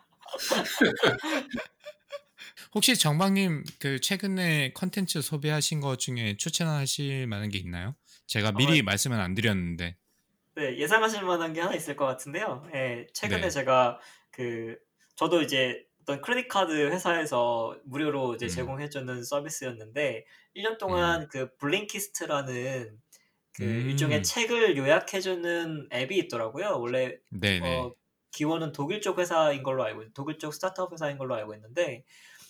혹시 2.75 2.97
정박님 2.97 3.65
그 3.79 4.01
최근에 4.01 4.73
컨텐츠 4.75 5.23
소비하신 5.23 5.81
것 5.81 5.99
중에 5.99 6.37
추천하실 6.37 7.27
만한 7.27 7.49
게 7.49 7.59
있나요? 7.59 7.95
제가 8.27 8.53
미리 8.53 8.81
어, 8.81 8.83
말씀은 8.83 9.19
안 9.19 9.35
드렸는데. 9.35 9.97
네, 10.55 10.79
예상하실 10.79 11.23
만한 11.23 11.53
게 11.53 11.61
하나 11.61 11.75
있을 11.75 11.97
것 11.97 12.07
같은데요. 12.07 12.67
예, 12.75 13.07
최근에 13.13 13.43
네. 13.43 13.51
제가 13.51 14.01
그 14.31 14.79
저도 15.15 15.43
이제 15.43 15.85
어떤 16.03 16.21
credit 16.21 16.49
card 16.49 16.73
회사에서 16.73 17.77
무료로 17.85 18.35
이제 18.37 18.47
음. 18.47 18.49
제공해 18.49 18.89
주는 18.89 19.23
서비스였는데 19.23 20.25
1년 20.57 20.79
동안 20.79 21.29
그 21.29 21.55
Blinkist라는 21.57 22.99
그 23.53 23.65
음. 23.65 23.91
일종의 23.91 24.23
책을 24.23 24.77
요약해 24.77 25.21
주는 25.21 25.89
앱이 25.93 26.17
있더라고요. 26.19 26.79
원래 26.79 27.17
네네. 27.31 27.77
어, 27.79 27.95
기원은 28.31 28.73
독일 28.73 29.01
쪽 29.01 29.19
회사인 29.19 29.63
걸로 29.63 29.83
알고 29.85 30.03
있- 30.05 30.15
독일 30.15 30.39
쪽 30.39 30.53
스타트업 30.55 30.93
회사인 30.93 31.19
걸로 31.19 31.35
알고 31.35 31.55
있는데 31.55 32.05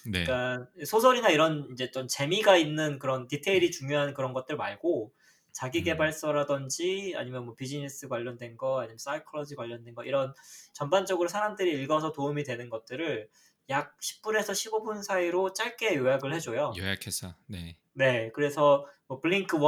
네. 0.04 0.24
그러니까 0.24 0.68
소설이나 0.84 1.30
이런 1.30 1.68
이제 1.72 1.90
좀 1.90 2.06
재미가 2.08 2.56
있는 2.56 2.98
그런 2.98 3.26
디테일이 3.26 3.70
중요한 3.70 4.14
그런 4.14 4.32
것들 4.32 4.56
말고 4.56 5.12
자기 5.57 5.78
음. 5.78 5.84
개발서라든지 5.84 7.14
아니면 7.16 7.46
뭐 7.46 7.54
비즈니스 7.54 8.09
관련된 8.09 8.59
거 8.59 8.80
아니면 8.80 8.98
사이클러지 8.98 9.57
관련된 9.57 9.94
거 9.94 10.04
이런 10.04 10.34
전반적으로 10.74 11.30
사람들이 11.30 11.82
읽어서 11.82 12.12
도움이 12.12 12.44
되는 12.44 12.68
것들을 12.68 13.26
약 13.70 13.98
10분에서 13.98 14.50
15분 14.50 15.02
사이로 15.02 15.54
짧게 15.54 15.96
요약을 15.96 16.34
해줘요. 16.34 16.74
요약해서. 16.76 17.34
네. 17.46 17.78
네, 17.94 18.30
그래서 18.34 18.86
뭐 19.09 19.18
블링크 19.18 19.57
1, 19.57 19.62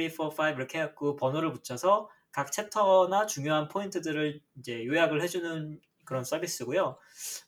2, 0.00 0.10
3, 0.10 0.30
4, 0.30 0.50
5 0.50 0.54
이렇게 0.54 0.80
해갖고 0.80 1.16
번호를 1.16 1.50
붙여서 1.54 2.10
각 2.30 2.52
챕터나 2.52 3.24
중요한 3.24 3.68
포인트들을 3.68 4.38
이제 4.58 4.84
요약을 4.84 5.22
해주는 5.22 5.80
그런 6.04 6.24
서비스고요. 6.24 6.98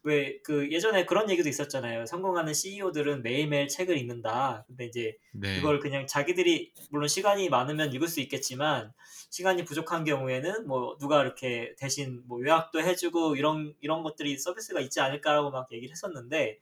왜 0.05 0.40
그 0.44 0.70
예전에 0.70 1.07
그런 1.07 1.28
얘기도 1.30 1.48
있었잖아요. 1.48 2.07
성공하는 2.07 2.55
CEO들은 2.55 3.22
매일매일 3.22 3.68
책을 3.68 3.96
읽는다. 3.98 4.64
근데 4.66 4.86
이제 4.86 5.16
네. 5.32 5.57
그걸 5.57 5.80
그냥 5.80 6.07
자기들이 6.07 6.72
물론 6.90 7.09
시간이 7.09 7.48
많으면 7.48 7.92
읽을 7.92 8.09
수 8.09 8.20
있겠지만 8.20 8.92
시간이 9.30 9.64
부족한 9.64 10.05
경우에는 10.05 10.66
뭐 10.66 10.96
누가 10.98 11.22
이렇게 11.22 11.74
대신 11.78 12.22
뭐 12.26 12.40
요약도 12.40 12.80
해주고 12.80 13.36
이런 13.36 13.74
이런 13.80 14.02
것들이 14.02 14.38
서비스가 14.38 14.80
있지 14.80 15.00
않을까라고 15.00 15.50
막 15.50 15.70
얘기를 15.72 15.92
했었는데 15.92 16.59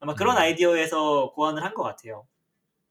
아마 0.00 0.14
그런 0.14 0.36
음. 0.36 0.42
아이디어에서 0.42 1.32
고안을 1.34 1.62
한 1.62 1.74
것 1.74 1.82
같아요. 1.82 2.26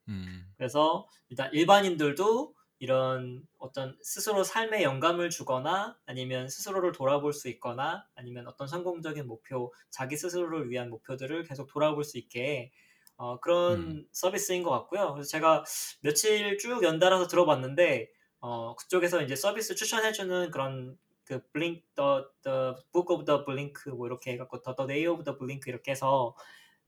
음. 0.07 0.45
그래서 0.57 1.07
일단 1.29 1.51
일반인들도 1.53 2.54
이런 2.79 3.47
어떤 3.57 3.97
스스로 4.01 4.43
삶에 4.43 4.83
영감을 4.83 5.29
주거나 5.29 5.97
아니면 6.05 6.49
스스로를 6.49 6.91
돌아볼 6.91 7.33
수 7.33 7.47
있거나 7.49 8.05
아니면 8.15 8.47
어떤 8.47 8.67
성공적인 8.67 9.27
목표, 9.27 9.73
자기 9.89 10.17
스스로를 10.17 10.69
위한 10.69 10.89
목표들을 10.89 11.43
계속 11.43 11.67
돌아볼 11.67 12.03
수 12.03 12.17
있게 12.17 12.71
어, 13.17 13.39
그런 13.39 13.79
음. 13.79 14.07
서비스인 14.11 14.63
것 14.63 14.71
같고요. 14.71 15.13
그래서 15.13 15.29
제가 15.29 15.63
며칠 16.01 16.57
쭉 16.57 16.83
연달아서 16.83 17.27
들어봤는데 17.27 18.09
어, 18.41 18.75
그쪽에서 18.75 19.21
이제 19.21 19.35
서비스 19.35 19.73
추천해주는 19.75 20.51
그런 20.51 20.97
그 21.23 21.41
블링 21.51 21.81
the 21.95 22.23
the 22.43 22.73
book 22.91 23.15
of 23.15 23.25
the 23.25 23.43
blink 23.43 23.91
뭐 23.93 24.05
이렇게 24.05 24.33
해갖고 24.33 24.61
the 24.61 24.87
day 24.87 25.07
of 25.07 25.23
the 25.23 25.37
blink 25.37 25.63
이렇게 25.67 25.91
해서 25.91 26.35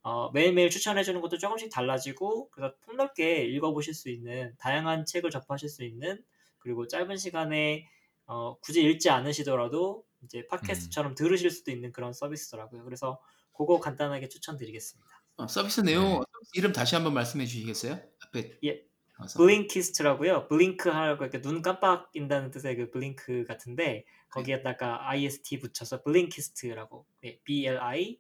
어, 0.08 0.32
매일매일 0.32 0.70
추천해주는 0.70 1.20
것도 1.20 1.38
조금씩 1.38 1.70
달라지고 1.70 2.49
그래서 2.51 2.74
폭넓게 2.86 3.43
읽어보실 3.43 3.93
수 3.93 4.10
있는 4.10 4.55
다양한 4.58 5.05
책을 5.05 5.30
접하실 5.32 5.68
수 5.68 5.84
있는 5.84 6.24
그리고 6.60 6.88
짧은 6.88 7.18
시간에 7.18 7.89
어, 8.26 8.58
굳이 8.62 8.82
읽지 8.84 9.10
않으시더라도 9.10 10.05
이제 10.24 10.47
팟캐스트처럼 10.47 11.14
들으실 11.14 11.51
수도 11.51 11.72
있는 11.72 11.91
그런 11.91 12.14
서비스더라고요. 12.14 12.86
그래서 12.86 13.20
그거 13.51 13.82
간단하게 13.82 14.30
추천드리겠습니다. 14.30 15.10
어, 15.36 15.47
서비스 15.47 15.82
내용 15.82 16.20
네. 16.20 16.26
이름 16.53 16.72
다시 16.72 16.95
한번 16.95 17.14
말씀해 17.14 17.45
주시겠어요? 17.45 17.99
앞에 18.28 18.60
예. 18.64 18.86
어. 19.18 19.26
Blinkist라고요. 19.36 20.48
blink 20.48 20.88
하라고 20.88 21.26
이렇게 21.26 21.41
눈 21.41 21.62
깜빡인다는 21.62 22.51
뜻의 22.51 22.78
그 22.78 22.91
blink 22.91 23.43
같은데 23.43 24.05
거기에다가 24.30 25.10
IST 25.10 25.60
붙여서 25.60 26.03
Blinkist라고 26.04 27.06
네, 27.24 27.41
B 27.43 27.66
L 27.66 27.80
I 27.80 28.20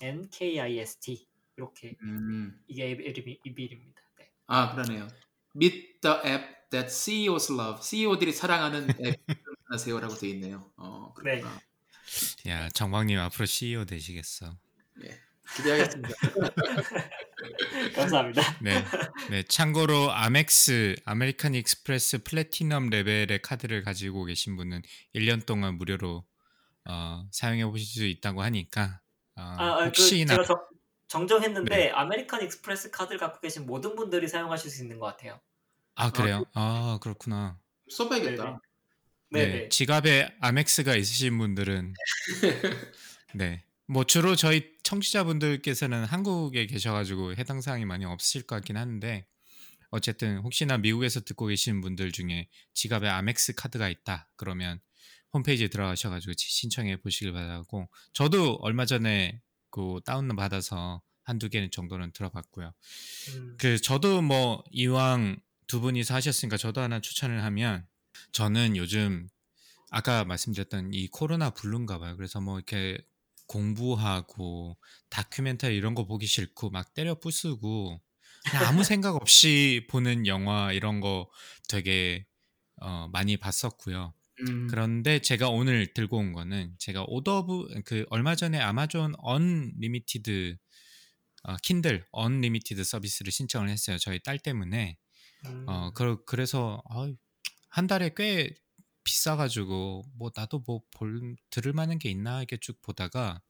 N 0.00 0.28
K 0.30 0.60
I 0.60 0.78
S 0.78 0.98
T 0.98 1.26
이렇게 1.56 1.96
음. 2.02 2.58
이게 2.66 2.90
이름이 2.90 3.40
이름입니다. 3.44 4.00
네. 4.18 4.30
아 4.46 4.72
그러네요. 4.72 5.08
Meet 5.54 6.00
the 6.00 6.16
app 6.24 6.46
that 6.70 6.90
CEOs 6.90 7.52
love. 7.52 7.82
CEO들이 7.82 8.32
사랑하는 8.32 8.88
앱 9.04 9.20
하세요라고 9.70 10.14
돼 10.14 10.28
있네요. 10.30 10.70
어, 10.76 11.12
그렇구나. 11.14 11.60
야, 12.48 12.68
정박님 12.70 13.18
앞으로 13.18 13.46
CEO 13.46 13.84
되시겠어. 13.84 14.56
예. 15.04 15.20
기대하겠습니다. 15.56 16.08
감사합니다. 17.94 18.42
네. 18.62 18.84
네. 19.30 19.42
참고로 19.42 20.10
Amex 20.12 20.96
American 21.04 21.54
Express 21.54 22.22
Platinum 22.22 22.90
레벨의 22.90 23.42
카드를 23.42 23.82
가지고 23.82 24.24
계신 24.24 24.56
분은 24.56 24.82
1년 25.14 25.44
동안 25.44 25.76
무료로 25.76 26.24
어, 26.88 27.28
사용해 27.30 27.66
보실 27.66 27.86
수 27.86 28.04
있다고 28.04 28.42
하니까 28.42 28.82
어, 28.82 29.01
아, 29.34 29.56
아, 29.58 29.78
그 29.78 29.86
혹시나 29.86 30.34
제가 30.34 30.44
정, 30.44 30.66
정정했는데 31.08 31.76
네. 31.76 31.90
American 31.90 32.42
Express 32.42 32.90
카드를 32.90 33.18
갖고 33.18 33.40
계신 33.40 33.66
모든 33.66 33.96
분들이 33.96 34.28
사용하실 34.28 34.70
수 34.70 34.82
있는 34.82 34.98
것 34.98 35.06
같아요. 35.06 35.40
아 35.94 36.10
그래요? 36.10 36.44
아 36.54 36.98
그렇구나. 37.02 37.60
써봐야겠다. 37.90 38.60
네, 39.30 39.46
네, 39.46 39.52
네. 39.62 39.68
지갑에 39.68 40.36
Amex가 40.40 40.94
있으신 40.96 41.38
분들은 41.38 41.94
네. 43.34 43.64
뭐 43.86 44.04
주로 44.04 44.36
저희 44.36 44.72
청취자분들께서는 44.84 46.04
한국에 46.04 46.66
계셔가지고 46.66 47.34
해당 47.36 47.60
사항이 47.60 47.84
많이 47.84 48.04
없으실 48.04 48.46
것 48.46 48.56
같긴 48.56 48.76
한데 48.76 49.26
어쨌든 49.90 50.38
혹시나 50.38 50.78
미국에서 50.78 51.20
듣고 51.20 51.46
계신 51.46 51.80
분들 51.80 52.12
중에 52.12 52.48
지갑에 52.72 53.08
Amex 53.08 53.54
카드가 53.54 53.88
있다 53.88 54.30
그러면 54.36 54.80
홈페이지에 55.32 55.68
들어가셔가지고 55.68 56.34
지- 56.34 56.50
신청해 56.50 57.00
보시길 57.00 57.32
바라고 57.32 57.88
저도 58.12 58.58
얼마 58.62 58.84
전에 58.86 59.40
그 59.70 60.00
다운 60.04 60.28
받아서 60.36 61.02
한두 61.24 61.48
개 61.48 61.68
정도는 61.70 62.12
들어봤고요. 62.12 62.72
음, 63.34 63.56
그 63.58 63.80
저도 63.80 64.22
뭐 64.22 64.62
이왕 64.70 65.38
두 65.66 65.80
분이서 65.80 66.14
하셨으니까 66.14 66.56
저도 66.56 66.80
하나 66.80 67.00
추천을 67.00 67.42
하면 67.44 67.86
저는 68.32 68.76
요즘 68.76 69.28
아까 69.90 70.24
말씀드렸던 70.24 70.92
이 70.92 71.08
코로나 71.08 71.50
블루인가 71.50 71.98
봐요. 71.98 72.16
그래서 72.16 72.40
뭐 72.40 72.58
이렇게 72.58 72.98
공부하고 73.46 74.78
다큐멘터리 75.10 75.76
이런 75.76 75.94
거 75.94 76.06
보기 76.06 76.26
싫고 76.26 76.70
막 76.70 76.92
때려 76.94 77.14
부수고 77.18 78.00
아무 78.66 78.82
생각 78.84 79.14
없이 79.16 79.86
보는 79.90 80.26
영화 80.26 80.72
이런 80.72 81.00
거 81.00 81.30
되게 81.68 82.26
어, 82.80 83.08
많이 83.12 83.36
봤었고요. 83.36 84.14
음. 84.40 84.66
그런데 84.68 85.18
제가 85.20 85.48
오늘 85.50 85.92
들고 85.92 86.16
온 86.18 86.32
거는 86.32 86.74
제가 86.78 87.04
Audible 87.06 87.82
그 87.84 88.06
얼마 88.10 88.34
전에 88.34 88.58
Amazon 88.58 89.14
Unlimited 89.18 90.56
어, 91.44 91.56
Kindle 91.62 92.06
Unlimited 92.12 92.84
서비스를 92.84 93.32
신청을 93.32 93.68
했어요. 93.70 93.98
저희 93.98 94.20
딸 94.22 94.38
때문에. 94.38 94.96
음. 95.46 95.64
어, 95.68 95.92
그, 95.94 96.24
그래서 96.26 96.82
아유, 96.90 97.16
한 97.70 97.86
달에 97.88 98.12
꽤 98.16 98.54
비싸가지고 99.04 100.04
뭐 100.16 100.30
나도 100.36 100.60
뭐 100.66 100.82
볼 100.92 101.36
들을 101.50 101.72
만한 101.72 101.98
게 101.98 102.10
있나 102.10 102.38
이렇게 102.40 102.58
쭉 102.58 102.80
보다가 102.82 103.42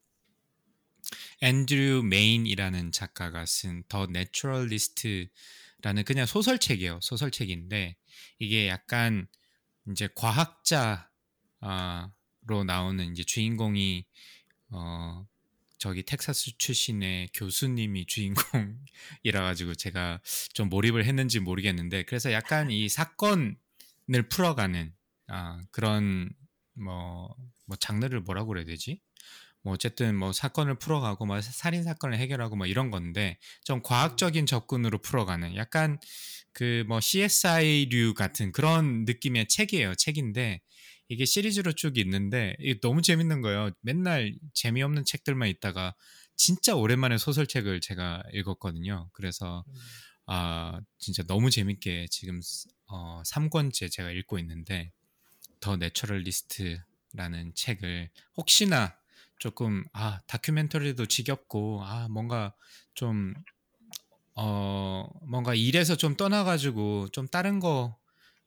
Andrew 1.41 2.03
Mayne이라는 2.05 2.93
작가가 2.93 3.45
쓴 3.47 3.85
The 3.89 4.07
Naturalist라는 4.07 6.05
그냥 6.07 6.27
소설책이에요. 6.27 7.01
소설책인데 7.03 7.97
이게 8.39 8.69
약간 8.69 9.27
이제 9.91 10.09
과학자로 10.15 11.07
나오는 12.67 13.11
이제 13.13 13.25
주인공이 13.25 14.05
어 14.71 15.27
저기 15.79 16.05
텍사스 16.05 16.59
출신의 16.59 17.31
교수님이 17.35 18.07
주인공이라 18.07 19.41
가지고 19.41 19.75
제가 19.75 20.21
좀 20.53 20.69
몰입을 20.69 21.05
했는지 21.05 21.41
모르겠는데 21.41 22.05
그래서 22.05 22.33
약간 22.33 22.71
이 22.71 22.89
사건을 22.89 23.57
풀어가는 24.31 24.95
아 25.27 25.61
그런 25.71 26.31
뭐, 26.75 27.35
뭐 27.67 27.77
장르를 27.77 28.21
뭐라고 28.21 28.49
그래야 28.49 28.65
되지? 28.65 29.01
뭐 29.63 29.75
어쨌든 29.75 30.17
뭐 30.17 30.33
사건을 30.33 30.77
풀어가고 30.77 31.27
뭐 31.27 31.41
살인 31.41 31.85
사건을 31.85 32.19
해결하고 32.19 32.57
뭐 32.57 32.67
이런 32.67 32.91
건데 32.91 33.39
좀 33.65 33.81
과학적인 33.83 34.47
접근으로 34.47 34.99
풀어가는 34.99 35.57
약간 35.57 35.99
그 36.53 36.85
뭐 36.87 37.01
CSI류 37.01 38.15
같은 38.15 38.53
그런 38.53 39.05
느낌의 39.05 39.49
책이에요. 39.49 39.95
책인데 39.95 40.61
이게 41.09 41.25
시리즈로 41.25 41.73
쭉 41.73 41.99
있는데 41.99 42.57
이게 42.61 42.79
너무 42.81 43.03
재밌는 43.03 43.41
거예요. 43.43 43.71
맨날 43.81 44.35
재미없는 44.55 45.05
책들만 45.05 45.49
있다가 45.49 45.95
진짜 46.37 46.75
오랜만에 46.75 47.19
소설책을 47.19 47.81
제가 47.81 48.23
읽었거든요. 48.33 49.09
그래서 49.13 49.65
음. 49.69 49.75
아 50.27 50.81
진짜 50.99 51.23
너무 51.25 51.51
재밌게 51.51 52.07
지금 52.11 52.41
어 52.87 53.23
3권째 53.27 53.91
제가 53.91 54.11
읽고 54.11 54.39
있는데 54.39 54.93
The 55.61 55.77
Naturalist라는 55.77 57.53
책을 57.55 58.11
혹시나 58.37 58.97
조금 59.43 59.85
아 59.93 60.21
다큐멘터리도 60.29 61.07
지겹고 61.07 61.83
아 61.85 62.09
뭔가 62.09 62.55
좀 62.95 63.35
어 64.35 65.07
뭔가 65.29 65.55
일에서 65.55 65.97
좀 65.97 66.17
떠나가지고 66.17 67.09
좀 67.13 67.27
다른 67.29 67.61
거 67.61 67.99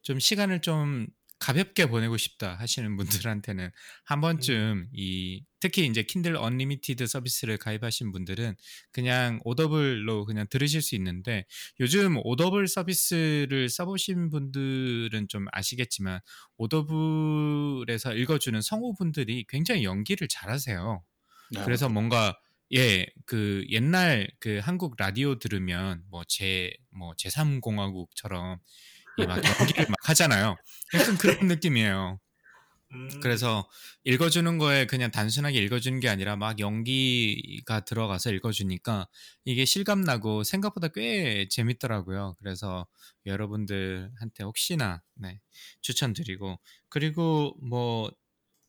좀 0.02 0.20
시간을 0.20 0.62
좀 0.62 1.08
가볍게 1.40 1.86
보내고 1.88 2.18
싶다 2.18 2.56
하시는 2.56 2.96
분들한테는 2.98 3.70
한 4.06 4.22
번쯤 4.22 4.88
이 4.94 5.44
특히 5.60 5.86
이제 5.86 6.04
Kindle 6.04 6.38
Unlimited 6.38 7.08
서비스를 7.08 7.58
가입하신 7.58 8.12
분들은 8.12 8.56
그냥 8.92 9.40
Audible로 9.44 10.26
그냥 10.26 10.48
들으실 10.50 10.82
수 10.82 10.96
있는데 10.96 11.46
요즘 11.80 12.18
Audible 12.24 12.68
서비스를 12.68 13.70
써보신 13.70 14.30
분들은 14.30 15.28
좀 15.28 15.46
아시겠지만 15.52 16.20
오더블에서 16.58 18.14
읽어주는 18.16 18.62
성우분들이 18.62 19.46
굉장히 19.48 19.84
연기를 19.84 20.28
잘하세요. 20.28 21.04
네, 21.52 21.62
그래서 21.64 21.90
뭔가 21.90 22.38
예, 22.74 23.06
그 23.26 23.64
옛날 23.70 24.28
그 24.40 24.60
한국 24.64 24.96
라디오 24.98 25.38
들으면 25.40 26.04
뭐 26.10 26.24
제 26.28 26.74
뭐 26.92 27.14
제3공화국처럼 27.16 28.60
막 29.18 29.42
연기를 29.60 29.86
막 29.88 29.96
하잖아요. 30.10 30.56
약간 30.94 31.18
그런 31.18 31.48
느낌이에요. 31.48 32.20
음. 32.92 33.10
그래서 33.22 33.68
읽어주는 34.04 34.58
거에 34.58 34.86
그냥 34.86 35.12
단순하게 35.12 35.60
읽어주는 35.60 36.00
게 36.00 36.10
아니라 36.10 36.36
막 36.36 36.60
연기가 36.60 37.82
들어가서 37.82 38.32
읽어주니까 38.32 39.08
이게 39.44 39.66
실감나고 39.66 40.44
생각보다 40.44 40.88
꽤 40.90 41.48
재밌더라고요. 41.50 42.36
그래서 42.40 42.88
여러분들한테 43.26 44.44
혹시나 44.44 45.02
네, 45.16 45.40
추천드리고 45.82 46.60
그리고 46.90 47.56
뭐 47.62 48.12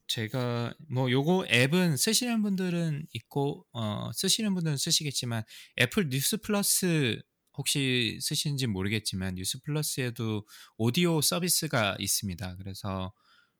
제가 0.08 0.74
뭐 0.88 1.10
요거 1.10 1.46
앱은 1.50 1.96
쓰시는 1.96 2.42
분들은 2.42 3.06
있고 3.12 3.66
어 3.72 4.10
쓰시는 4.14 4.54
분들은 4.54 4.76
쓰시겠지만 4.76 5.42
Apple 5.78 6.08
News 6.08 6.36
Plus 6.38 7.20
혹시 7.56 8.18
쓰시는지 8.20 8.66
모르겠지만 8.66 9.34
News 9.36 9.60
Plus에도 9.62 10.46
오디오 10.76 11.20
서비스가 11.20 11.96
있습니다. 11.98 12.56
그래서 12.56 13.12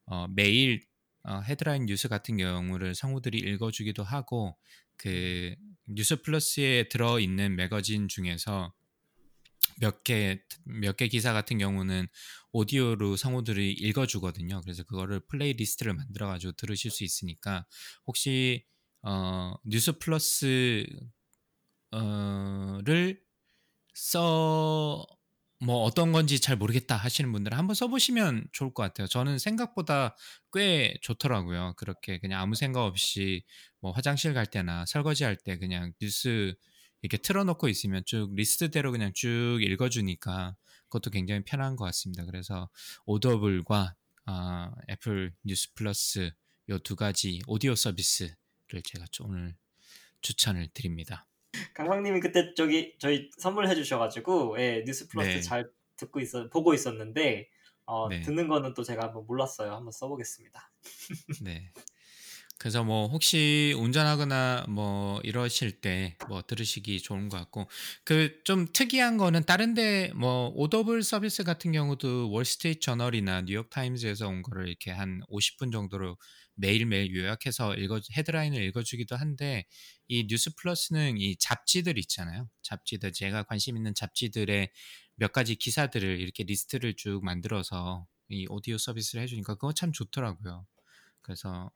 어 0.07 0.27
매일 0.29 0.85
어 1.25 1.41
헤드라인 1.41 1.87
뉴스 1.87 2.09
같은 2.09 2.37
경우를 2.37 2.95
성우들이 2.95 3.39
읽어주기도 3.39 4.03
하고 4.05 4.57
그 4.97 5.55
News 5.89 6.23
Plus에 6.23 6.89
들어 6.89 7.21
있는 7.21 7.57
매거진 7.57 8.09
중에서 8.09 8.73
몇 9.81 10.03
개 10.05 10.39
몇 10.67 10.97
개 10.97 11.09
기사 11.09 11.33
같은 11.33 11.59
경우는 11.59 12.07
오디오로 12.53 13.17
성우들이 13.17 13.73
읽어주거든요. 13.73 14.63
그래서 14.63 14.83
그거를 14.85 15.21
playlist를 15.29 15.93
만들어 15.95 16.29
가지고 16.29 16.53
들으실 16.53 16.91
수 16.91 17.05
있으니까 17.05 17.67
혹시 18.07 18.65
어, 19.03 19.55
News 19.65 19.99
Plus 19.99 20.87
어를 21.91 23.21
써 23.97 25.07
뭐 25.61 25.83
어떤 25.85 26.13
건지 26.13 26.39
잘 26.41 26.57
모르겠다 26.57 26.97
하시는 26.97 27.33
분들은 27.33 27.57
한번 27.57 27.75
써보시면 27.75 28.49
좋을 28.53 28.75
것 28.75 28.83
같아요. 28.83 29.07
저는 29.07 29.39
생각보다 29.39 30.15
꽤 30.53 30.97
좋더라고요. 31.01 31.75
그렇게 31.77 32.19
그냥 32.19 32.41
아무 32.43 32.55
생각 32.55 32.85
없이 32.85 33.43
뭐 33.81 33.93
화장실 33.93 34.35
갈 34.35 34.45
때나 34.47 34.85
설거지 34.87 35.25
할 35.25 35.37
때 35.39 35.57
그냥 35.59 35.93
뉴스 36.01 36.55
이렇게 37.03 37.17
틀어놓고 37.19 37.69
있으면 37.69 38.03
쭉 38.07 38.35
리스트대로 38.35 38.93
그냥 38.93 39.13
쭉 39.15 39.61
읽어주니까 39.63 40.57
그것도 40.89 41.11
굉장히 41.11 41.43
편한 41.45 41.77
것 41.77 41.85
같습니다. 41.87 42.25
그래서 42.27 42.69
Audible과 43.07 43.95
아, 44.27 44.71
Apple 44.91 45.33
News 45.45 45.73
Plus 45.75 46.31
요 46.69 46.79
두 46.81 46.97
가지 46.97 47.41
오디오 47.47 47.75
서비스를 47.75 48.35
제가 48.85 49.07
좀 49.11 49.31
오늘 49.31 49.57
추천을 50.21 50.69
드립니다. 50.75 51.27
강광님이 51.75 52.21
그때 52.21 52.53
저기 52.55 52.95
저희 52.99 53.31
선물해 53.39 53.75
주셔가지고 53.75 54.57
예, 54.61 54.85
News 54.87 55.09
Plus 55.09 55.29
네. 55.31 55.41
잘 55.41 55.71
듣고 55.97 56.21
있어 56.21 56.49
보고 56.51 56.75
있었는데 56.75 57.49
어, 57.87 58.09
네. 58.09 58.21
듣는 58.21 58.49
거는 58.49 58.75
또 58.75 58.83
제가 58.83 59.05
한번 59.05 59.25
몰랐어요. 59.27 59.73
한번 59.73 59.93
써보겠습니다. 59.93 60.73
네. 61.43 61.71
그래서 62.59 62.83
뭐 62.83 63.07
혹시 63.09 63.75
운전하거나 63.79 64.65
뭐 64.71 65.21
이러실 65.23 65.81
때 65.83 66.17
뭐 66.29 66.41
들으시기 66.43 67.01
좋은 67.03 67.29
것 67.29 67.37
같고 67.37 67.69
그 68.05 68.41
좀 68.45 68.67
특이한 68.73 69.19
거는 69.19 69.45
다른데 69.45 70.13
뭐 70.15 70.51
Audible 70.55 71.03
서비스 71.03 71.45
같은 71.45 71.73
경우도 71.73 72.31
월스트리트 72.31 72.81
저널이나 72.81 73.43
뉴욕 73.43 73.69
타임즈에서 73.71 74.27
온 74.29 74.43
거를 74.43 74.69
이렇게 74.69 74.91
한 74.91 75.21
50분 75.31 75.71
정도로 75.73 76.17
매일매일 76.57 77.15
요약해서 77.15 77.75
읽어 77.75 78.01
헤드라인을 78.17 78.63
읽어주기도 78.65 79.17
한데 79.17 79.67
이 80.09 80.27
News 80.27 80.55
Plus는 80.55 81.19
이 81.19 81.37
잡지들 81.37 81.99
있잖아요. 81.99 82.49
잡지들 82.63 83.13
제가 83.13 83.45
관심 83.45 83.77
있는 83.77 83.95
잡지들의 83.95 84.71
몇 85.17 85.33
가지 85.33 85.55
기사들을 85.55 86.21
이렇게 86.21 86.45
리스트를 86.45 86.95
쭉 86.95 87.25
만들어서 87.25 88.07
이 88.29 88.47
오디오 88.49 88.77
서비스를 88.79 89.23
해주니까 89.23 89.55
그거 89.55 89.73
참 89.73 89.93
좋더라고요. 89.93 90.67
그래서 91.23 91.71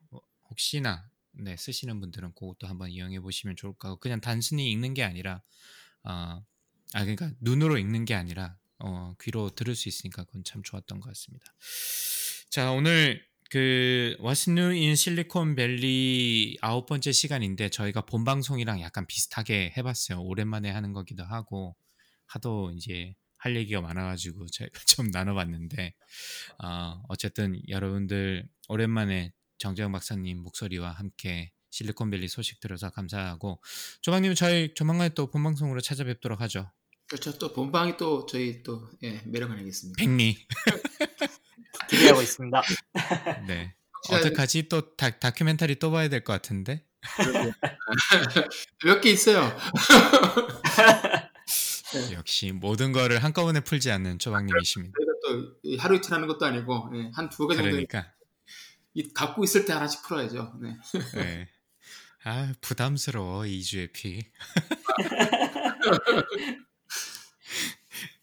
혹시나 0.49 1.09
네, 1.33 1.57
쓰시는 1.57 2.01
분들은 2.01 2.35
그것도 2.35 2.67
한번 2.67 2.91
이용해 2.91 3.21
보시면 3.21 3.57
좋을 3.57 3.73
것 3.75 3.89
같고 3.89 4.01
그냥 4.01 4.21
단순히 4.21 4.71
읽는 4.73 4.95
게 4.95 5.03
아니라 5.03 5.43
어, 6.03 6.43
아 6.93 7.05
그러니까 7.05 7.31
눈으로 7.41 7.79
읽는 7.79 8.05
게 8.05 8.15
아니라 8.15 8.57
어, 8.79 9.15
귀로 9.21 9.51
들을 9.51 9.75
수 9.75 9.89
있으니까 9.89 10.25
그건 10.25 10.43
참 10.45 10.63
좋았던 10.63 11.01
것 11.01 11.09
같습니다. 11.09 11.55
자 12.49 12.73
오늘 12.73 13.25
그 13.51 14.17
What's 14.21 14.49
New 14.49 14.71
in 14.71 14.95
실리콘밸리 14.95 16.59
아홉 16.61 16.87
번째 16.87 17.11
시간인데 17.11 17.69
저희가 17.69 18.03
본 18.03 18.25
방송이랑 18.25 18.81
약간 18.81 19.07
비슷하게 19.07 19.75
해봤어요. 19.77 20.21
오랜만에 20.23 20.71
하는 20.71 20.93
거기도 20.93 21.25
하고 21.25 21.77
하도 22.27 22.71
이제 22.77 23.17
할 23.39 23.57
얘기가 23.57 23.81
많아가지고 23.81 24.47
저희가 24.47 24.81
좀 24.87 25.11
나눠봤는데 25.11 25.95
어, 26.63 27.03
어쨌든 27.09 27.61
여러분들 27.69 28.49
오랜만에 28.69 29.33
정재영 29.59 29.91
박사님 29.93 30.39
목소리와 30.39 30.93
함께 30.93 31.51
실리콘밸리 31.71 32.29
소식 32.29 32.61
들어서 32.61 32.91
감사하고 32.91 33.61
조방님 34.01 34.35
저희 34.35 34.75
조만간에 34.75 35.11
또 35.11 35.27
본 35.27 35.43
방송으로 35.43 35.81
찾아뵙도록 35.81 36.41
하죠. 36.43 36.71
그렇죠. 37.09 37.37
또 37.39 37.53
본방이 37.53 37.97
또 37.97 38.27
저희 38.27 38.63
또 38.63 38.89
예, 39.03 39.21
매력 39.27 39.51
아니겠습니까? 39.51 39.99
백미. 39.99 40.37
기대하고 41.91 42.23
있습니다. 42.23 42.63
네. 43.47 43.75
어떡하지? 44.11 44.69
또 44.69 44.97
다, 44.97 45.11
다큐멘터리 45.11 45.79
또 45.79 45.91
봐야 45.91 46.09
될 46.09 46.25
것 46.25 46.33
같은데. 46.33 46.85
몇 48.85 49.01
개 49.01 49.11
있어요. 49.11 49.57
역시 52.13 52.53
모든 52.53 52.93
거를 52.93 53.23
한꺼번에 53.25 53.61
풀지 53.61 53.91
않는 53.91 54.19
조방님이십니다. 54.21 54.93
저희가 54.97 55.13
또 55.25 55.57
하루 55.83 55.97
이틀 55.97 56.13
하는 56.13 56.29
것도 56.29 56.47
아니고 56.47 56.91
예, 56.95 57.11
한두 57.15 57.49
개 57.49 57.57
정도 57.57 57.71
그러니까 57.71 58.07
이 58.95 59.13
갖고 59.13 59.43
있을 59.45 59.65
때 59.65 59.73
하나씩 59.73 60.03
풀어야죠. 60.05 60.55
네. 60.63 60.77
네. 61.15 61.49
아 62.25 62.53
부담스러워 62.61 63.43
2주의 63.43 63.93
pick. 63.93 64.23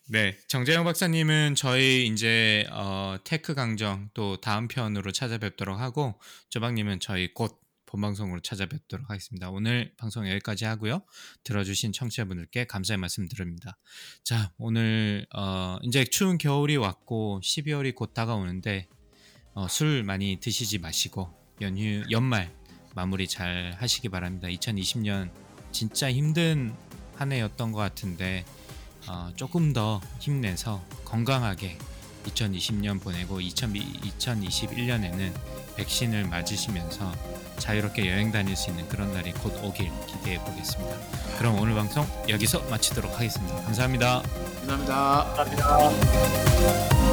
네, 0.10 0.38
정재영 0.48 0.86
박사님은 0.86 1.56
저희 1.56 2.08
이제 2.08 2.66
어, 2.72 3.18
테크 3.26 3.54
강정 3.54 4.10
또 4.14 4.38
다음 4.40 4.70
편으로 4.70 5.12
찾아뵙도록 5.12 5.82
하고 5.82 6.18
조박님은 6.48 7.02
저희 7.02 7.34
곧 7.34 7.60
본방송으로 7.88 8.40
찾아뵙도록 8.40 9.10
하겠습니다. 9.10 9.50
오늘 9.50 9.94
방송 9.98 10.26
여기까지 10.30 10.64
하고요. 10.64 11.02
들어주신 11.44 11.92
청취자분들께 11.92 12.68
감사의 12.68 13.00
말씀 13.00 13.28
드립니다. 13.28 13.78
자, 14.24 14.54
오늘 14.58 15.28
어, 15.36 15.78
이제 15.84 16.06
추운 16.06 16.38
겨울이 16.38 16.78
왔고 16.78 17.42
12월이 17.44 17.94
곧 17.94 18.14
다가오는데 18.14 18.88
어, 19.56 19.68
술 19.68 20.04
많이 20.04 20.40
드시지 20.40 20.78
마시고 20.78 21.34
연휴 21.60 22.06
연말 22.12 22.56
마무리 22.96 23.28
잘 23.28 23.76
하시기 23.78 24.08
바랍니다. 24.08 24.48
2020년 24.48 25.30
진짜 25.74 26.10
힘든 26.10 26.74
한 27.16 27.34
해였던 27.34 27.74
것 27.74 27.80
같은데 27.80 28.46
어, 29.10 29.32
조금 29.36 29.74
더 29.74 30.02
힘내서 30.20 30.82
건강하게 31.06 31.78
2020년 32.26 33.02
보내고 33.02 33.40
2021년에는 33.40 35.32
백신을 35.78 36.26
맞으시면서 36.26 37.12
자유롭게 37.58 38.12
여행 38.12 38.32
다닐 38.32 38.56
수 38.56 38.70
있는 38.70 38.88
그런 38.90 39.14
날이 39.14 39.32
곧 39.32 39.54
오길 39.64 39.90
기대해 40.08 40.38
보겠습니다. 40.44 40.98
그럼 41.38 41.60
오늘 41.60 41.74
방송 41.74 42.06
여기서 42.28 42.62
마치도록 42.70 43.14
하겠습니다. 43.14 43.56
감사합니다. 43.64 44.22
감사합니다. 44.68 45.28
감사합니다. 45.36 47.08